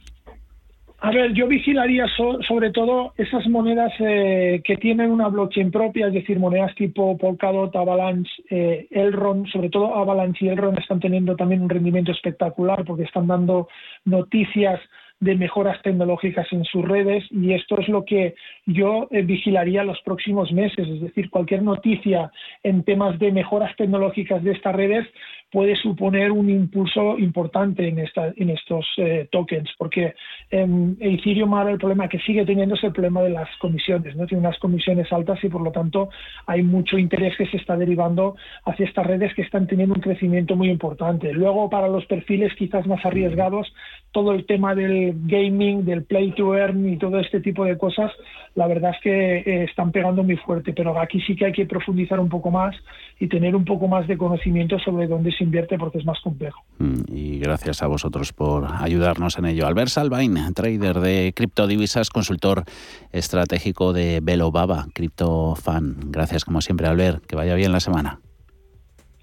A 1.04 1.10
ver, 1.10 1.34
yo 1.34 1.48
vigilaría 1.48 2.06
sobre 2.48 2.70
todo 2.70 3.14
esas 3.18 3.48
monedas 3.48 3.92
eh, 3.98 4.62
que 4.64 4.78
tienen 4.78 5.10
una 5.10 5.30
blockchain 5.30 5.72
propia, 5.72 6.08
es 6.08 6.14
decir, 6.14 6.38
monedas 6.38 6.76
tipo 6.76 7.18
Polkadot, 7.18 7.76
Avalanche, 7.76 8.32
eh, 8.52 8.88
Elrond, 8.92 9.48
sobre 9.48 9.72
todo 9.72 9.96
Avalanche 9.96 10.46
y 10.46 10.50
Elrond 10.50 10.78
están 10.78 11.00
teniendo 11.00 11.36
también 11.36 11.64
un 11.64 11.70
rendimiento 11.70 12.12
espectacular 12.12 12.86
porque 12.86 13.06
están 13.06 13.26
dando 13.26 13.68
noticias 14.06 14.80
de 15.22 15.36
mejoras 15.36 15.82
tecnológicas 15.82 16.48
en 16.52 16.66
sus 16.66 16.84
redes 16.84 17.24
y 17.32 17.54
esto 17.54 17.80
es 17.80 17.88
lo 17.88 18.06
que 18.06 18.36
yo 18.68 19.08
eh, 19.10 19.24
vigilaría 19.24 19.84
los 19.84 20.00
próximos 20.02 20.52
meses, 20.52 20.88
es 20.88 21.02
decir, 21.02 21.32
cualquier 21.32 21.64
noticia 21.64 22.32
en 22.62 22.84
temas 22.84 23.18
de 23.18 23.32
mejoras 23.32 23.76
tecnológicas 23.76 24.44
de 24.44 24.52
estas 24.52 24.76
redes 24.76 25.08
puede 25.52 25.76
suponer 25.76 26.32
un 26.32 26.50
impulso 26.50 27.20
importante 27.20 27.88
en, 27.88 28.00
esta, 28.00 28.34
en 28.38 28.50
estos 28.50 28.86
eh, 28.98 29.28
tokens, 29.32 29.70
porque 29.78 30.16
en 30.50 30.98
Ethereum 31.00 31.54
ahora 31.54 31.72
el 31.72 31.78
problema 31.78 32.08
que 32.08 32.20
sigue 32.20 32.46
teniendo 32.46 32.76
es 32.76 32.84
el 32.84 32.94
problema 32.94 33.22
de 33.22 33.32
las 33.32 33.50
comisiones, 33.58 34.16
¿no? 34.16 34.26
Tiene 34.26 34.48
unas 34.48 34.58
comisiones 34.60 35.12
altas 35.12 35.44
y 35.44 35.50
por 35.50 35.62
lo 35.62 35.72
tanto 35.72 36.10
hay 36.48 36.64
mucho 36.64 36.98
interés 36.98 37.36
que 37.38 37.48
se 37.48 37.58
está 37.58 37.76
derivando 37.76 38.36
hacia 38.66 38.86
estas 38.86 39.06
redes 39.06 39.34
que 39.36 39.42
están 39.42 39.68
teniendo 39.68 39.96
un 39.96 40.02
crecimiento 40.02 40.56
muy 40.56 40.70
importante. 40.70 41.34
Luego, 41.34 41.70
para 41.70 41.90
los 41.90 42.06
perfiles 42.06 42.54
quizás 42.56 42.88
más 42.88 43.06
arriesgados, 43.06 43.74
todo 44.12 44.34
el 44.34 44.46
tema 44.46 44.74
del 44.74 45.14
gaming, 45.26 45.84
del 45.84 46.04
play 46.04 46.32
to 46.32 46.56
earn 46.56 46.88
y 46.88 46.98
todo 46.98 47.20
este 47.20 47.42
tipo 47.42 47.66
de 47.66 47.78
cosas, 47.78 48.12
la 48.56 48.68
verdad 48.68 48.92
es 48.96 49.02
que 49.02 49.38
eh, 49.38 49.64
están 49.64 49.92
pegando 49.92 50.24
muy 50.24 50.38
fuerte, 50.38 50.74
pero 50.74 50.98
aquí 51.00 51.22
sí 51.22 51.36
que 51.36 51.46
hay 51.46 51.52
que 51.52 51.66
profundizar 51.66 52.20
un 52.20 52.30
poco 52.30 52.52
más 52.52 52.76
y 53.20 53.28
tener 53.28 53.56
un 53.56 53.66
poco 53.66 53.88
más 53.88 54.08
de 54.08 54.18
conocimiento 54.18 54.80
sobre 54.80 55.08
dónde 55.08 55.32
se 55.32 55.41
se 55.42 55.46
invierte 55.46 55.78
porque 55.78 55.98
es 55.98 56.06
más 56.06 56.20
complejo. 56.22 56.64
Mm, 56.78 57.02
y 57.08 57.40
gracias 57.40 57.82
a 57.82 57.88
vosotros 57.88 58.32
por 58.32 58.68
ayudarnos 58.80 59.38
en 59.40 59.46
ello. 59.46 59.66
Albert 59.66 59.90
Salvain, 59.90 60.36
trader 60.54 61.00
de 61.00 61.34
criptodivisas, 61.36 62.10
consultor 62.12 62.64
estratégico 63.12 63.92
de 63.92 64.20
Velo 64.22 64.52
Baba, 64.52 64.86
criptofan. 64.94 65.96
Gracias 66.12 66.46
como 66.46 66.62
siempre, 66.62 66.88
Albert. 66.88 67.26
Que 67.26 67.36
vaya 67.36 67.56
bien 67.56 67.72
la 67.72 67.80
semana. 67.80 68.20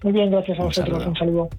Muy 0.03 0.13
bien, 0.13 0.29
gracias 0.29 0.59
a 0.59 0.63
vosotros. 0.63 1.05
Un 1.05 1.15
saludo. 1.15 1.49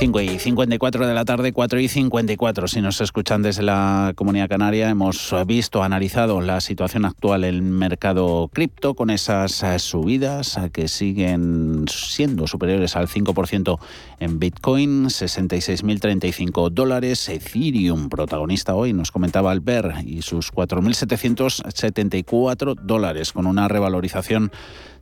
5 0.00 0.20
y 0.22 0.38
54 0.38 1.06
de 1.06 1.12
la 1.12 1.26
tarde, 1.26 1.52
4 1.52 1.78
y 1.78 1.86
54. 1.86 2.68
Si 2.68 2.80
nos 2.80 3.02
escuchan 3.02 3.42
desde 3.42 3.62
la 3.62 4.14
Comunidad 4.16 4.48
Canaria, 4.48 4.88
hemos 4.88 5.34
visto, 5.46 5.82
analizado 5.82 6.40
la 6.40 6.62
situación 6.62 7.04
actual 7.04 7.44
en 7.44 7.70
mercado 7.70 8.48
cripto 8.50 8.94
con 8.94 9.10
esas 9.10 9.62
eh, 9.62 9.78
subidas 9.78 10.56
eh, 10.56 10.70
que 10.72 10.88
siguen 10.88 11.84
siendo 11.86 12.46
superiores 12.46 12.96
al 12.96 13.08
5% 13.08 13.78
en 14.20 14.38
Bitcoin, 14.38 15.08
66.035 15.08 16.70
dólares. 16.70 17.28
Ethereum, 17.28 18.08
protagonista 18.08 18.74
hoy, 18.74 18.94
nos 18.94 19.10
comentaba 19.10 19.50
Albert, 19.50 20.02
y 20.06 20.22
sus 20.22 20.50
4.774 20.50 22.74
dólares, 22.80 23.34
con 23.34 23.46
una 23.46 23.68
revalorización 23.68 24.50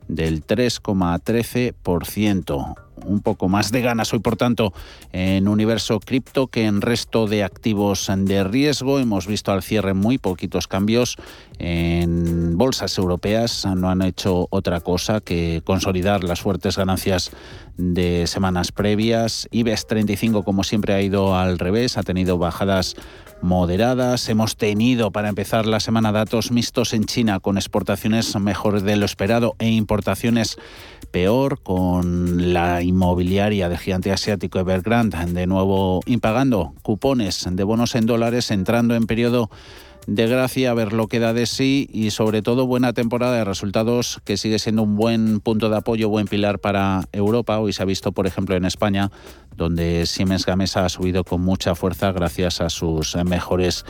del 0.09 0.45
3,13%. 0.45 2.88
Un 3.05 3.21
poco 3.21 3.49
más 3.49 3.71
de 3.71 3.81
ganas 3.81 4.13
hoy, 4.13 4.19
por 4.19 4.35
tanto, 4.35 4.73
en 5.11 5.47
universo 5.47 5.99
cripto 5.99 6.47
que 6.47 6.65
en 6.65 6.81
resto 6.81 7.27
de 7.27 7.43
activos 7.43 8.11
de 8.15 8.43
riesgo. 8.43 8.99
Hemos 8.99 9.27
visto 9.27 9.51
al 9.51 9.63
cierre 9.63 9.93
muy 9.93 10.17
poquitos 10.17 10.67
cambios 10.67 11.17
en 11.57 12.57
bolsas 12.57 12.97
europeas. 12.97 13.65
No 13.65 13.89
han 13.89 14.01
hecho 14.01 14.47
otra 14.49 14.81
cosa 14.81 15.21
que 15.21 15.61
consolidar 15.65 16.23
las 16.23 16.41
fuertes 16.41 16.77
ganancias 16.77 17.31
de 17.77 18.27
semanas 18.27 18.71
previas. 18.71 19.47
IBEX 19.51 19.87
35, 19.87 20.43
como 20.43 20.63
siempre, 20.63 20.93
ha 20.93 21.01
ido 21.01 21.35
al 21.35 21.59
revés, 21.59 21.97
ha 21.97 22.03
tenido 22.03 22.37
bajadas 22.37 22.95
moderadas. 23.41 24.27
Hemos 24.29 24.57
tenido 24.57 25.11
para 25.11 25.29
empezar 25.29 25.65
la 25.65 25.79
semana 25.79 26.11
datos 26.11 26.51
mixtos 26.51 26.93
en 26.93 27.05
China 27.05 27.39
con 27.39 27.57
exportaciones 27.57 28.35
mejor 28.39 28.81
de 28.81 28.95
lo 28.97 29.05
esperado 29.05 29.55
e 29.59 29.69
importaciones 29.69 30.57
peor 31.11 31.61
con 31.61 32.53
la 32.53 32.83
inmobiliaria 32.89 33.69
del 33.69 33.77
gigante 33.77 34.11
asiático 34.11 34.59
Evergrande 34.59 35.25
de 35.25 35.47
nuevo 35.47 36.01
impagando 36.05 36.73
cupones 36.81 37.47
de 37.49 37.63
bonos 37.63 37.95
en 37.95 38.05
dólares 38.05 38.51
entrando 38.51 38.95
en 38.95 39.05
periodo 39.05 39.49
de 40.07 40.27
gracia, 40.27 40.71
a 40.71 40.73
ver 40.73 40.93
lo 40.93 41.07
que 41.07 41.19
da 41.19 41.33
de 41.33 41.45
sí 41.45 41.87
y 41.93 42.09
sobre 42.11 42.41
todo 42.41 42.65
buena 42.65 42.93
temporada 42.93 43.37
de 43.37 43.43
resultados 43.43 44.19
que 44.25 44.37
sigue 44.37 44.57
siendo 44.57 44.83
un 44.83 44.95
buen 44.95 45.39
punto 45.39 45.69
de 45.69 45.77
apoyo, 45.77 46.09
buen 46.09 46.27
pilar 46.27 46.59
para 46.59 47.03
Europa. 47.11 47.59
Hoy 47.59 47.73
se 47.73 47.83
ha 47.83 47.85
visto, 47.85 48.11
por 48.11 48.25
ejemplo, 48.25 48.55
en 48.55 48.65
España, 48.65 49.11
donde 49.55 50.05
Siemens 50.07 50.45
Gamesa 50.45 50.85
ha 50.85 50.89
subido 50.89 51.23
con 51.23 51.41
mucha 51.41 51.75
fuerza 51.75 52.11
gracias 52.11 52.59
a 52.59 52.69
sus 52.69 53.15
mejores 53.23 53.85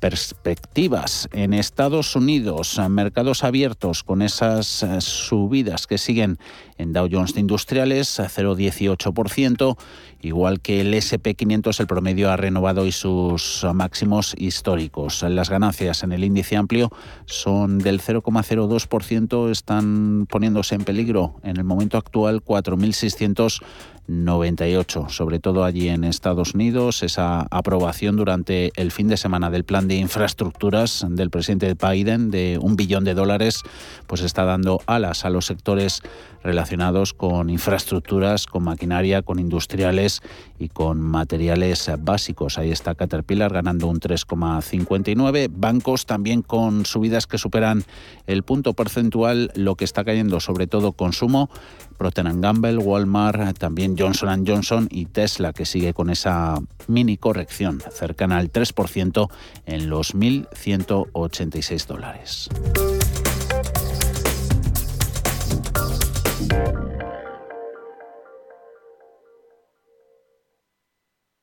perspectivas. 0.00 1.30
En 1.32 1.54
Estados 1.54 2.14
Unidos, 2.14 2.78
mercados 2.90 3.42
abiertos 3.42 4.04
con 4.04 4.20
esas 4.20 4.84
subidas 4.98 5.86
que 5.86 5.96
siguen 5.96 6.38
en 6.78 6.92
Dow 6.92 7.08
Jones 7.10 7.36
Industriales, 7.36 8.18
0,18%, 8.18 9.76
igual 10.20 10.60
que 10.60 10.80
el 10.80 10.94
SP500, 10.94 11.80
el 11.80 11.86
promedio 11.86 12.30
ha 12.30 12.36
renovado 12.36 12.86
y 12.86 12.92
sus 12.92 13.66
máximos 13.74 14.34
históricos. 14.38 15.22
Las 15.22 15.50
ganancias 15.50 16.02
en 16.02 16.12
el 16.12 16.24
índice 16.24 16.56
amplio 16.56 16.90
son 17.26 17.78
del 17.78 18.00
0,02%, 18.00 19.50
están 19.50 20.26
poniéndose 20.28 20.74
en 20.74 20.84
peligro 20.84 21.36
en 21.42 21.56
el 21.56 21.64
momento 21.64 21.98
actual 21.98 22.42
4.600 22.42 23.60
98, 24.06 25.06
sobre 25.08 25.38
todo 25.38 25.64
allí 25.64 25.88
en 25.88 26.04
Estados 26.04 26.54
Unidos, 26.54 27.02
esa 27.02 27.46
aprobación 27.50 28.16
durante 28.16 28.70
el 28.76 28.90
fin 28.90 29.08
de 29.08 29.16
semana 29.16 29.50
del 29.50 29.64
plan 29.64 29.88
de 29.88 29.96
infraestructuras 29.96 31.06
del 31.08 31.30
presidente 31.30 31.74
Biden 31.74 32.30
de 32.30 32.58
un 32.60 32.76
billón 32.76 33.04
de 33.04 33.14
dólares, 33.14 33.62
pues 34.06 34.20
está 34.20 34.44
dando 34.44 34.80
alas 34.86 35.24
a 35.24 35.30
los 35.30 35.46
sectores 35.46 36.02
relacionados 36.44 37.14
con 37.14 37.50
infraestructuras, 37.50 38.46
con 38.46 38.62
maquinaria, 38.62 39.22
con 39.22 39.40
industriales 39.40 40.20
y 40.58 40.68
con 40.68 41.00
materiales 41.00 41.90
básicos. 41.98 42.58
Ahí 42.58 42.70
está 42.70 42.94
Caterpillar 42.94 43.52
ganando 43.52 43.88
un 43.88 43.98
3,59. 43.98 45.48
Bancos 45.50 46.06
también 46.06 46.42
con 46.42 46.84
subidas 46.84 47.26
que 47.26 47.38
superan 47.38 47.84
el 48.26 48.42
punto 48.42 48.74
porcentual, 48.74 49.50
lo 49.54 49.74
que 49.74 49.84
está 49.84 50.04
cayendo 50.04 50.38
sobre 50.38 50.66
todo 50.66 50.92
consumo. 50.92 51.50
Procter 51.96 52.26
Gamble, 52.34 52.78
Walmart, 52.78 53.58
también 53.58 53.96
Johnson 53.96 54.44
Johnson 54.46 54.88
y 54.90 55.06
Tesla, 55.06 55.52
que 55.52 55.64
sigue 55.64 55.94
con 55.94 56.10
esa 56.10 56.60
mini 56.86 57.16
corrección 57.16 57.82
cercana 57.92 58.38
al 58.38 58.52
3% 58.52 59.30
en 59.66 59.88
los 59.88 60.14
1.186 60.14 61.86
dólares. 61.86 62.50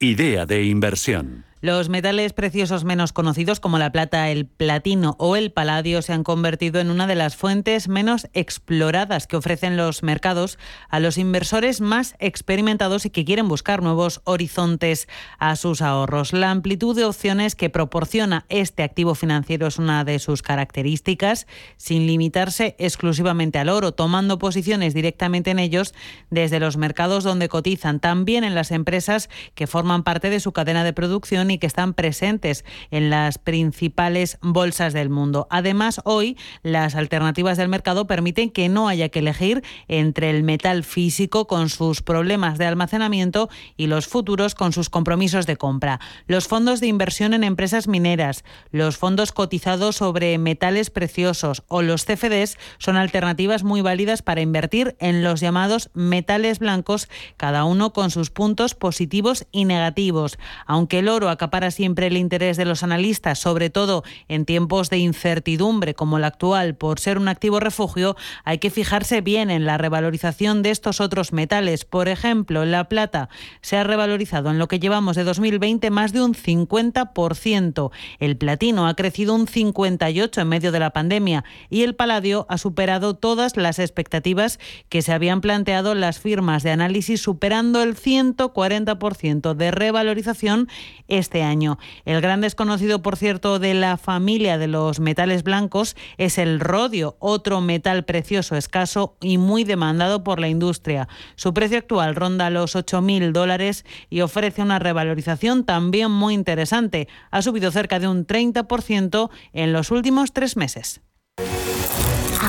Idea 0.03 0.47
de 0.47 0.63
inversión. 0.63 1.50
Los 1.63 1.89
metales 1.89 2.33
preciosos 2.33 2.85
menos 2.85 3.13
conocidos 3.13 3.59
como 3.59 3.77
la 3.77 3.91
plata, 3.91 4.31
el 4.31 4.47
platino 4.47 5.15
o 5.19 5.35
el 5.35 5.51
paladio 5.51 6.01
se 6.01 6.11
han 6.11 6.23
convertido 6.23 6.79
en 6.79 6.89
una 6.89 7.05
de 7.05 7.13
las 7.13 7.35
fuentes 7.35 7.87
menos 7.87 8.27
exploradas 8.33 9.27
que 9.27 9.35
ofrecen 9.35 9.77
los 9.77 10.01
mercados 10.01 10.57
a 10.89 10.99
los 10.99 11.19
inversores 11.19 11.79
más 11.79 12.15
experimentados 12.17 13.05
y 13.05 13.11
que 13.11 13.25
quieren 13.25 13.47
buscar 13.47 13.83
nuevos 13.83 14.21
horizontes 14.23 15.07
a 15.37 15.55
sus 15.55 15.83
ahorros. 15.83 16.33
La 16.33 16.49
amplitud 16.49 16.95
de 16.95 17.05
opciones 17.05 17.53
que 17.53 17.69
proporciona 17.69 18.47
este 18.49 18.81
activo 18.81 19.13
financiero 19.13 19.67
es 19.67 19.77
una 19.77 20.03
de 20.03 20.17
sus 20.17 20.41
características, 20.41 21.45
sin 21.77 22.07
limitarse 22.07 22.75
exclusivamente 22.79 23.59
al 23.59 23.69
oro, 23.69 23.91
tomando 23.91 24.39
posiciones 24.39 24.95
directamente 24.95 25.51
en 25.51 25.59
ellos 25.59 25.93
desde 26.31 26.59
los 26.59 26.75
mercados 26.77 27.23
donde 27.23 27.49
cotizan, 27.49 27.99
también 27.99 28.43
en 28.43 28.55
las 28.55 28.71
empresas 28.71 29.29
que 29.53 29.67
forman 29.67 30.01
parte 30.01 30.31
de 30.31 30.39
su 30.39 30.53
cadena 30.53 30.83
de 30.83 30.93
producción 30.93 31.50
y 31.51 31.57
que 31.57 31.67
están 31.67 31.93
presentes 31.93 32.65
en 32.89 33.09
las 33.09 33.37
principales 33.37 34.37
bolsas 34.41 34.93
del 34.93 35.09
mundo. 35.09 35.47
Además, 35.49 36.01
hoy 36.03 36.37
las 36.63 36.95
alternativas 36.95 37.57
del 37.57 37.69
mercado 37.69 38.07
permiten 38.07 38.49
que 38.49 38.69
no 38.69 38.87
haya 38.87 39.09
que 39.09 39.19
elegir 39.19 39.63
entre 39.87 40.29
el 40.29 40.43
metal 40.43 40.83
físico 40.83 41.47
con 41.47 41.69
sus 41.69 42.01
problemas 42.01 42.57
de 42.57 42.65
almacenamiento 42.65 43.49
y 43.77 43.87
los 43.87 44.07
futuros 44.07 44.55
con 44.55 44.73
sus 44.73 44.89
compromisos 44.89 45.45
de 45.45 45.57
compra. 45.57 45.99
Los 46.27 46.47
fondos 46.47 46.79
de 46.79 46.87
inversión 46.87 47.33
en 47.33 47.43
empresas 47.43 47.87
mineras, 47.87 48.43
los 48.71 48.97
fondos 48.97 49.31
cotizados 49.31 49.97
sobre 49.97 50.37
metales 50.37 50.89
preciosos 50.89 51.63
o 51.67 51.81
los 51.81 52.05
CFDs 52.05 52.57
son 52.77 52.97
alternativas 52.97 53.63
muy 53.63 53.81
válidas 53.81 54.21
para 54.21 54.41
invertir 54.41 54.95
en 54.99 55.23
los 55.23 55.39
llamados 55.39 55.89
metales 55.93 56.59
blancos, 56.59 57.09
cada 57.37 57.65
uno 57.65 57.93
con 57.93 58.11
sus 58.11 58.29
puntos 58.29 58.75
positivos 58.75 59.47
y 59.51 59.65
negativos. 59.65 60.37
Aunque 60.65 60.99
el 60.99 61.09
oro 61.09 61.29
acapara 61.41 61.71
siempre 61.71 62.05
el 62.05 62.17
interés 62.17 62.55
de 62.55 62.65
los 62.65 62.83
analistas, 62.83 63.39
sobre 63.39 63.71
todo 63.71 64.03
en 64.27 64.45
tiempos 64.45 64.91
de 64.91 64.99
incertidumbre 64.99 65.95
como 65.95 66.17
el 66.17 66.23
actual 66.23 66.75
por 66.75 66.99
ser 66.99 67.17
un 67.17 67.27
activo 67.27 67.59
refugio, 67.59 68.15
hay 68.43 68.59
que 68.59 68.69
fijarse 68.69 69.21
bien 69.21 69.49
en 69.49 69.65
la 69.65 69.79
revalorización 69.79 70.61
de 70.61 70.69
estos 70.69 71.01
otros 71.01 71.33
metales. 71.33 71.83
Por 71.83 72.09
ejemplo, 72.09 72.63
la 72.63 72.87
plata 72.87 73.29
se 73.61 73.75
ha 73.75 73.83
revalorizado 73.83 74.51
en 74.51 74.59
lo 74.59 74.67
que 74.67 74.79
llevamos 74.79 75.15
de 75.15 75.23
2020 75.23 75.89
más 75.89 76.13
de 76.13 76.21
un 76.21 76.35
50%. 76.35 77.89
El 78.19 78.37
platino 78.37 78.87
ha 78.87 78.93
crecido 78.95 79.33
un 79.33 79.47
58% 79.47 80.39
en 80.39 80.47
medio 80.47 80.71
de 80.71 80.79
la 80.79 80.91
pandemia 80.91 81.43
y 81.71 81.81
el 81.81 81.95
paladio 81.95 82.45
ha 82.49 82.59
superado 82.59 83.15
todas 83.15 83.57
las 83.57 83.79
expectativas 83.79 84.59
que 84.89 85.01
se 85.01 85.11
habían 85.11 85.41
planteado 85.41 85.95
las 85.95 86.19
firmas 86.19 86.61
de 86.61 86.69
análisis, 86.69 87.19
superando 87.19 87.81
el 87.81 87.95
140% 87.95 89.55
de 89.55 89.71
revalorización 89.71 90.67
este 91.07 91.30
año. 91.39 91.79
El 92.05 92.19
gran 92.21 92.41
desconocido, 92.41 93.01
por 93.01 93.15
cierto, 93.15 93.59
de 93.59 93.73
la 93.73 93.97
familia 93.97 94.57
de 94.57 94.67
los 94.67 94.99
metales 94.99 95.43
blancos 95.43 95.95
es 96.17 96.37
el 96.37 96.59
rodio, 96.59 97.15
otro 97.19 97.61
metal 97.61 98.03
precioso, 98.03 98.55
escaso 98.55 99.15
y 99.21 99.37
muy 99.37 99.63
demandado 99.63 100.23
por 100.23 100.39
la 100.39 100.49
industria. 100.49 101.07
Su 101.35 101.53
precio 101.53 101.77
actual 101.77 102.15
ronda 102.15 102.49
los 102.49 102.75
8.000 102.75 103.31
dólares 103.31 103.85
y 104.09 104.21
ofrece 104.21 104.61
una 104.61 104.79
revalorización 104.79 105.63
también 105.63 106.11
muy 106.11 106.33
interesante. 106.33 107.07
Ha 107.31 107.41
subido 107.41 107.71
cerca 107.71 107.99
de 107.99 108.07
un 108.07 108.27
30% 108.27 109.29
en 109.53 109.73
los 109.73 109.91
últimos 109.91 110.33
tres 110.33 110.57
meses. 110.57 111.01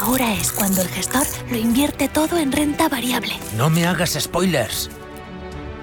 Ahora 0.01 0.35
es 0.35 0.53
cuando 0.53 0.83
el 0.83 0.89
gestor 0.89 1.27
lo 1.51 1.57
invierte 1.57 2.09
todo 2.09 2.39
en 2.39 2.51
renta 2.51 2.89
variable. 2.89 3.35
No 3.57 3.71
me 3.71 3.87
hagas 3.87 4.17
spoilers. 4.19 4.91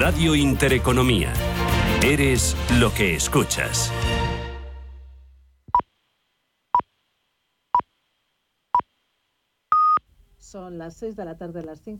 Radio 0.00 0.36
Intereconomía. 0.36 1.32
Eres 2.04 2.56
lo 2.78 2.94
que 2.94 3.16
escuchas. 3.16 3.90
Son 10.38 10.78
las 10.78 10.94
6 10.98 11.16
de 11.16 11.24
la 11.24 11.36
tarde, 11.36 11.64
las 11.64 11.80
5. 11.80 11.96